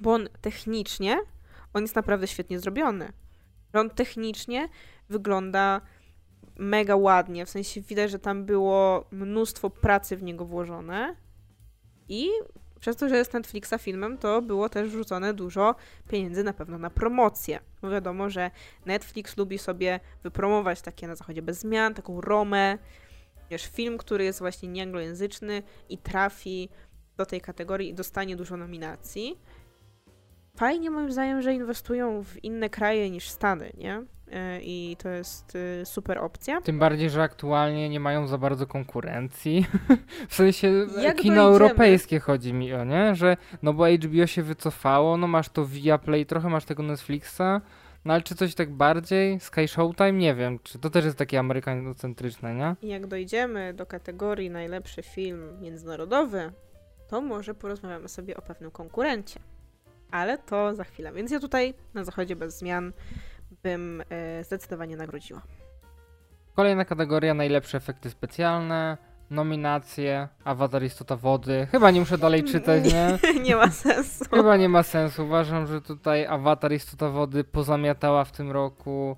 [0.00, 1.18] bo on technicznie,
[1.74, 3.12] on jest naprawdę świetnie zrobiony.
[3.72, 4.68] On technicznie
[5.08, 5.80] wygląda
[6.58, 11.16] mega ładnie, w sensie widać, że tam było mnóstwo pracy w niego włożone
[12.08, 12.30] i
[12.80, 15.74] przez to, że jest Netflixa filmem, to było też wrzucone dużo
[16.08, 17.60] pieniędzy na pewno na promocję.
[17.82, 18.50] Bo wiadomo, że
[18.86, 22.78] Netflix lubi sobie wypromować takie na zachodzie bez zmian, taką romę,
[23.50, 26.68] wiesz, film, który jest właśnie nieanglojęzyczny i trafi
[27.16, 29.38] do tej kategorii i dostanie dużo nominacji.
[30.56, 34.04] Fajnie moim zdaniem, że inwestują w inne kraje niż Stany, nie?
[34.32, 36.60] E, I to jest y, super opcja.
[36.60, 39.66] Tym bardziej, że aktualnie nie mają za bardzo konkurencji.
[40.28, 40.68] w sensie
[41.00, 41.40] Jak kino dojdziemy?
[41.40, 43.14] europejskie chodzi mi o, nie?
[43.14, 47.60] Że no bo HBO się wycofało, no masz to Viaplay, trochę masz tego Netflixa,
[48.04, 49.40] no ale czy coś tak bardziej?
[49.40, 50.12] Sky Showtime?
[50.12, 52.76] Nie wiem, czy to też jest takie amerykanocentryczne, nie?
[52.82, 56.52] I jak dojdziemy do kategorii najlepszy film międzynarodowy,
[57.08, 59.40] to może porozmawiamy sobie o pewnym konkurencie.
[60.10, 61.12] Ale to za chwilę.
[61.12, 62.92] Więc ja tutaj na zachodzie bez zmian
[63.62, 65.42] bym e, zdecydowanie nagrodziła.
[66.54, 68.98] Kolejna kategoria, najlepsze efekty specjalne,
[69.30, 71.66] nominacje, Avatar Istota Wody.
[71.70, 73.18] Chyba nie muszę dalej czytać, nie?
[73.42, 74.24] nie ma sensu.
[74.30, 75.24] Chyba nie ma sensu.
[75.24, 79.16] Uważam, że tutaj Avatar Istota Wody pozamiatała w tym roku.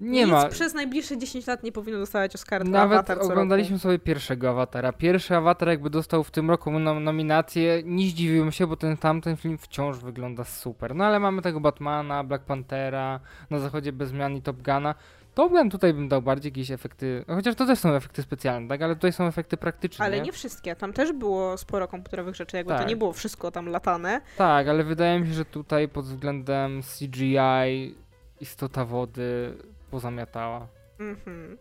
[0.00, 0.48] Nie Nic ma.
[0.48, 3.82] przez najbliższe 10 lat nie powinno dostawać Oscara Nawet Avatar oglądaliśmy roku.
[3.82, 4.92] sobie pierwszego awatara.
[4.92, 9.36] Pierwszy awatar, jakby dostał w tym roku nom- nominację, nie zdziwiłem się, bo ten tamten
[9.36, 10.94] film wciąż wygląda super.
[10.94, 13.20] No ale mamy tego Batmana, Black Panthera,
[13.50, 14.94] na zachodzie bez zmian i Top Guna.
[15.34, 18.82] Top Gun tutaj bym dał bardziej jakieś efekty, chociaż to też są efekty specjalne, tak?
[18.82, 20.04] Ale tutaj są efekty praktyczne.
[20.04, 20.76] Ale nie wszystkie.
[20.76, 22.88] Tam też było sporo komputerowych rzeczy, jakby to Tak.
[22.88, 24.20] nie było wszystko tam latane.
[24.36, 27.94] Tak, ale wydaje mi się, że tutaj pod względem CGI
[28.40, 29.54] istota wody
[29.90, 30.68] pozamiatała.
[30.98, 31.58] Mhm.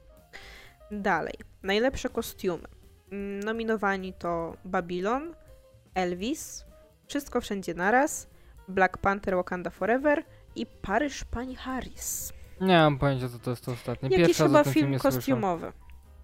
[0.92, 1.34] Dalej.
[1.64, 2.68] Najlepsze kostiumy.
[3.46, 5.36] Nominowani to Babylon,
[5.94, 6.66] Elvis,
[7.08, 8.28] Wszystko Wszędzie Naraz,
[8.68, 10.24] Black Panther Wakanda Forever
[10.56, 12.34] i Paryż Pani Harris.
[12.62, 14.10] Nie mam pojęcia, co to jest to ostatnie.
[14.10, 15.72] Jakiś Pierwszy raz chyba film filmie słyszę.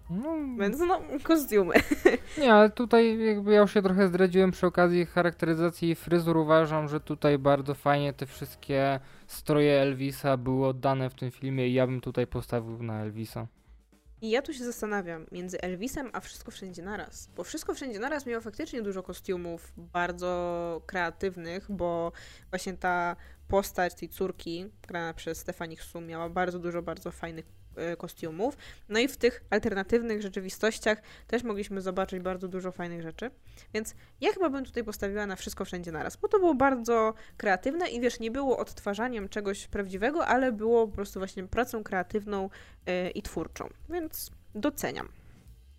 [0.10, 1.74] No, więc no, kostiumy.
[2.42, 6.38] nie, ale tutaj jakby ja już się trochę zdradziłem przy okazji charakteryzacji fryzur.
[6.38, 11.74] Uważam, że tutaj bardzo fajnie te wszystkie stroje Elvisa były oddane w tym filmie i
[11.74, 13.48] ja bym tutaj postawił na Elvisa.
[14.22, 17.30] I ja tu się zastanawiam między Elvisem a Wszystko Wszędzie Naraz.
[17.36, 22.12] Bo Wszystko Wszędzie Naraz miało faktycznie dużo kostiumów bardzo kreatywnych, bo
[22.50, 23.16] właśnie ta
[23.48, 27.46] postać tej córki, grana przez Stefanik Sum, miała bardzo dużo bardzo fajnych
[27.98, 28.58] kostiumów.
[28.90, 33.32] No i w tych alternatywnych rzeczywistościach też mogliśmy zobaczyć bardzo dużo fajnych rzeczy.
[33.74, 37.90] Więc ja chyba bym tutaj postawiła na Wszystko Wszędzie Naraz, bo to było bardzo kreatywne
[37.90, 42.50] i wiesz, nie było odtwarzaniem czegoś prawdziwego, ale było po prostu właśnie pracą kreatywną
[42.86, 43.70] e, i twórczą.
[43.90, 45.10] Więc doceniam.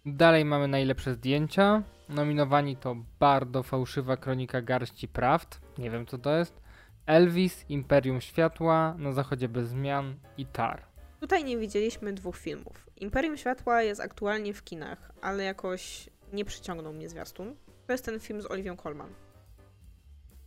[0.07, 1.83] Dalej mamy najlepsze zdjęcia.
[2.09, 5.61] Nominowani to Bardzo Fałszywa Kronika Garści Prawd.
[5.79, 6.61] Nie wiem co to jest.
[7.07, 10.83] Elvis, Imperium Światła, Na Zachodzie Bez Zmian i Tar.
[11.21, 12.91] Tutaj nie widzieliśmy dwóch filmów.
[12.97, 17.57] Imperium Światła jest aktualnie w kinach, ale jakoś nie przyciągnął mnie zwiastun.
[17.87, 19.11] To jest ten film z Oliwią Colman.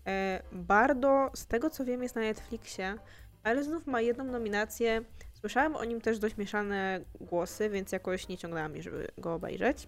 [0.08, 2.96] E, Bardo, z tego co wiem, jest na Netflixie,
[3.44, 5.02] ale znów ma jedną nominację.
[5.34, 9.88] Słyszałam o nim też dość mieszane głosy, więc jakoś nie ciągnęła mi, żeby go obejrzeć.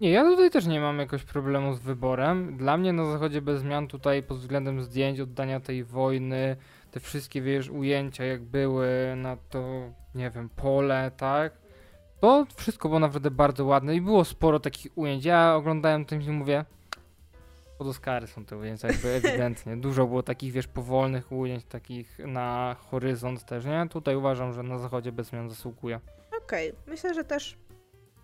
[0.00, 2.56] Nie, ja tutaj też nie mam jakoś problemu z wyborem.
[2.56, 6.56] Dla mnie na zachodzie bez zmian tutaj pod względem zdjęć, oddania tej wojny,
[6.94, 11.52] te wszystkie, wiesz, ujęcia jak były na to, nie wiem, pole, tak?
[12.20, 15.24] To wszystko było naprawdę bardzo ładne i było sporo takich ujęć.
[15.24, 16.64] Ja oglądałem ten film i mówię,
[17.78, 19.76] pod Oscary są te ujęcia, jakby ewidentnie.
[19.76, 23.86] Dużo było takich, wiesz, powolnych ujęć, takich na horyzont też, nie?
[23.90, 26.00] Tutaj uważam, że na zachodzie bez zmian zasługuje.
[26.44, 27.56] Okej, myślę, że też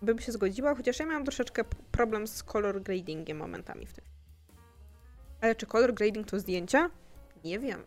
[0.01, 4.05] bym się zgodziła, chociaż ja miałam troszeczkę problem z color gradingiem momentami w tym.
[5.41, 6.89] Ale czy color grading to zdjęcia?
[7.43, 7.83] Nie wiem.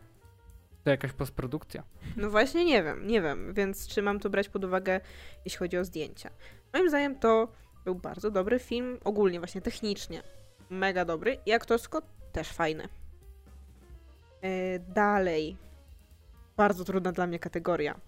[0.84, 1.82] To jakaś postprodukcja.
[2.16, 5.00] No właśnie nie wiem, nie wiem, więc czy mam to brać pod uwagę,
[5.44, 6.30] jeśli chodzi o zdjęcia.
[6.72, 7.48] Moim zdaniem to
[7.84, 10.22] był bardzo dobry film, ogólnie właśnie technicznie.
[10.70, 12.02] Mega dobry i aktorsko
[12.32, 12.88] też fajny.
[14.42, 15.56] E, dalej.
[16.56, 18.00] Bardzo trudna dla mnie kategoria.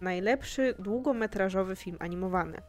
[0.00, 2.62] Najlepszy długometrażowy film animowany.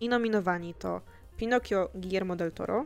[0.00, 1.00] I nominowani to
[1.36, 2.84] Pinokio Guillermo del Toro,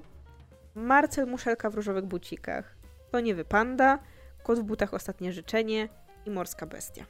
[0.74, 2.77] Marcel Muszelka w różowych bucikach,
[3.11, 3.98] To nie Panda,
[4.47, 5.89] Kot w butach Ostatnie życzenie
[6.27, 7.05] i Morska bestia.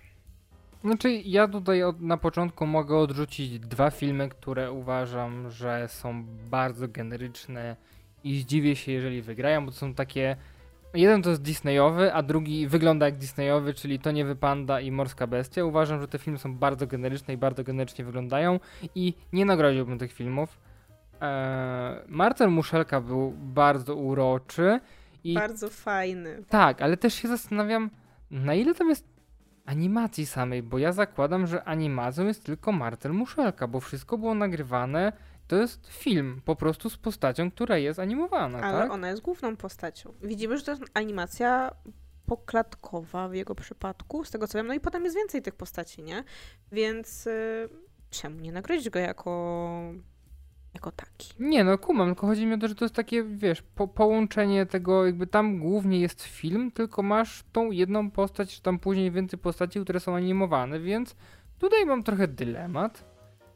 [0.84, 6.88] Znaczy, ja tutaj od, na początku mogę odrzucić dwa filmy, które uważam, że są bardzo
[6.88, 7.76] generyczne
[8.24, 10.36] i zdziwię się, jeżeli wygrają, bo to są takie.
[10.94, 15.26] Jeden to jest Disneyowy, a drugi wygląda jak Disneyowy, czyli To nie wypanda i Morska
[15.26, 15.64] Bestia.
[15.64, 18.60] Uważam, że te filmy są bardzo generyczne i bardzo generycznie wyglądają
[18.94, 20.58] i nie nagrodziłbym tych filmów.
[21.20, 24.80] Eee, Marcel Muszelka był bardzo uroczy
[25.30, 26.42] i Bardzo fajny.
[26.48, 27.90] tak, ale też się zastanawiam,
[28.30, 29.08] na ile tam jest
[29.64, 35.12] animacji samej, bo ja zakładam, że animacją jest tylko Marcel Muszelka, bo wszystko było nagrywane.
[35.46, 38.92] To jest film po prostu z postacią, która jest animowana, Ale tak?
[38.92, 40.12] ona jest główną postacią.
[40.22, 41.70] Widzimy, że to jest animacja
[42.26, 44.66] poklatkowa w jego przypadku, z tego co wiem.
[44.66, 46.24] No i potem jest więcej tych postaci, nie?
[46.72, 47.68] Więc y,
[48.10, 49.80] czemu nie nagrodzić go jako,
[50.76, 51.32] jako taki?
[51.38, 54.66] Nie, no kumam, tylko chodzi mi o to, że to jest takie, wiesz, po połączenie
[54.66, 59.38] tego, jakby tam głównie jest film, tylko masz tą jedną postać, czy tam później więcej
[59.38, 61.16] postaci, które są animowane, więc
[61.58, 63.04] tutaj mam trochę dylemat.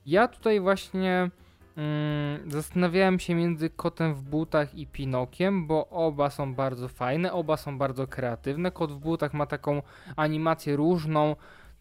[0.07, 1.31] Ja tutaj właśnie
[1.77, 7.57] mm, zastanawiałem się między Kotem w butach i Pinokiem, bo oba są bardzo fajne, oba
[7.57, 8.71] są bardzo kreatywne.
[8.71, 9.83] Kot w butach ma taką
[10.17, 11.37] animację różną,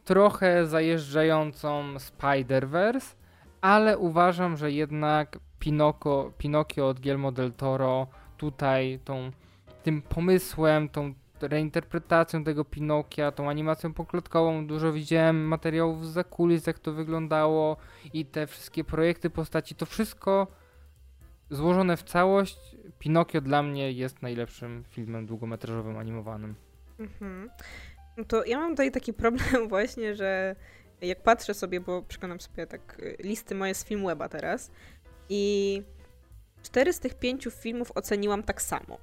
[0.05, 3.18] trochę zajeżdżającą Spider-Verse,
[3.61, 5.39] ale uważam, że jednak
[6.37, 8.07] Pinokio od Guillermo del Toro
[8.37, 9.31] tutaj tą,
[9.83, 16.79] tym pomysłem, tą reinterpretacją tego Pinokia, tą animacją poklotkową, dużo widziałem materiałów z zakulis, jak
[16.79, 17.77] to wyglądało
[18.13, 20.47] i te wszystkie projekty postaci, to wszystko
[21.49, 26.55] złożone w całość, Pinokio dla mnie jest najlepszym filmem długometrażowym animowanym.
[26.99, 27.49] Mhm.
[28.17, 30.55] No to ja mam tutaj taki problem właśnie, że
[31.01, 34.71] jak patrzę sobie, bo przekonam sobie tak y, listy moje z Filmweba teraz
[35.29, 35.83] i
[36.63, 38.97] cztery z tych pięciu filmów oceniłam tak samo.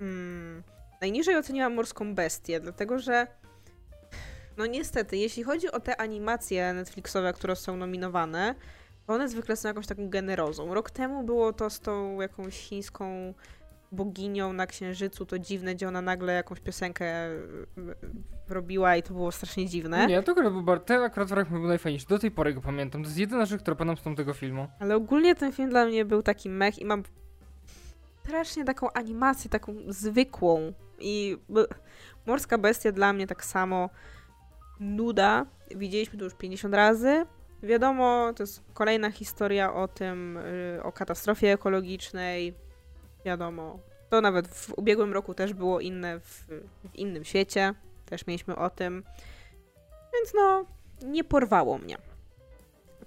[0.00, 0.62] Mm,
[1.00, 3.26] najniżej oceniłam Morską Bestię, dlatego że
[4.56, 8.54] no niestety, jeśli chodzi o te animacje Netflixowe, które są nominowane,
[9.06, 10.74] one zwykle są jakąś taką generozą.
[10.74, 13.34] Rok temu było to z tą jakąś chińską
[13.92, 17.38] boginią na księżycu, to dziwne, gdzie ona nagle jakąś piosenkę y,
[18.48, 20.06] robiła i to było strasznie dziwne.
[20.06, 22.06] Nie, to akurat był bar- ten akurat fragment był najfajniejszy.
[22.06, 23.02] Do tej pory go pamiętam.
[23.02, 24.66] To jest jedyna rzecz, która pamiętam z tego filmu.
[24.80, 27.02] Ale ogólnie ten film dla mnie był taki mech i mam
[28.24, 30.72] strasznie taką animację, taką zwykłą.
[30.98, 31.36] I
[32.26, 33.90] Morska Bestia dla mnie tak samo
[34.80, 35.46] nuda.
[35.76, 37.26] Widzieliśmy to już 50 razy.
[37.62, 40.36] Wiadomo, to jest kolejna historia o tym,
[40.76, 42.54] y, o katastrofie ekologicznej.
[43.24, 43.78] Wiadomo,
[44.10, 46.44] to nawet w ubiegłym roku też było inne w,
[46.84, 47.74] w innym świecie.
[48.06, 49.04] Też mieliśmy o tym.
[50.14, 50.64] Więc no,
[51.02, 51.96] nie porwało mnie.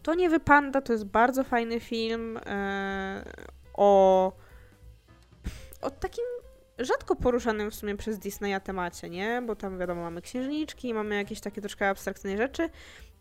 [0.04, 3.26] To nie wypanda, to jest bardzo fajny film e,
[3.74, 4.32] o,
[5.82, 6.26] o takim
[6.80, 9.44] rzadko poruszanym w sumie przez Disneya temacie, nie?
[9.48, 12.70] Bo tam wiadomo, mamy księżniczki, mamy jakieś takie troszkę abstrakcyjne rzeczy,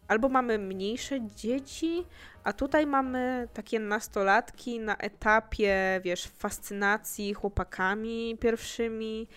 [0.08, 2.06] albo mamy mniejsze dzieci,
[2.44, 9.28] a tutaj mamy takie nastolatki na etapie, wiesz, fascynacji chłopakami pierwszymi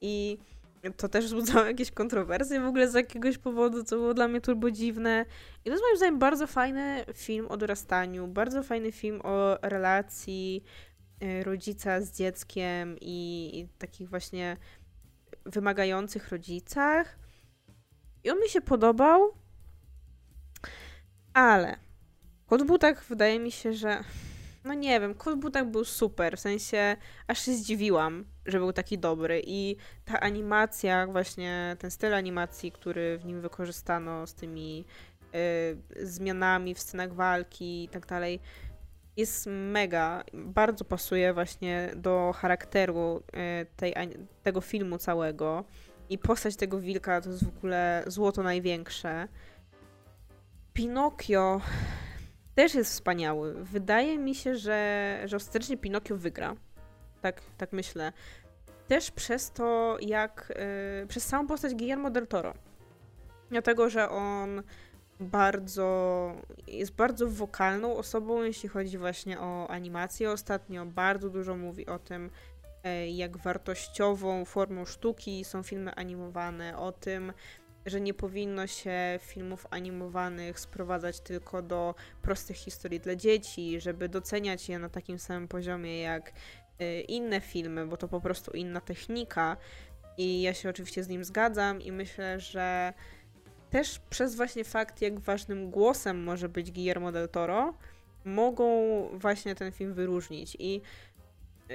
[0.00, 0.38] i
[0.96, 4.70] to też wzbudzało jakieś kontrowersje w ogóle z jakiegoś powodu, co było dla mnie turbo
[4.70, 5.24] dziwne.
[5.60, 10.64] I to jest moim zdaniem bardzo fajny film o dorastaniu, bardzo fajny film o relacji
[11.22, 14.56] y, rodzica z dzieckiem i, i takich właśnie
[15.46, 17.18] wymagających rodzicach.
[18.24, 19.32] I on mi się podobał,
[21.34, 21.76] ale
[22.46, 24.04] Kot Butach wydaje mi się, że
[24.64, 26.96] no nie wiem, Kot Butak był super, w sensie
[27.26, 33.18] aż się zdziwiłam, że był taki dobry i ta animacja, właśnie ten styl animacji, który
[33.18, 34.84] w nim wykorzystano z tymi
[36.00, 38.40] y, zmianami w scenach walki i tak dalej,
[39.16, 43.22] jest mega, bardzo pasuje właśnie do charakteru
[43.62, 43.94] y, tej,
[44.42, 45.64] tego filmu całego
[46.10, 49.28] i postać tego wilka to jest w ogóle złoto największe.
[50.74, 51.60] Pinokio
[52.54, 53.64] też jest wspaniały.
[53.64, 56.54] Wydaje mi się, że, że ostatecznie Pinokio wygra.
[57.20, 58.12] Tak, tak myślę.
[58.88, 60.52] Też przez to, jak.
[61.00, 62.54] Yy, przez samą postać Guillermo del Toro.
[63.50, 64.62] Dlatego, że on
[65.20, 66.32] bardzo.
[66.66, 70.30] jest bardzo wokalną osobą, jeśli chodzi właśnie o animację.
[70.30, 72.30] Ostatnio bardzo dużo mówi o tym,
[72.84, 77.32] yy, jak wartościową formą sztuki są filmy animowane, o tym,
[77.86, 84.68] że nie powinno się filmów animowanych sprowadzać tylko do prostych historii dla dzieci, żeby doceniać
[84.68, 86.32] je na takim samym poziomie jak
[86.80, 89.56] y, inne filmy, bo to po prostu inna technika.
[90.18, 92.92] I ja się oczywiście z nim zgadzam i myślę, że
[93.70, 97.74] też przez właśnie fakt, jak ważnym głosem może być Guillermo del Toro,
[98.24, 98.68] mogą
[99.12, 100.56] właśnie ten film wyróżnić.
[100.58, 100.80] I
[101.70, 101.74] y,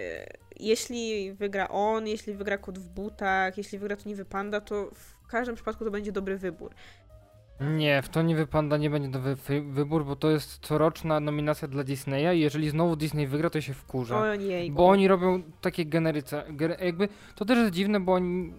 [0.59, 4.91] jeśli wygra on, jeśli wygra Kot w butach, jeśli wygra to nie wypanda, to
[5.29, 6.71] każdym przypadku to będzie dobry wybór.
[7.61, 11.83] Nie, w to nie wypada, nie będzie dobry wybór, bo to jest coroczna nominacja dla
[11.83, 14.19] Disneya i jeżeli znowu Disney wygra, to się wkurza.
[14.19, 14.71] Ojej.
[14.71, 16.43] Bo oni robią takie generyce,
[16.81, 18.53] jakby to też jest dziwne, bo oni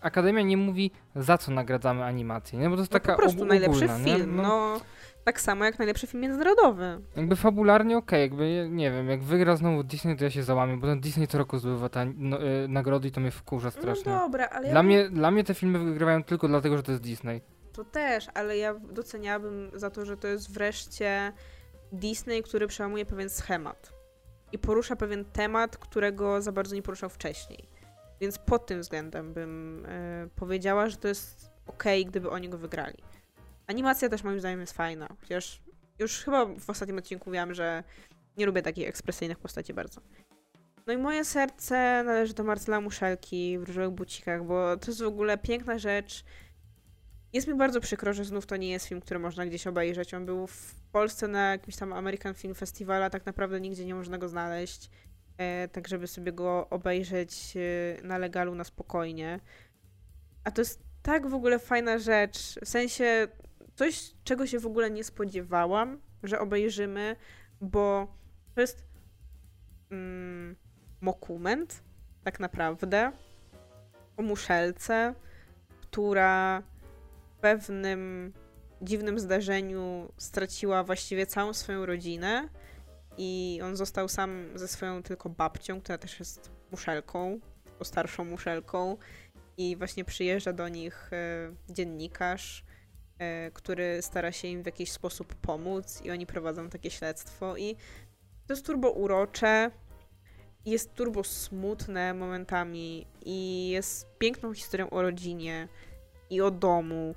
[0.00, 2.70] Akademia nie mówi za co nagradzamy animację, nie?
[2.70, 4.42] Bo to jest no taka po prostu ogólna, najlepszy film, no.
[4.42, 4.80] no.
[5.26, 7.00] Tak samo jak najlepszy film międzynarodowy.
[7.16, 10.76] Jakby fabularnie okej, okay, jakby nie wiem, jak wygra znowu Disney, to ja się załamię,
[10.76, 14.12] bo ten Disney co roku zdobywa te no, y, nagrody i to mnie wkurza strasznie.
[14.12, 16.92] No dobra, ale dla, ja mnie, dla mnie te filmy wygrywają tylko dlatego, że to
[16.92, 17.40] jest Disney.
[17.72, 21.32] To też, ale ja doceniałabym za to, że to jest wreszcie
[21.92, 23.92] Disney, który przełamuje pewien schemat
[24.52, 27.68] i porusza pewien temat, którego za bardzo nie poruszał wcześniej.
[28.20, 32.58] Więc pod tym względem bym y, powiedziała, że to jest okej, okay, gdyby oni go
[32.58, 32.98] wygrali.
[33.66, 35.62] Animacja też moim zdaniem jest fajna, chociaż
[35.98, 37.84] już chyba w ostatnim odcinku mówiłam, że
[38.36, 40.00] nie lubię takich ekspresyjnych postaci bardzo.
[40.86, 45.06] No i moje serce należy do Marcela Muszelki w różowych bucikach, bo to jest w
[45.06, 46.24] ogóle piękna rzecz.
[47.32, 50.14] Jest mi bardzo przykro, że znów to nie jest film, który można gdzieś obejrzeć.
[50.14, 53.94] On był w Polsce na jakimś tam American Film Festival, a tak naprawdę nigdzie nie
[53.94, 54.90] można go znaleźć.
[55.38, 59.40] E, tak, żeby sobie go obejrzeć e, na legalu na spokojnie.
[60.44, 62.38] A to jest tak w ogóle fajna rzecz.
[62.64, 63.28] W sensie
[63.76, 67.16] coś, czego się w ogóle nie spodziewałam, że obejrzymy,
[67.60, 68.14] bo
[68.54, 68.84] to jest
[69.90, 70.56] mm,
[71.00, 71.82] mokument,
[72.24, 73.12] tak naprawdę,
[74.16, 75.14] o muszelce,
[75.80, 76.62] która
[77.36, 78.32] w pewnym
[78.82, 82.48] dziwnym zdarzeniu straciła właściwie całą swoją rodzinę
[83.18, 87.40] i on został sam ze swoją tylko babcią, która też jest muszelką,
[87.82, 88.96] starszą muszelką
[89.56, 92.64] i właśnie przyjeżdża do nich e, dziennikarz,
[93.52, 97.76] który stara się im w jakiś sposób pomóc i oni prowadzą takie śledztwo i
[98.46, 99.70] to jest turbo urocze,
[100.66, 105.68] jest turbo smutne momentami i jest piękną historią o rodzinie
[106.30, 107.14] i o domu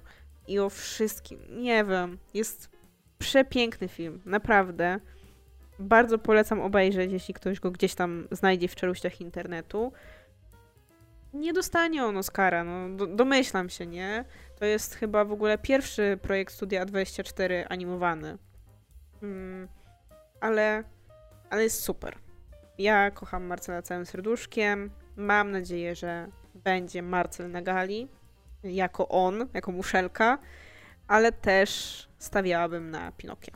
[0.47, 1.39] i o wszystkim.
[1.49, 2.69] Nie wiem, jest
[3.17, 4.99] przepiękny film, naprawdę.
[5.79, 9.91] Bardzo polecam obejrzeć, jeśli ktoś go gdzieś tam znajdzie w czeluściach internetu
[11.33, 14.25] nie dostanie on Oscara, no do, domyślam się, nie?
[14.59, 18.37] To jest chyba w ogóle pierwszy projekt Studia 24 animowany.
[19.23, 19.67] Mm,
[20.41, 20.83] ale,
[21.49, 22.15] ale jest super.
[22.77, 24.89] ja kocham Marcela całym serduszkiem.
[25.15, 28.07] Mam nadzieję, że będzie Marcel na gali
[28.63, 30.37] jako on, jako muszelka,
[31.07, 33.51] ale też stawiałabym na Pinokie.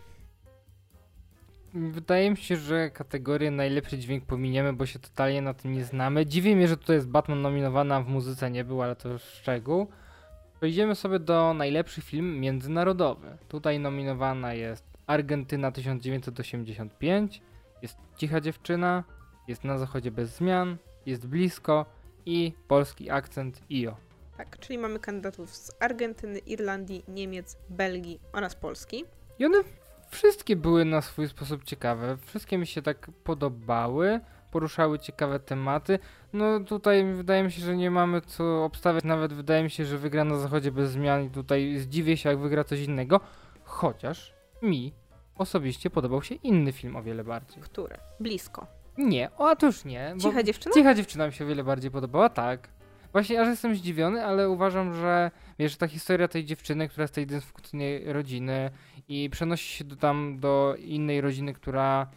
[1.74, 6.26] Wydaje mi się, że kategorię najlepszy dźwięk pominiemy, bo się totalnie na tym nie znamy.
[6.26, 9.22] Dziwi mnie, że tutaj jest Batman nominowany, a w muzyce nie był, ale to już
[9.22, 9.88] szczegół.
[10.64, 13.38] Przejdziemy sobie do najlepszy film międzynarodowy.
[13.48, 17.41] Tutaj nominowana jest Argentyna 1985,
[17.81, 19.03] jest Cicha dziewczyna,
[19.48, 21.85] jest Na zachodzie bez zmian, jest Blisko
[22.26, 23.98] i polski akcent IO.
[24.38, 29.06] Tak, czyli mamy kandydatów z Argentyny, Irlandii, Niemiec, Belgii oraz Polski.
[29.40, 29.57] I one
[30.10, 32.18] wszystkie były na swój sposób ciekawe.
[32.18, 34.19] Wszystkie mi się tak podobały,
[34.54, 36.00] poruszały ciekawe tematy.
[36.34, 39.04] No tutaj wydaje mi się, że nie mamy co obstawiać.
[39.04, 42.40] Nawet wydaje mi się, że wygra na zachodzie bez zmian i tutaj zdziwię się, jak
[42.40, 43.20] wygra coś innego.
[43.64, 44.94] Chociaż mi
[45.36, 47.64] osobiście podobał się inny film o wiele bardziej.
[47.64, 47.98] Który?
[48.20, 48.68] Blisko.
[48.98, 50.16] Nie, o, a to już nie.
[50.22, 50.74] Cicha dziewczyna?
[50.76, 52.70] Cicha dziewczyna mi się o wiele bardziej podobała, tak.
[53.12, 57.28] Właśnie aż jestem zdziwiony, ale uważam, że wiesz, ta historia tej dziewczyny, która z tej
[57.28, 58.72] dysfunkcyjnej rodziny
[59.08, 62.08] i przenosi się do, tam do innej rodziny, która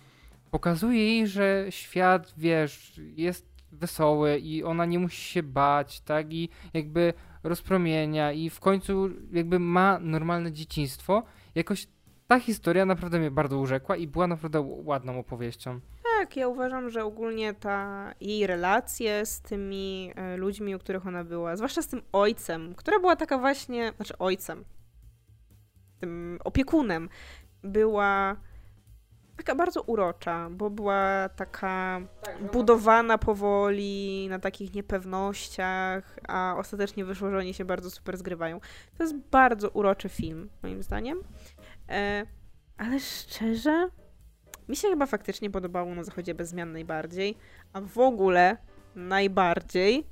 [0.51, 6.33] pokazuje jej, że świat, wiesz, jest wesoły i ona nie musi się bać, tak?
[6.33, 7.13] I jakby
[7.43, 11.23] rozpromienia i w końcu jakby ma normalne dzieciństwo.
[11.55, 11.87] Jakoś
[12.27, 15.81] ta historia naprawdę mnie bardzo urzekła i była naprawdę ładną opowieścią.
[16.19, 21.25] Tak, ja uważam, że ogólnie ta jej relacje z tymi e, ludźmi, u których ona
[21.25, 24.65] była, zwłaszcza z tym ojcem, która była taka właśnie, znaczy ojcem,
[26.01, 27.09] tym opiekunem,
[27.63, 28.37] była
[29.37, 32.01] taka bardzo urocza, bo była taka
[32.53, 38.61] budowana powoli na takich niepewnościach, a ostatecznie wyszło, że oni się bardzo super zgrywają.
[38.99, 41.19] To jest bardzo uroczy film, moim zdaniem.
[41.89, 42.27] E,
[42.77, 43.89] ale szczerze,
[44.69, 47.37] mi się chyba faktycznie podobało na zachodzie bez zmian najbardziej,
[47.73, 48.57] a w ogóle
[48.95, 50.07] najbardziej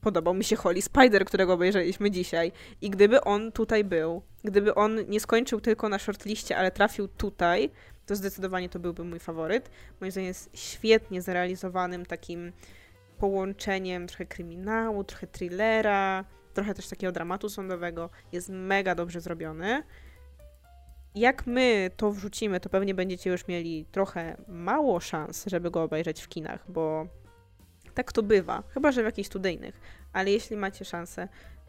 [0.00, 2.52] podobał mi się Holly Spider, którego obejrzeliśmy dzisiaj.
[2.80, 7.70] I gdyby on tutaj był, gdyby on nie skończył tylko na shortliście, ale trafił tutaj,
[8.06, 9.70] to zdecydowanie to byłby mój faworyt.
[10.00, 12.52] Moim zdaniem jest świetnie zrealizowanym takim
[13.18, 16.24] połączeniem trochę kryminału, trochę thrillera,
[16.54, 18.10] trochę też takiego dramatu sądowego.
[18.32, 19.82] Jest mega dobrze zrobiony
[21.16, 26.22] jak my to wrzucimy, to pewnie będziecie już mieli trochę mało szans, żeby go obejrzeć
[26.22, 27.06] w kinach, bo
[27.94, 29.80] tak to bywa, chyba że w jakichś studyjnych,
[30.12, 31.28] ale jeśli macie szansę,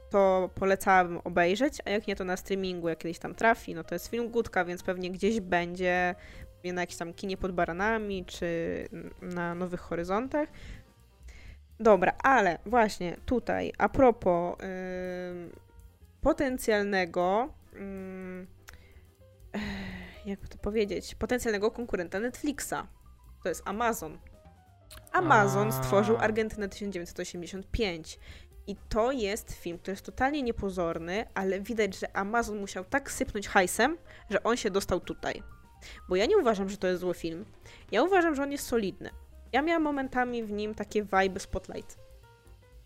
[0.10, 3.96] to polecałabym obejrzeć, a jak nie to na streamingu, jak kiedyś tam trafi, no to
[3.96, 6.16] jest film Gutka, więc pewnie gdzieś będzie
[6.64, 8.48] na jakimś tam kinie pod baranami, czy
[9.22, 10.50] na Nowych Horyzontach.
[11.80, 15.50] Dobra, ale właśnie tutaj, a propos yy,
[16.22, 18.48] potencjalnego yy,
[20.26, 22.88] jak to powiedzieć, potencjalnego konkurenta Netflixa.
[23.44, 24.18] To jest Amazon.
[25.12, 28.20] Amazon stworzył Argentynę 1985.
[28.68, 33.48] I to jest film, który jest totalnie niepozorny, ale widać, że Amazon musiał tak sypnąć
[33.48, 33.98] hajsem,
[34.30, 35.44] że on się dostał tutaj.
[36.10, 37.46] Bo ja nie uważam, że to jest zły film.
[37.92, 39.10] Ja uważam, że on jest solidny.
[39.52, 41.98] Ja miałam momentami w nim takie vibe Spotlight.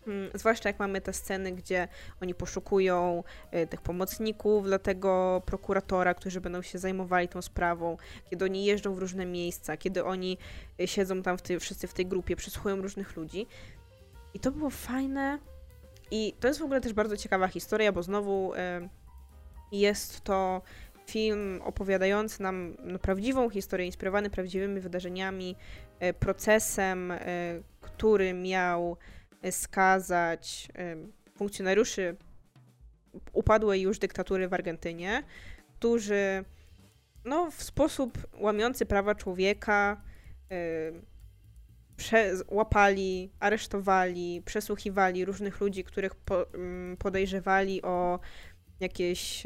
[0.06, 1.88] Mm, zwłaszcza jak mamy te sceny, gdzie
[2.22, 7.96] oni poszukują y, tych pomocników dla tego prokuratora, którzy będą się zajmowali tą sprawą,
[8.30, 10.38] kiedy oni jeżdżą w różne miejsca, kiedy oni
[10.80, 13.46] y, siedzą tam w tej, wszyscy w tej grupie, przesłuchują różnych ludzi.
[14.34, 15.38] I to było fajne.
[16.14, 18.52] I to jest w ogóle też bardzo ciekawa historia, bo znowu
[19.72, 20.62] jest to
[21.06, 25.56] film opowiadający nam no, prawdziwą historię, inspirowany prawdziwymi wydarzeniami,
[26.18, 27.12] procesem,
[27.80, 28.96] który miał
[29.50, 30.68] skazać
[31.36, 32.16] funkcjonariuszy
[33.32, 35.22] upadłej już dyktatury w Argentynie,
[35.78, 36.44] którzy
[37.24, 40.02] no, w sposób łamiący prawa człowieka
[42.48, 46.46] łapali, aresztowali, przesłuchiwali różnych ludzi, których po,
[46.98, 48.18] podejrzewali o
[48.80, 49.42] jakieś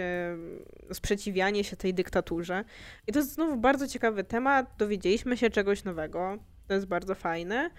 [0.92, 2.64] sprzeciwianie się tej dyktaturze.
[3.06, 4.66] I to jest znowu bardzo ciekawy temat.
[4.78, 6.38] Dowiedzieliśmy się czegoś nowego.
[6.68, 7.70] To jest bardzo fajne.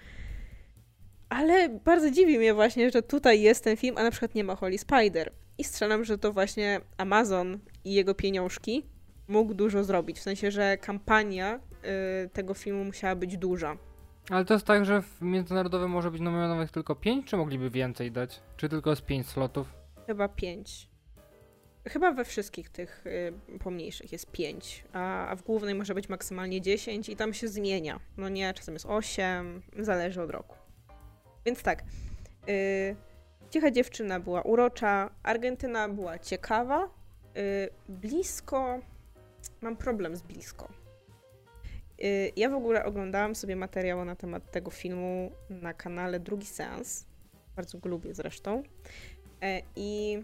[1.28, 4.56] Ale bardzo dziwi mnie właśnie, że tutaj jest ten film, a na przykład nie ma
[4.56, 5.32] Holly Spider.
[5.58, 8.86] I strzelam, że to właśnie Amazon i jego pieniążki
[9.28, 10.18] mógł dużo zrobić.
[10.18, 11.60] W sensie, że kampania
[12.24, 13.76] y, tego filmu musiała być duża.
[14.30, 18.12] Ale to jest tak, że w międzynarodowym może być nominowanych tylko 5, czy mogliby więcej
[18.12, 18.40] dać?
[18.56, 19.74] Czy tylko z 5 slotów?
[20.06, 20.88] Chyba 5.
[21.88, 26.60] Chyba we wszystkich tych y, pomniejszych jest 5, a, a, w głównej może być maksymalnie
[26.60, 28.00] 10 i tam się zmienia.
[28.16, 30.56] No nie, czasem jest 8, zależy od roku.
[31.46, 31.82] Więc tak.
[32.46, 32.96] Yy,
[33.50, 36.88] cicha dziewczyna była urocza, Argentyna była ciekawa.
[37.34, 37.42] Yy,
[37.88, 38.78] blisko.
[39.62, 40.68] Mam problem z blisko.
[42.04, 47.06] Y, ja w ogóle oglądałam sobie materiał na temat tego filmu na kanale Drugi Seans.
[47.56, 48.62] Bardzo go lubię zresztą.
[49.42, 50.22] E, I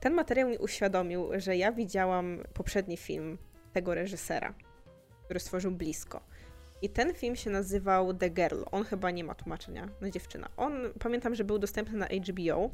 [0.00, 3.38] ten materiał mi uświadomił, że ja widziałam poprzedni film
[3.72, 4.54] tego reżysera,
[5.24, 6.20] który stworzył Blisko.
[6.82, 8.62] I ten film się nazywał The Girl.
[8.70, 10.48] On chyba nie ma tłumaczenia na dziewczyna.
[10.56, 12.70] On, pamiętam, że był dostępny na HBO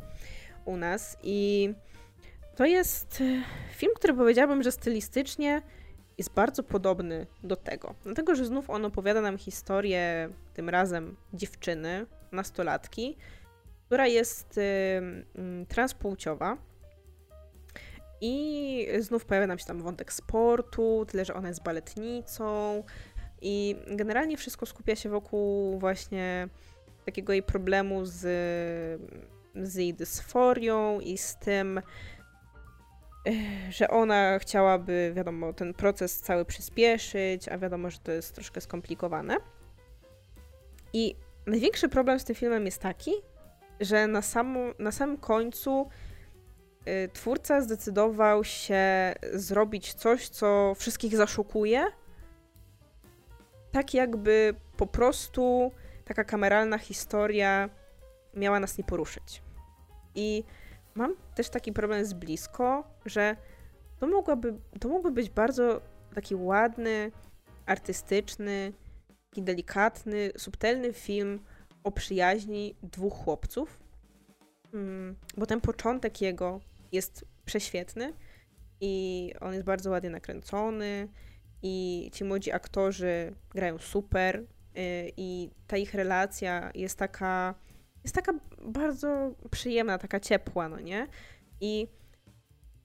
[0.64, 1.70] u nas i
[2.56, 3.42] to jest e,
[3.74, 5.62] film, który powiedziałabym, że stylistycznie
[6.18, 7.94] jest bardzo podobny do tego.
[8.05, 13.16] Dlatego, że znów on opowiada nam historię, tym razem dziewczyny, nastolatki,
[13.86, 16.56] która jest y, transpłciowa.
[18.20, 22.84] I znów pojawia nam się tam wątek sportu, tyle że ona jest baletnicą.
[23.43, 26.48] I generalnie wszystko skupia się wokół właśnie
[27.05, 28.20] takiego jej problemu z,
[29.55, 31.80] z jej dysforią i z tym,
[33.70, 39.36] że ona chciałaby, wiadomo, ten proces cały przyspieszyć, a wiadomo, że to jest troszkę skomplikowane.
[40.93, 41.16] I
[41.47, 43.12] największy problem z tym filmem jest taki,
[43.81, 45.89] że na, samu, na samym końcu
[46.89, 51.85] y, twórca zdecydował się zrobić coś, co wszystkich zaszokuje.
[53.73, 55.73] Tak jakby po prostu
[56.05, 57.70] taka kameralna historia
[58.35, 59.43] miała nas nie poruszyć.
[60.15, 60.44] I
[60.97, 63.36] mam też taki problem z blisko, że
[64.01, 65.81] to, mogłaby, to mógłby być bardzo
[66.14, 67.12] taki ładny,
[67.66, 68.73] artystyczny,
[69.31, 71.40] taki delikatny, subtelny film
[71.85, 73.78] o przyjaźni dwóch chłopców,
[74.74, 76.60] mm, bo ten początek jego
[76.93, 78.12] jest prześwietny
[78.81, 81.09] i on jest bardzo ładnie nakręcony
[81.62, 84.44] i ci młodzi aktorzy grają super y,
[85.16, 87.55] i ta ich relacja jest taka
[88.06, 91.06] jest taka bardzo przyjemna, taka ciepła, no nie?
[91.60, 91.88] I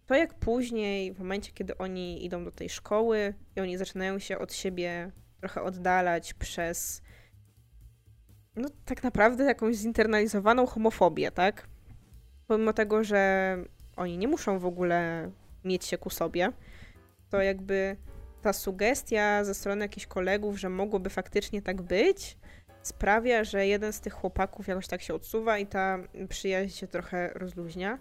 [0.05, 4.39] to jak później, w momencie, kiedy oni idą do tej szkoły i oni zaczynają się
[4.39, 7.01] od siebie trochę oddalać przez
[8.55, 11.67] no tak naprawdę jakąś zinternalizowaną homofobię, tak?
[12.47, 13.57] Pomimo tego, że
[13.95, 15.31] oni nie muszą w ogóle
[15.63, 16.51] mieć się ku sobie,
[17.29, 17.97] to jakby
[18.41, 22.37] ta sugestia ze strony jakichś kolegów, że mogłoby faktycznie tak być,
[22.81, 25.97] sprawia, że jeden z tych chłopaków jakoś tak się odsuwa i ta
[26.29, 27.99] przyjaźń się trochę rozluźnia.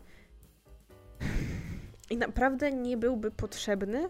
[2.11, 4.09] I naprawdę nie byłby potrzebny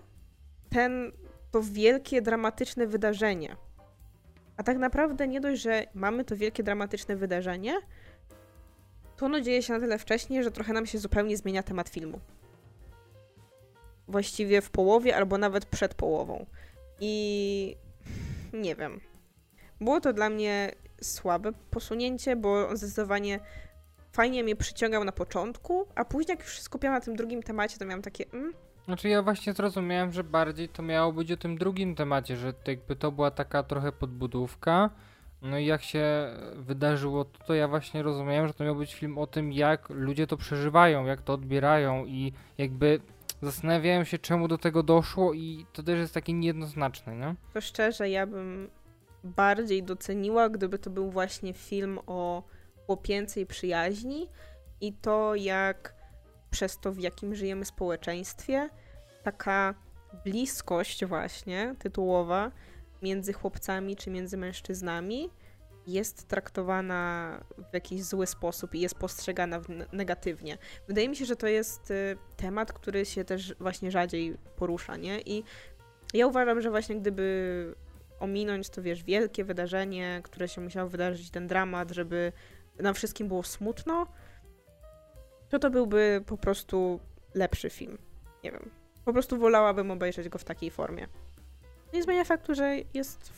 [0.71, 1.13] ten,
[1.51, 3.57] to wielkie, dramatyczne wydarzenie.
[4.57, 7.75] A tak naprawdę nie dość, że mamy to wielkie, dramatyczne wydarzenie,
[9.17, 12.21] to ono dzieje się na tyle wcześnie, że trochę nam się zupełnie zmienia temat filmu.
[14.09, 16.47] Właściwie w połowie albo nawet przed połową.
[17.01, 17.77] I
[18.53, 19.01] nie wiem.
[19.81, 23.41] Było to dla mnie słabe posunięcie, bo zdecydowanie
[24.13, 27.79] fajnie mnie przyciągał na początku, a później jak już się skupiałam na tym drugim temacie,
[27.79, 28.53] to miałam takie mm.
[28.85, 32.97] Znaczy ja właśnie zrozumiałem, że bardziej to miało być o tym drugim temacie, że jakby
[32.97, 34.91] to była taka trochę podbudówka.
[35.43, 36.05] No i jak się
[36.57, 40.27] wydarzyło to, to ja właśnie rozumiałem, że to miał być film o tym, jak ludzie
[40.27, 43.01] to przeżywają, jak to odbierają i jakby
[43.43, 47.35] zastanawiałem się, czemu do tego doszło i to też jest takie niejednoznaczne, nie?
[47.55, 48.71] To szczerze, ja bym
[49.25, 52.43] bardziej doceniła, gdyby to był właśnie film o
[52.87, 54.29] chłopięcej przyjaźni
[54.81, 55.95] i to, jak
[56.51, 58.71] przez to, w jakim żyjemy społeczeństwie,
[59.23, 59.75] taka
[60.25, 62.53] bliskość właśnie tytułowa
[63.03, 65.31] między chłopcami czy między mężczyznami
[65.87, 69.61] jest traktowana w jakiś zły sposób i jest postrzegana
[69.93, 70.59] negatywnie.
[70.89, 75.21] Wydaje mi się, że to jest y, temat, który się też właśnie rzadziej porusza, nie?
[75.21, 75.45] I
[76.15, 77.75] ja uważam, że właśnie gdyby
[78.21, 82.33] ominąć to, wiesz, wielkie wydarzenie, które się musiało wydarzyć, ten dramat, żeby
[82.79, 84.07] nam wszystkim było smutno,
[85.49, 87.01] to to byłby po prostu
[87.35, 87.99] lepszy film.
[88.45, 88.71] Nie wiem.
[89.05, 91.07] Po prostu wolałabym obejrzeć go w takiej formie.
[91.93, 93.33] Nie zmienia faktu, że jest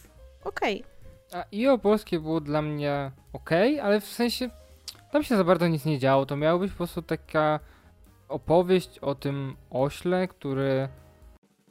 [0.44, 0.84] okej.
[1.28, 1.40] Okay.
[1.40, 4.50] A i o polskie było dla mnie okay, ale w sensie
[5.12, 6.26] tam się za bardzo nic nie działo.
[6.26, 7.60] To miała być po prostu taka
[8.28, 10.88] opowieść o tym ośle, który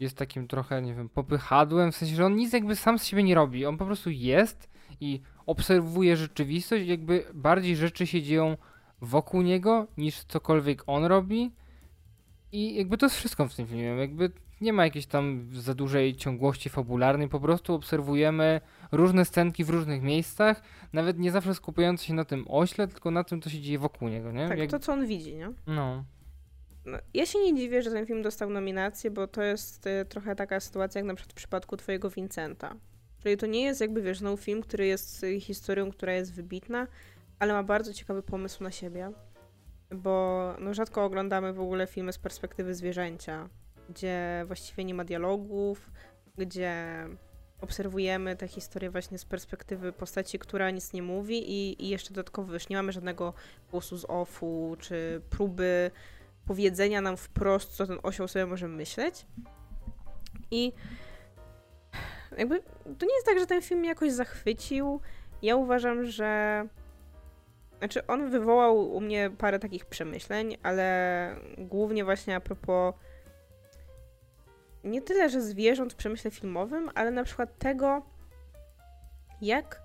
[0.02, 3.24] jest takim trochę, nie wiem, popychadłem, w sensie, że on nic jakby sam z siebie
[3.24, 3.66] nie robi.
[3.66, 4.70] On po prostu jest
[5.00, 8.58] i obserwuje rzeczywistość, jakby bardziej rzeczy się dzieją
[9.02, 11.52] wokół niego niż cokolwiek on robi.
[12.52, 13.84] I jakby to jest wszystko w tym filmie.
[13.84, 18.62] Jakby nie ma jakiejś tam za dużej ciągłości fabularnej, po prostu obserwujemy
[18.92, 20.64] różne scenki w różnych miejscach,
[20.94, 24.10] nawet nie zawsze skupiając się na tym ośle, tylko na tym, co się dzieje wokół
[24.10, 24.48] niego, nie?
[24.48, 24.72] Tak, Jak...
[24.72, 25.52] to co on widzi, nie?
[25.68, 26.04] No.
[26.86, 30.36] No, ja się nie dziwię, że ten film dostał nominację, bo to jest y, trochę
[30.36, 32.76] taka sytuacja jak na przykład w przypadku twojego Vincenta.
[33.24, 36.88] Czyli to nie jest jakby, wiesz, no film, który jest y, historią, która jest wybitna,
[37.40, 39.12] ale ma bardzo ciekawy pomysł na siebie,
[39.92, 43.50] bo no, rzadko oglądamy w ogóle filmy z perspektywy zwierzęcia,
[43.90, 45.92] gdzie właściwie nie ma dialogów,
[46.38, 46.76] gdzie
[47.62, 52.54] obserwujemy tę historię właśnie z perspektywy postaci, która nic nie mówi i, i jeszcze dodatkowo
[52.54, 53.34] już nie mamy żadnego
[53.72, 55.92] głosu z offu, czy próby
[56.52, 59.26] powiedzenia nam wprost, co ten osioł sobie może myśleć.
[60.52, 60.74] I
[62.38, 62.60] jakby
[63.00, 65.02] to nie jest tak, że ten film mnie jakoś zachwycił.
[65.42, 66.64] Ja uważam, że
[67.78, 72.94] znaczy on wywołał u mnie parę takich przemyśleń, ale głównie właśnie a propos
[74.84, 78.02] nie tyle, że zwierząt w przemyśle filmowym, ale na przykład tego,
[79.42, 79.82] jak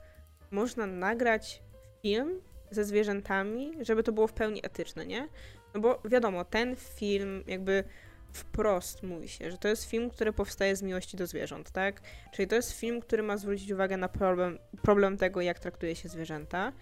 [0.51, 1.63] można nagrać
[2.03, 2.41] film
[2.71, 5.29] ze zwierzętami, żeby to było w pełni etyczne, nie?
[5.77, 7.85] No bo wiadomo, ten film jakby
[8.33, 12.01] wprost mówi się, że to jest film, który powstaje z miłości do zwierząt, tak?
[12.33, 16.09] Czyli to jest film, który ma zwrócić uwagę na problem, problem tego, jak traktuje się
[16.09, 16.73] zwierzęta.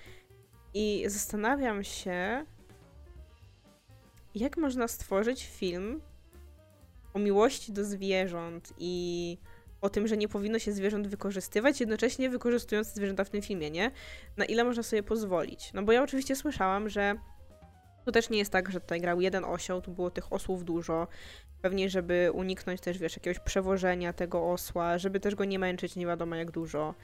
[0.74, 2.44] I zastanawiam się,
[4.34, 6.00] jak można stworzyć film
[7.14, 9.38] o miłości do zwierząt i
[9.80, 13.90] o tym, że nie powinno się zwierząt wykorzystywać, jednocześnie wykorzystując zwierzęta w tym filmie, nie?
[14.36, 15.72] Na ile można sobie pozwolić?
[15.72, 17.14] No bo ja oczywiście słyszałam, że
[18.04, 21.06] to też nie jest tak, że tutaj grał jeden osioł, tu było tych osłów dużo.
[21.62, 26.06] Pewnie, żeby uniknąć też, wiesz, jakiegoś przewożenia tego osła, żeby też go nie męczyć nie
[26.06, 26.94] wiadomo jak dużo.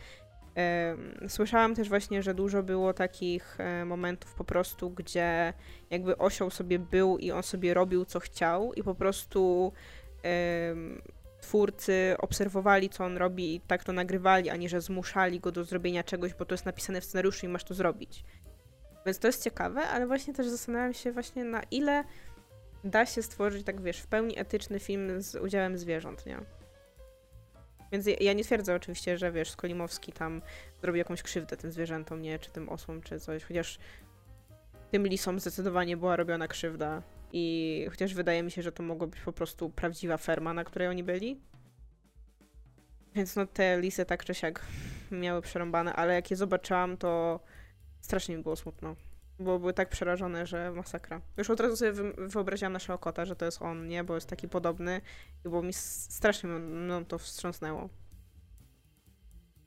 [1.28, 5.52] Słyszałam też właśnie, że dużo było takich e, momentów po prostu, gdzie
[5.90, 9.72] jakby osioł sobie był i on sobie robił co chciał i po prostu
[11.40, 15.64] twórcy obserwowali, co on robi i tak to nagrywali, a nie że zmuszali go do
[15.64, 18.24] zrobienia czegoś, bo to jest napisane w scenariuszu i masz to zrobić.
[19.06, 22.04] Więc to jest ciekawe, ale właśnie też zastanawiam się właśnie na ile
[22.84, 26.40] da się stworzyć, tak wiesz, w pełni etyczny film z udziałem zwierząt, nie?
[27.92, 30.42] Więc ja nie twierdzę oczywiście, że wiesz, Skolimowski tam
[30.80, 32.38] zrobi jakąś krzywdę tym zwierzętom, nie?
[32.38, 33.78] Czy tym osłom, czy coś, chociaż
[34.90, 37.02] tym lisom zdecydowanie była robiona krzywda.
[37.32, 40.88] I chociaż wydaje mi się, że to mogło być po prostu prawdziwa ferma, na której
[40.88, 41.40] oni byli.
[43.14, 44.66] Więc no te lisy tak czy siak
[45.10, 47.40] miały przerąbane, ale jak je zobaczyłam, to
[48.00, 48.96] strasznie mi było smutno.
[49.38, 51.20] Bo były tak przerażone, że masakra.
[51.36, 54.04] Już od razu sobie wyobraziłam naszego kota, że to jest on, nie?
[54.04, 55.00] Bo jest taki podobny
[55.44, 57.88] i było mi strasznie no, to wstrząsnęło.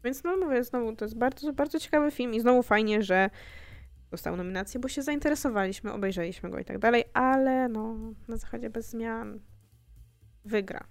[0.03, 3.29] Więc no mówię, znowu to jest bardzo, bardzo ciekawy film i znowu fajnie, że
[4.11, 7.95] dostał nominację, bo się zainteresowaliśmy, obejrzeliśmy go i tak dalej, ale no
[8.27, 9.39] na zasadzie bez zmian
[10.45, 10.83] wygra.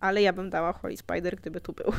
[0.00, 1.92] Ale ja bym dała Holy Spider, gdyby tu był.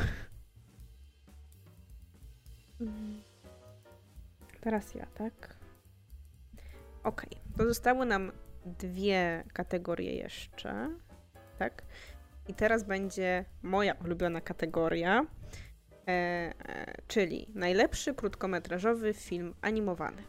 [4.64, 5.56] Teraz ja, tak?
[7.02, 7.26] Ok,
[7.56, 8.32] to zostały nam
[8.66, 10.90] dwie kategorie jeszcze,
[11.58, 11.82] tak?
[12.48, 15.26] I teraz będzie moja ulubiona kategoria,
[16.06, 16.52] e, e,
[17.08, 20.22] czyli najlepszy krótkometrażowy film animowany.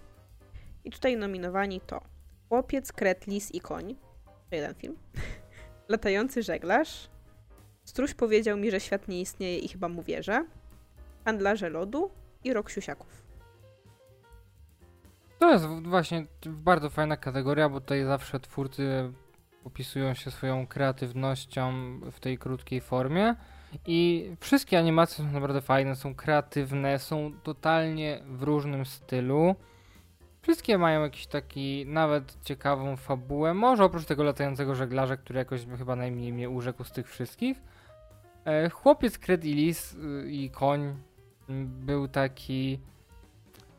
[0.83, 2.01] I tutaj nominowani to
[2.49, 3.95] Chłopiec, Kret, Lis i Koń,
[4.49, 4.97] to jeden film,
[5.89, 7.09] Latający żeglarz,
[7.83, 10.45] Struś powiedział mi, że świat nie istnieje i chyba mu wierzę,
[11.25, 12.11] Handlarze lodu
[12.43, 13.24] i Rok siusiaków.
[15.39, 19.13] To jest właśnie bardzo fajna kategoria, bo tutaj zawsze twórcy
[19.63, 21.73] opisują się swoją kreatywnością
[22.11, 23.35] w tej krótkiej formie.
[23.87, 29.55] I wszystkie animacje są naprawdę fajne, są kreatywne, są totalnie w różnym stylu.
[30.41, 33.53] Wszystkie mają jakiś taki nawet ciekawą fabułę.
[33.53, 37.61] Może oprócz tego latającego żeglarza, który jakoś chyba najmniej mnie urzekł z tych wszystkich.
[38.45, 40.95] E, chłopiec Kredilis y, i koń
[41.65, 42.79] był taki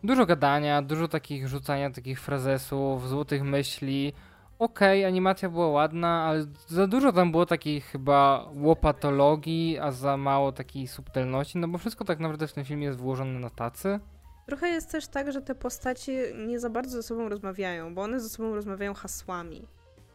[0.07, 4.13] Dużo gadania, dużo takich rzucania takich frazesów, złotych myśli.
[4.59, 10.17] Okej, okay, animacja była ładna, ale za dużo tam było takiej chyba łopatologii, a za
[10.17, 14.01] mało takiej subtelności, no bo wszystko tak naprawdę w tym filmie jest włożone na tacy.
[14.47, 16.13] Trochę jest też tak, że te postaci
[16.47, 19.67] nie za bardzo ze sobą rozmawiają, bo one ze sobą rozmawiają hasłami.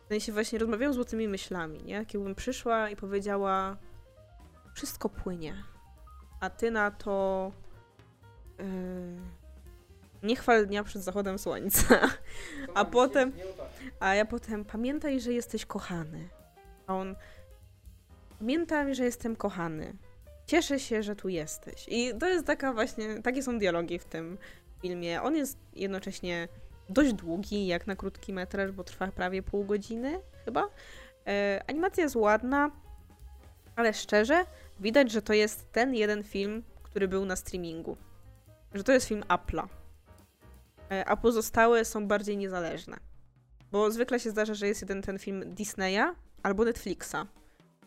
[0.05, 1.93] W sensie właśnie rozmawiają złotymi myślami, nie?
[1.93, 3.77] Jakbym przyszła i powiedziała
[4.73, 5.53] wszystko płynie,
[6.39, 7.51] a ty na to...
[8.59, 9.40] Yy
[10.23, 11.99] nie chwal dnia przed zachodem słońca.
[12.75, 13.31] A potem,
[13.99, 16.29] a ja potem, pamiętaj, że jesteś kochany.
[16.87, 17.15] A on,
[18.39, 19.93] pamiętam, że jestem kochany.
[20.45, 21.85] Cieszę się, że tu jesteś.
[21.87, 24.37] I to jest taka właśnie, takie są dialogi w tym
[24.81, 25.21] filmie.
[25.21, 26.47] On jest jednocześnie
[26.89, 30.69] dość długi, jak na krótki metraż, bo trwa prawie pół godziny, chyba.
[31.27, 32.71] E, animacja jest ładna,
[33.75, 34.45] ale szczerze,
[34.79, 37.97] widać, że to jest ten jeden film, który był na streamingu.
[38.73, 39.80] Że to jest film Apple'a.
[40.91, 42.97] E, a pozostałe są bardziej niezależne.
[43.71, 47.15] Bo zwykle się zdarza, że jest jeden ten film Disneya albo Netflixa.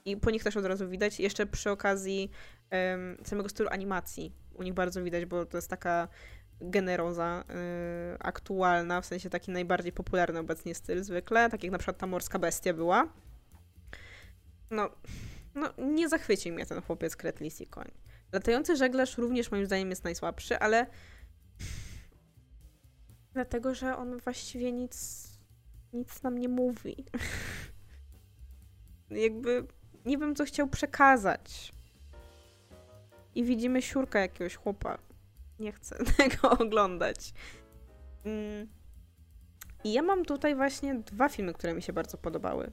[0.04, 1.20] I po nich też od razu widać.
[1.20, 2.30] Jeszcze przy okazji
[2.72, 6.08] um, samego stylu animacji u nich bardzo widać, bo to jest taka
[6.60, 7.44] generoza
[8.14, 12.06] y, aktualna, w sensie taki najbardziej popularny obecnie styl zwykle, tak jak na przykład ta
[12.06, 13.08] morska bestia była.
[14.70, 14.90] No,
[15.54, 17.90] no nie zachwycił mnie ten chłopiec Kretlis i koń.
[18.32, 20.86] Latający żeglarz również moim zdaniem jest najsłabszy, ale
[23.34, 25.28] dlatego, że on właściwie nic,
[25.92, 27.04] nic nam nie mówi.
[29.10, 29.66] Jakby
[30.04, 31.72] nie wiem, co chciał przekazać.
[33.34, 34.98] I widzimy siurka jakiegoś chłopa.
[35.58, 37.34] Nie chcę tego oglądać.
[38.24, 38.68] Mm.
[39.84, 42.70] I ja mam tutaj właśnie dwa filmy, które mi się bardzo podobały.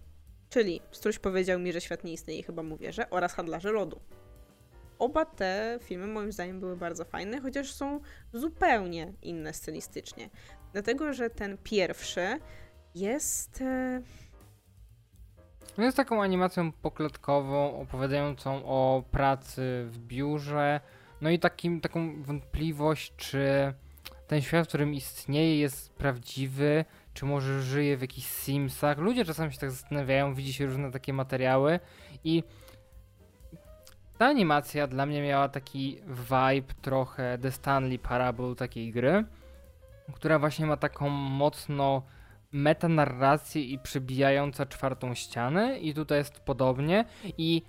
[0.50, 4.00] Czyli Struś powiedział mi, że świat nie istnieje chyba mu wierzę, oraz Handlarze Lodu.
[5.02, 8.00] Oba te filmy moim zdaniem były bardzo fajne, chociaż są
[8.34, 10.30] zupełnie inne stylistycznie.
[10.74, 12.40] Dlatego, że ten pierwszy
[12.96, 13.64] jest...
[15.78, 20.82] No jest taką animacją poklatkową, opowiadającą o pracy w biurze,
[21.22, 23.74] no i takim, taką wątpliwość, czy
[24.28, 28.98] ten świat, w którym istnieje, jest prawdziwy, czy może żyje w jakichś Simsach.
[28.98, 31.80] Ludzie czasami się tak zastanawiają, widzi się różne takie materiały
[32.24, 32.44] i
[34.22, 39.26] ta animacja dla mnie miała taki vibe trochę The Stanley Parable takiej gry,
[40.14, 42.02] która właśnie ma taką mocno
[42.52, 47.06] metanarrację i przebijająca czwartą ścianę i tutaj jest podobnie
[47.38, 47.62] i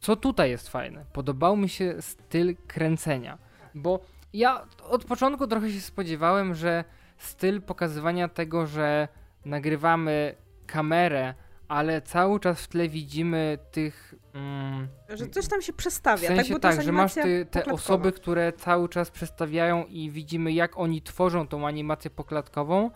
[0.00, 1.04] co tutaj jest fajne?
[1.12, 3.38] Podobał mi się styl kręcenia,
[3.74, 4.00] bo
[4.32, 6.84] ja od początku trochę się spodziewałem, że
[7.18, 9.08] styl pokazywania tego, że
[9.44, 10.34] nagrywamy
[10.66, 11.34] kamerę,
[11.70, 14.14] ale cały czas w tle widzimy tych.
[14.34, 16.62] Mm, że coś tam się przestawia, w sensie tak?
[16.62, 21.48] tak, że masz ty, te osoby, które cały czas przestawiają i widzimy, jak oni tworzą
[21.48, 22.90] tą animację poklatkową.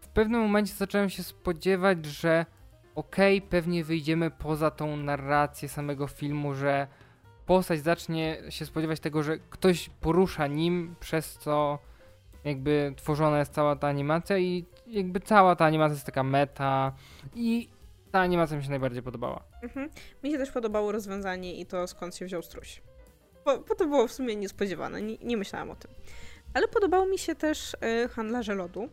[0.00, 2.46] W pewnym momencie zacząłem się spodziewać, że
[2.94, 6.86] okej, okay, pewnie wyjdziemy poza tą narrację samego filmu, że
[7.46, 11.78] postać zacznie się spodziewać tego, że ktoś porusza nim, przez co
[12.44, 16.92] jakby tworzona jest cała ta animacja i jakby cała ta animacja jest taka meta
[17.34, 17.75] i
[18.12, 19.44] ta animacja mi się najbardziej podobała.
[19.62, 19.90] Mhm.
[20.24, 22.82] Mi się też podobało rozwiązanie i to skąd się wziął struś.
[23.44, 25.90] Bo, bo to było w sumie niespodziewane, nie, nie myślałam o tym.
[26.54, 27.74] Ale podobało mi się też
[28.04, 28.88] y, Handlarze Lodu,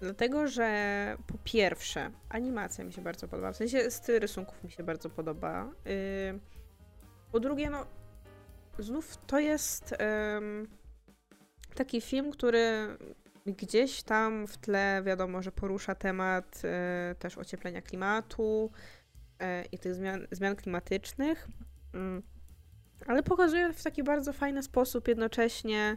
[0.00, 4.82] dlatego że po pierwsze animacja mi się bardzo podoba, w sensie styl rysunków mi się
[4.82, 5.72] bardzo podoba.
[5.86, 6.38] Y,
[7.32, 7.86] po drugie, no
[8.78, 9.92] znów to jest...
[9.92, 10.78] Y,
[11.78, 12.96] taki film, który
[13.52, 18.70] gdzieś tam w tle wiadomo, że porusza temat e, też ocieplenia klimatu
[19.40, 21.48] e, i tych zmian, zmian klimatycznych,
[21.94, 22.22] mm.
[23.06, 25.96] ale pokazuje w taki bardzo fajny sposób jednocześnie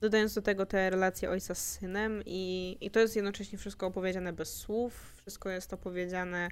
[0.00, 4.32] dodając do tego te relacje ojca z synem i, i to jest jednocześnie wszystko opowiedziane
[4.32, 6.48] bez słów, wszystko jest opowiedziane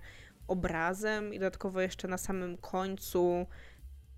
[0.48, 3.46] obrazem i dodatkowo jeszcze na samym końcu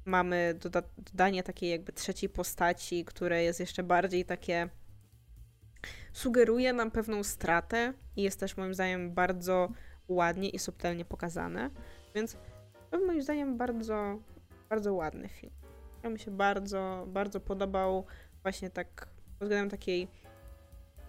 [0.04, 4.68] mamy doda dodanie takiej jakby trzeciej postaci, które jest jeszcze bardziej takie
[6.12, 9.68] sugeruje nam pewną stratę i jest też moim zdaniem bardzo
[10.08, 11.70] ładnie i subtelnie pokazane,
[12.14, 12.36] więc
[12.90, 14.18] to moim zdaniem bardzo,
[14.68, 15.52] bardzo ładny film.
[16.02, 18.06] Ja mi się bardzo, bardzo podobał
[18.42, 19.06] właśnie tak
[19.38, 20.08] pod względem takiej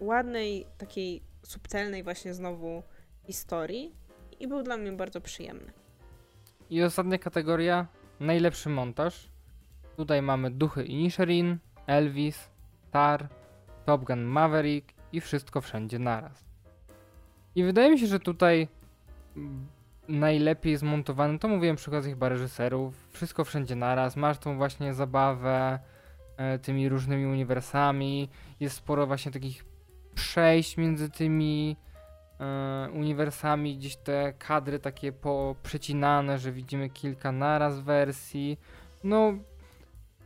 [0.00, 2.82] ładnej, takiej subtelnej właśnie znowu
[3.26, 3.94] historii
[4.40, 5.72] i był dla mnie bardzo przyjemny.
[6.70, 7.86] I ostatnia kategoria
[8.20, 9.28] Najlepszy montaż.
[9.96, 12.50] Tutaj mamy Duchy Inisherin, Elvis,
[12.90, 13.28] Tar,
[13.84, 16.44] Top Gun Maverick i Wszystko Wszędzie Naraz.
[17.54, 18.68] I wydaje mi się, że tutaj
[20.08, 25.78] najlepiej zmontowany, to mówiłem przy okazji chyba reżyserów, Wszystko Wszędzie Naraz, masz tą właśnie zabawę
[26.36, 28.28] e, tymi różnymi uniwersami,
[28.60, 29.64] jest sporo właśnie takich
[30.14, 31.76] przejść między tymi
[32.42, 38.58] E, uniwersami, gdzieś te kadry takie poprzecinane, że widzimy kilka naraz wersji.
[39.04, 39.32] No,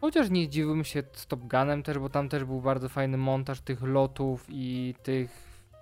[0.01, 3.60] chociaż nie zdziwiłbym się z Top Gunem też, bo tam też był bardzo fajny montaż
[3.60, 5.31] tych lotów i tych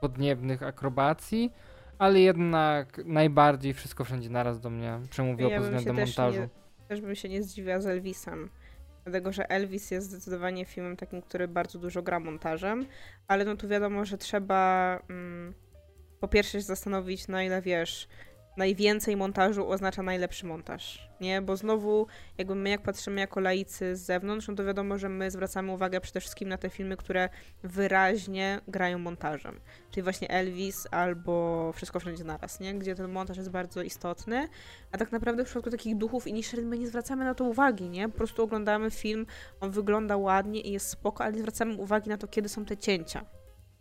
[0.00, 1.52] podniebnych akrobacji,
[1.98, 6.40] ale jednak najbardziej wszystko wszędzie naraz do mnie przemówiło ja pod względem montażu.
[6.40, 6.48] Nie,
[6.88, 8.50] też bym się nie zdziwiła z Elvisem.
[9.04, 12.86] Dlatego, że Elvis jest zdecydowanie filmem takim, który bardzo dużo gra montażem,
[13.28, 15.54] ale no tu wiadomo, że trzeba mm,
[16.20, 18.08] po pierwsze się zastanowić, na ile wiesz,
[18.56, 21.42] najwięcej montażu oznacza najlepszy montaż, nie?
[21.42, 22.06] Bo znowu,
[22.38, 26.00] jakby my jak patrzymy jako laicy z zewnątrz, no to wiadomo, że my zwracamy uwagę
[26.00, 27.28] przede wszystkim na te filmy, które
[27.62, 29.60] wyraźnie grają montażem.
[29.90, 32.74] Czyli właśnie Elvis albo Wszystko Wszędzie Naraz, nie?
[32.74, 34.48] Gdzie ten montaż jest bardzo istotny,
[34.92, 37.88] a tak naprawdę w przypadku takich duchów i niż my nie zwracamy na to uwagi,
[37.88, 38.08] nie?
[38.08, 39.26] Po prostu oglądamy film,
[39.60, 42.76] on wygląda ładnie i jest spoko, ale nie zwracamy uwagi na to, kiedy są te
[42.76, 43.24] cięcia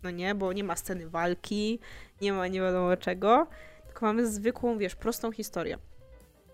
[0.03, 1.79] no nie, bo nie ma sceny walki,
[2.21, 3.47] nie ma nie wiadomo czego,
[3.93, 5.77] tylko mamy zwykłą, wiesz, prostą historię.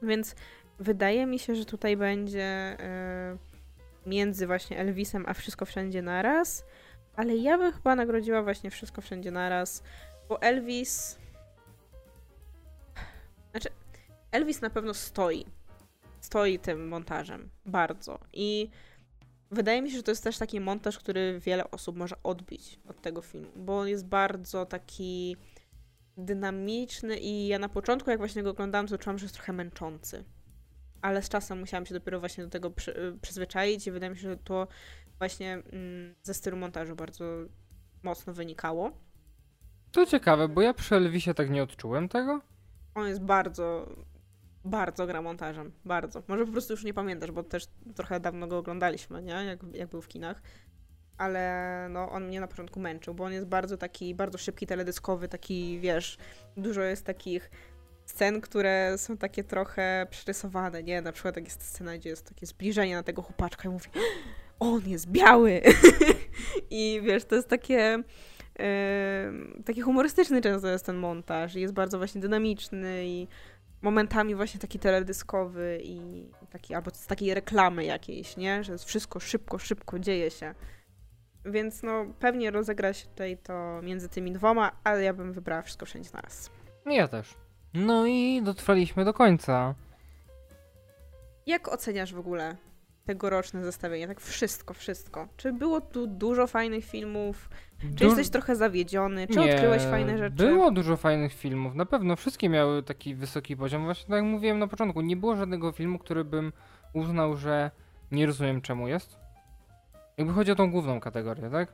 [0.02, 0.36] Więc
[0.80, 6.66] wydaje mi się, że tutaj będzie yy, między właśnie Elvisem a Wszystko Wszędzie Naraz,
[7.16, 9.84] ale ja bym chyba nagrodziła właśnie Wszystko Wszędzie Naraz,
[10.30, 11.18] bo Elvis...
[13.52, 13.70] Znaczy,
[14.32, 15.46] Elvis na pewno stoi.
[16.22, 17.50] Stoi tym montażem.
[17.66, 18.20] Bardzo.
[18.34, 18.70] I
[19.52, 23.02] wydaje mi się, że to jest też taki montaż, który wiele osób może odbić od
[23.02, 25.38] tego filmu, bo on jest bardzo taki
[26.26, 30.24] dynamiczny i ja na początku, jak właśnie go oglądałam, to czułam, że jest trochę męczący.
[31.02, 34.30] Ale z czasem musiałam się dopiero właśnie do tego przy, przyzwyczaić i wydaje mi się,
[34.30, 34.68] że to
[35.18, 37.26] właśnie mm, ze stylu montażu bardzo
[38.04, 38.92] mocno wynikało.
[39.92, 42.42] To ciekawe, bo ja przy Elvisie tak nie odczułem tego.
[42.96, 43.96] On jest bardzo,
[44.66, 45.72] bardzo gra montażem.
[45.86, 46.24] Bardzo.
[46.28, 49.32] Może po prostu już nie pamiętasz, bo też trochę dawno go oglądaliśmy, nie?
[49.32, 50.42] Jak, jak był w kinach.
[51.20, 55.28] Ale no, on mnie na początku męczył, bo on jest bardzo taki, bardzo szybki, teledyskowy,
[55.28, 56.18] taki, wiesz,
[56.58, 57.52] dużo jest takich
[58.06, 61.02] scen, które są takie trochę przerysowane, nie?
[61.02, 63.90] Na przykład jak jest scena, gdzie jest takie zbliżenie na tego chłopaczka i mówi
[64.60, 65.62] on jest biały!
[66.70, 68.04] I wiesz, to jest takie
[69.66, 73.28] taki humorystyczny często jest ten montaż i jest bardzo właśnie dynamiczny i
[73.82, 78.64] momentami właśnie taki teledyskowy i taki, albo z takiej reklamy jakiejś, nie?
[78.64, 80.56] Że wszystko szybko, szybko dzieje się.
[81.46, 85.86] Więc no pewnie rozegra się tutaj to między tymi dwoma, ale ja bym wybrała wszystko
[85.86, 86.50] wszędzie naraz.
[86.86, 87.36] Ja też.
[87.74, 89.76] No i dotrwaliśmy do końca.
[91.46, 92.56] Jak oceniasz w ogóle
[93.06, 94.08] tegoroczne zestawienie?
[94.08, 95.28] Tak wszystko, wszystko.
[95.38, 97.50] Czy było tu dużo fajnych filmów?
[97.96, 99.28] Czy jesteś trochę zawiedziony?
[99.28, 100.36] Czy nie, odkryłeś fajne rzeczy?
[100.36, 101.76] Było dużo fajnych filmów.
[101.76, 103.84] Na pewno wszystkie miały taki wysoki poziom.
[103.84, 106.54] Właśnie tak jak mówiłem na początku, nie było żadnego filmu, który bym
[106.94, 107.72] uznał, że
[108.12, 109.18] nie rozumiem czemu jest.
[110.20, 111.74] Jakby chodzi o tą główną kategorię, tak?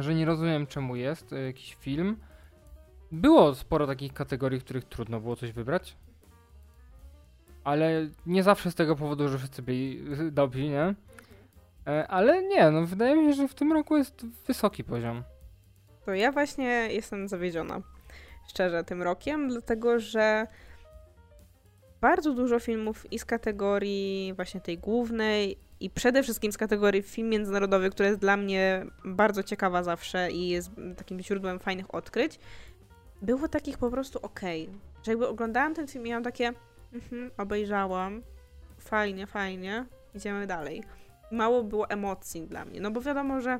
[0.00, 2.16] Że nie rozumiem czemu jest y, jakiś film.
[3.12, 5.96] Było sporo takich kategorii, w których trudno było coś wybrać.
[7.64, 10.94] Ale nie zawsze z tego powodu, że wszyscy byli dobrzy, nie?
[11.86, 15.22] E, ale nie, no wydaje mi się, że w tym roku jest wysoki poziom.
[16.04, 17.80] To ja właśnie jestem zawiedziona,
[18.48, 20.46] szczerze, tym rokiem, dlatego że
[22.00, 27.28] bardzo dużo filmów i z kategorii właśnie tej głównej i przede wszystkim z kategorii film
[27.28, 32.38] międzynarodowy, która jest dla mnie bardzo ciekawa zawsze i jest takim źródłem fajnych odkryć,
[33.22, 34.62] było takich po prostu okej.
[34.62, 34.80] Okay.
[35.02, 36.52] Że jakby oglądałam ten film i miałam takie
[36.92, 38.22] mhm, obejrzałam,
[38.78, 40.82] fajnie, fajnie, idziemy dalej
[41.32, 42.80] mało było emocji dla mnie.
[42.80, 43.58] No bo wiadomo, że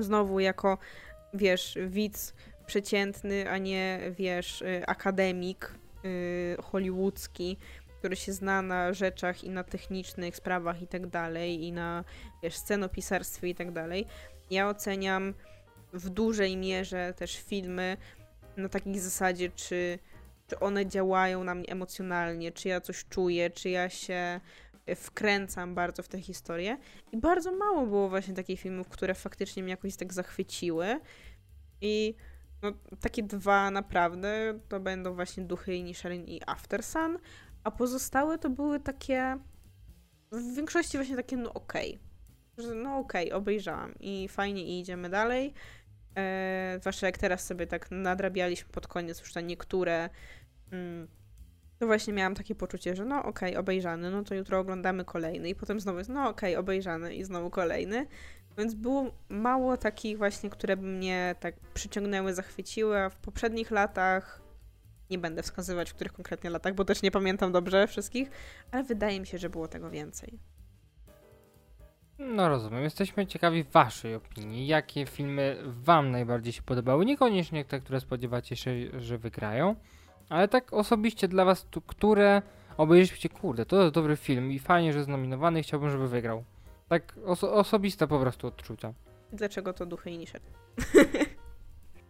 [0.00, 0.78] znowu jako,
[1.34, 2.34] wiesz, widz
[2.66, 7.56] przeciętny, a nie, wiesz, y, akademik yy, hollywoodzki,
[8.02, 12.04] który się zna na rzeczach i na technicznych sprawach i tak dalej, i na,
[12.42, 14.06] wiesz, scenopisarstwie i tak dalej.
[14.50, 15.34] Ja oceniam
[15.92, 17.96] w dużej mierze też filmy
[18.56, 19.98] na takiej zasadzie, czy,
[20.46, 24.40] czy one działają na mnie emocjonalnie, czy ja coś czuję, czy ja się
[24.96, 26.78] wkręcam bardzo w tę historię.
[27.12, 31.00] I bardzo mało było właśnie takich filmów, które faktycznie mnie jakoś tak zachwyciły.
[31.80, 32.14] I
[32.62, 37.18] no, takie dwa naprawdę to będą właśnie Duchy Inisherin i After Sun,
[37.64, 39.38] a pozostałe to były takie
[40.32, 41.98] w większości właśnie takie no okej.
[42.58, 42.74] Okay.
[42.74, 45.54] No okej, okay, obejrzałam i fajnie i idziemy dalej.
[46.16, 50.10] E, zwłaszcza jak teraz sobie tak nadrabialiśmy pod koniec już te niektóre
[50.72, 51.08] mm,
[51.82, 55.48] to właśnie miałam takie poczucie, że no okej, okay, obejrzany, no to jutro oglądamy kolejny
[55.48, 58.06] i potem znowu jest no okej, okay, obejrzany i znowu kolejny.
[58.58, 64.42] Więc było mało takich właśnie, które by mnie tak przyciągnęły, zachwyciły, a w poprzednich latach
[65.12, 68.30] nie będę wskazywać w których konkretnie latach, bo też nie pamiętam dobrze wszystkich,
[68.70, 70.38] ale wydaje mi się, że było tego więcej.
[72.18, 72.82] No rozumiem.
[72.82, 74.66] Jesteśmy ciekawi waszej opinii.
[74.66, 77.04] Jakie filmy wam najbardziej się podobały?
[77.04, 79.76] Niekoniecznie te, które spodziewacie się, że wygrają.
[80.28, 82.42] Ale tak osobiście dla was, które
[82.76, 86.44] obejrzeliście, kurde, to jest dobry film i fajnie, że jest nominowany i chciałbym, żeby wygrał.
[86.88, 88.94] Tak oso osobiste po prostu odczucia.
[89.32, 90.40] Dlaczego to duchy i nisze?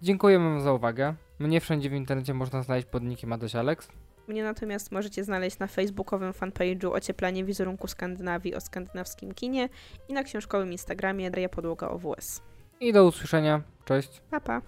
[0.03, 1.15] Dziękujemy wam za uwagę.
[1.39, 3.89] Mnie wszędzie w internecie można znaleźć pod nickiem Adaś Alex.
[4.29, 9.69] Mnie natomiast możecie znaleźć na facebookowym fanpage'u Ocieplanie wizerunku Skandynawii o skandynawskim kinie
[10.09, 12.43] i na książkowym Instagramie Daria Podłoga OWS.
[12.81, 13.63] I do usłyszenia.
[13.85, 14.23] Cześć.
[14.31, 14.63] Pa, pa.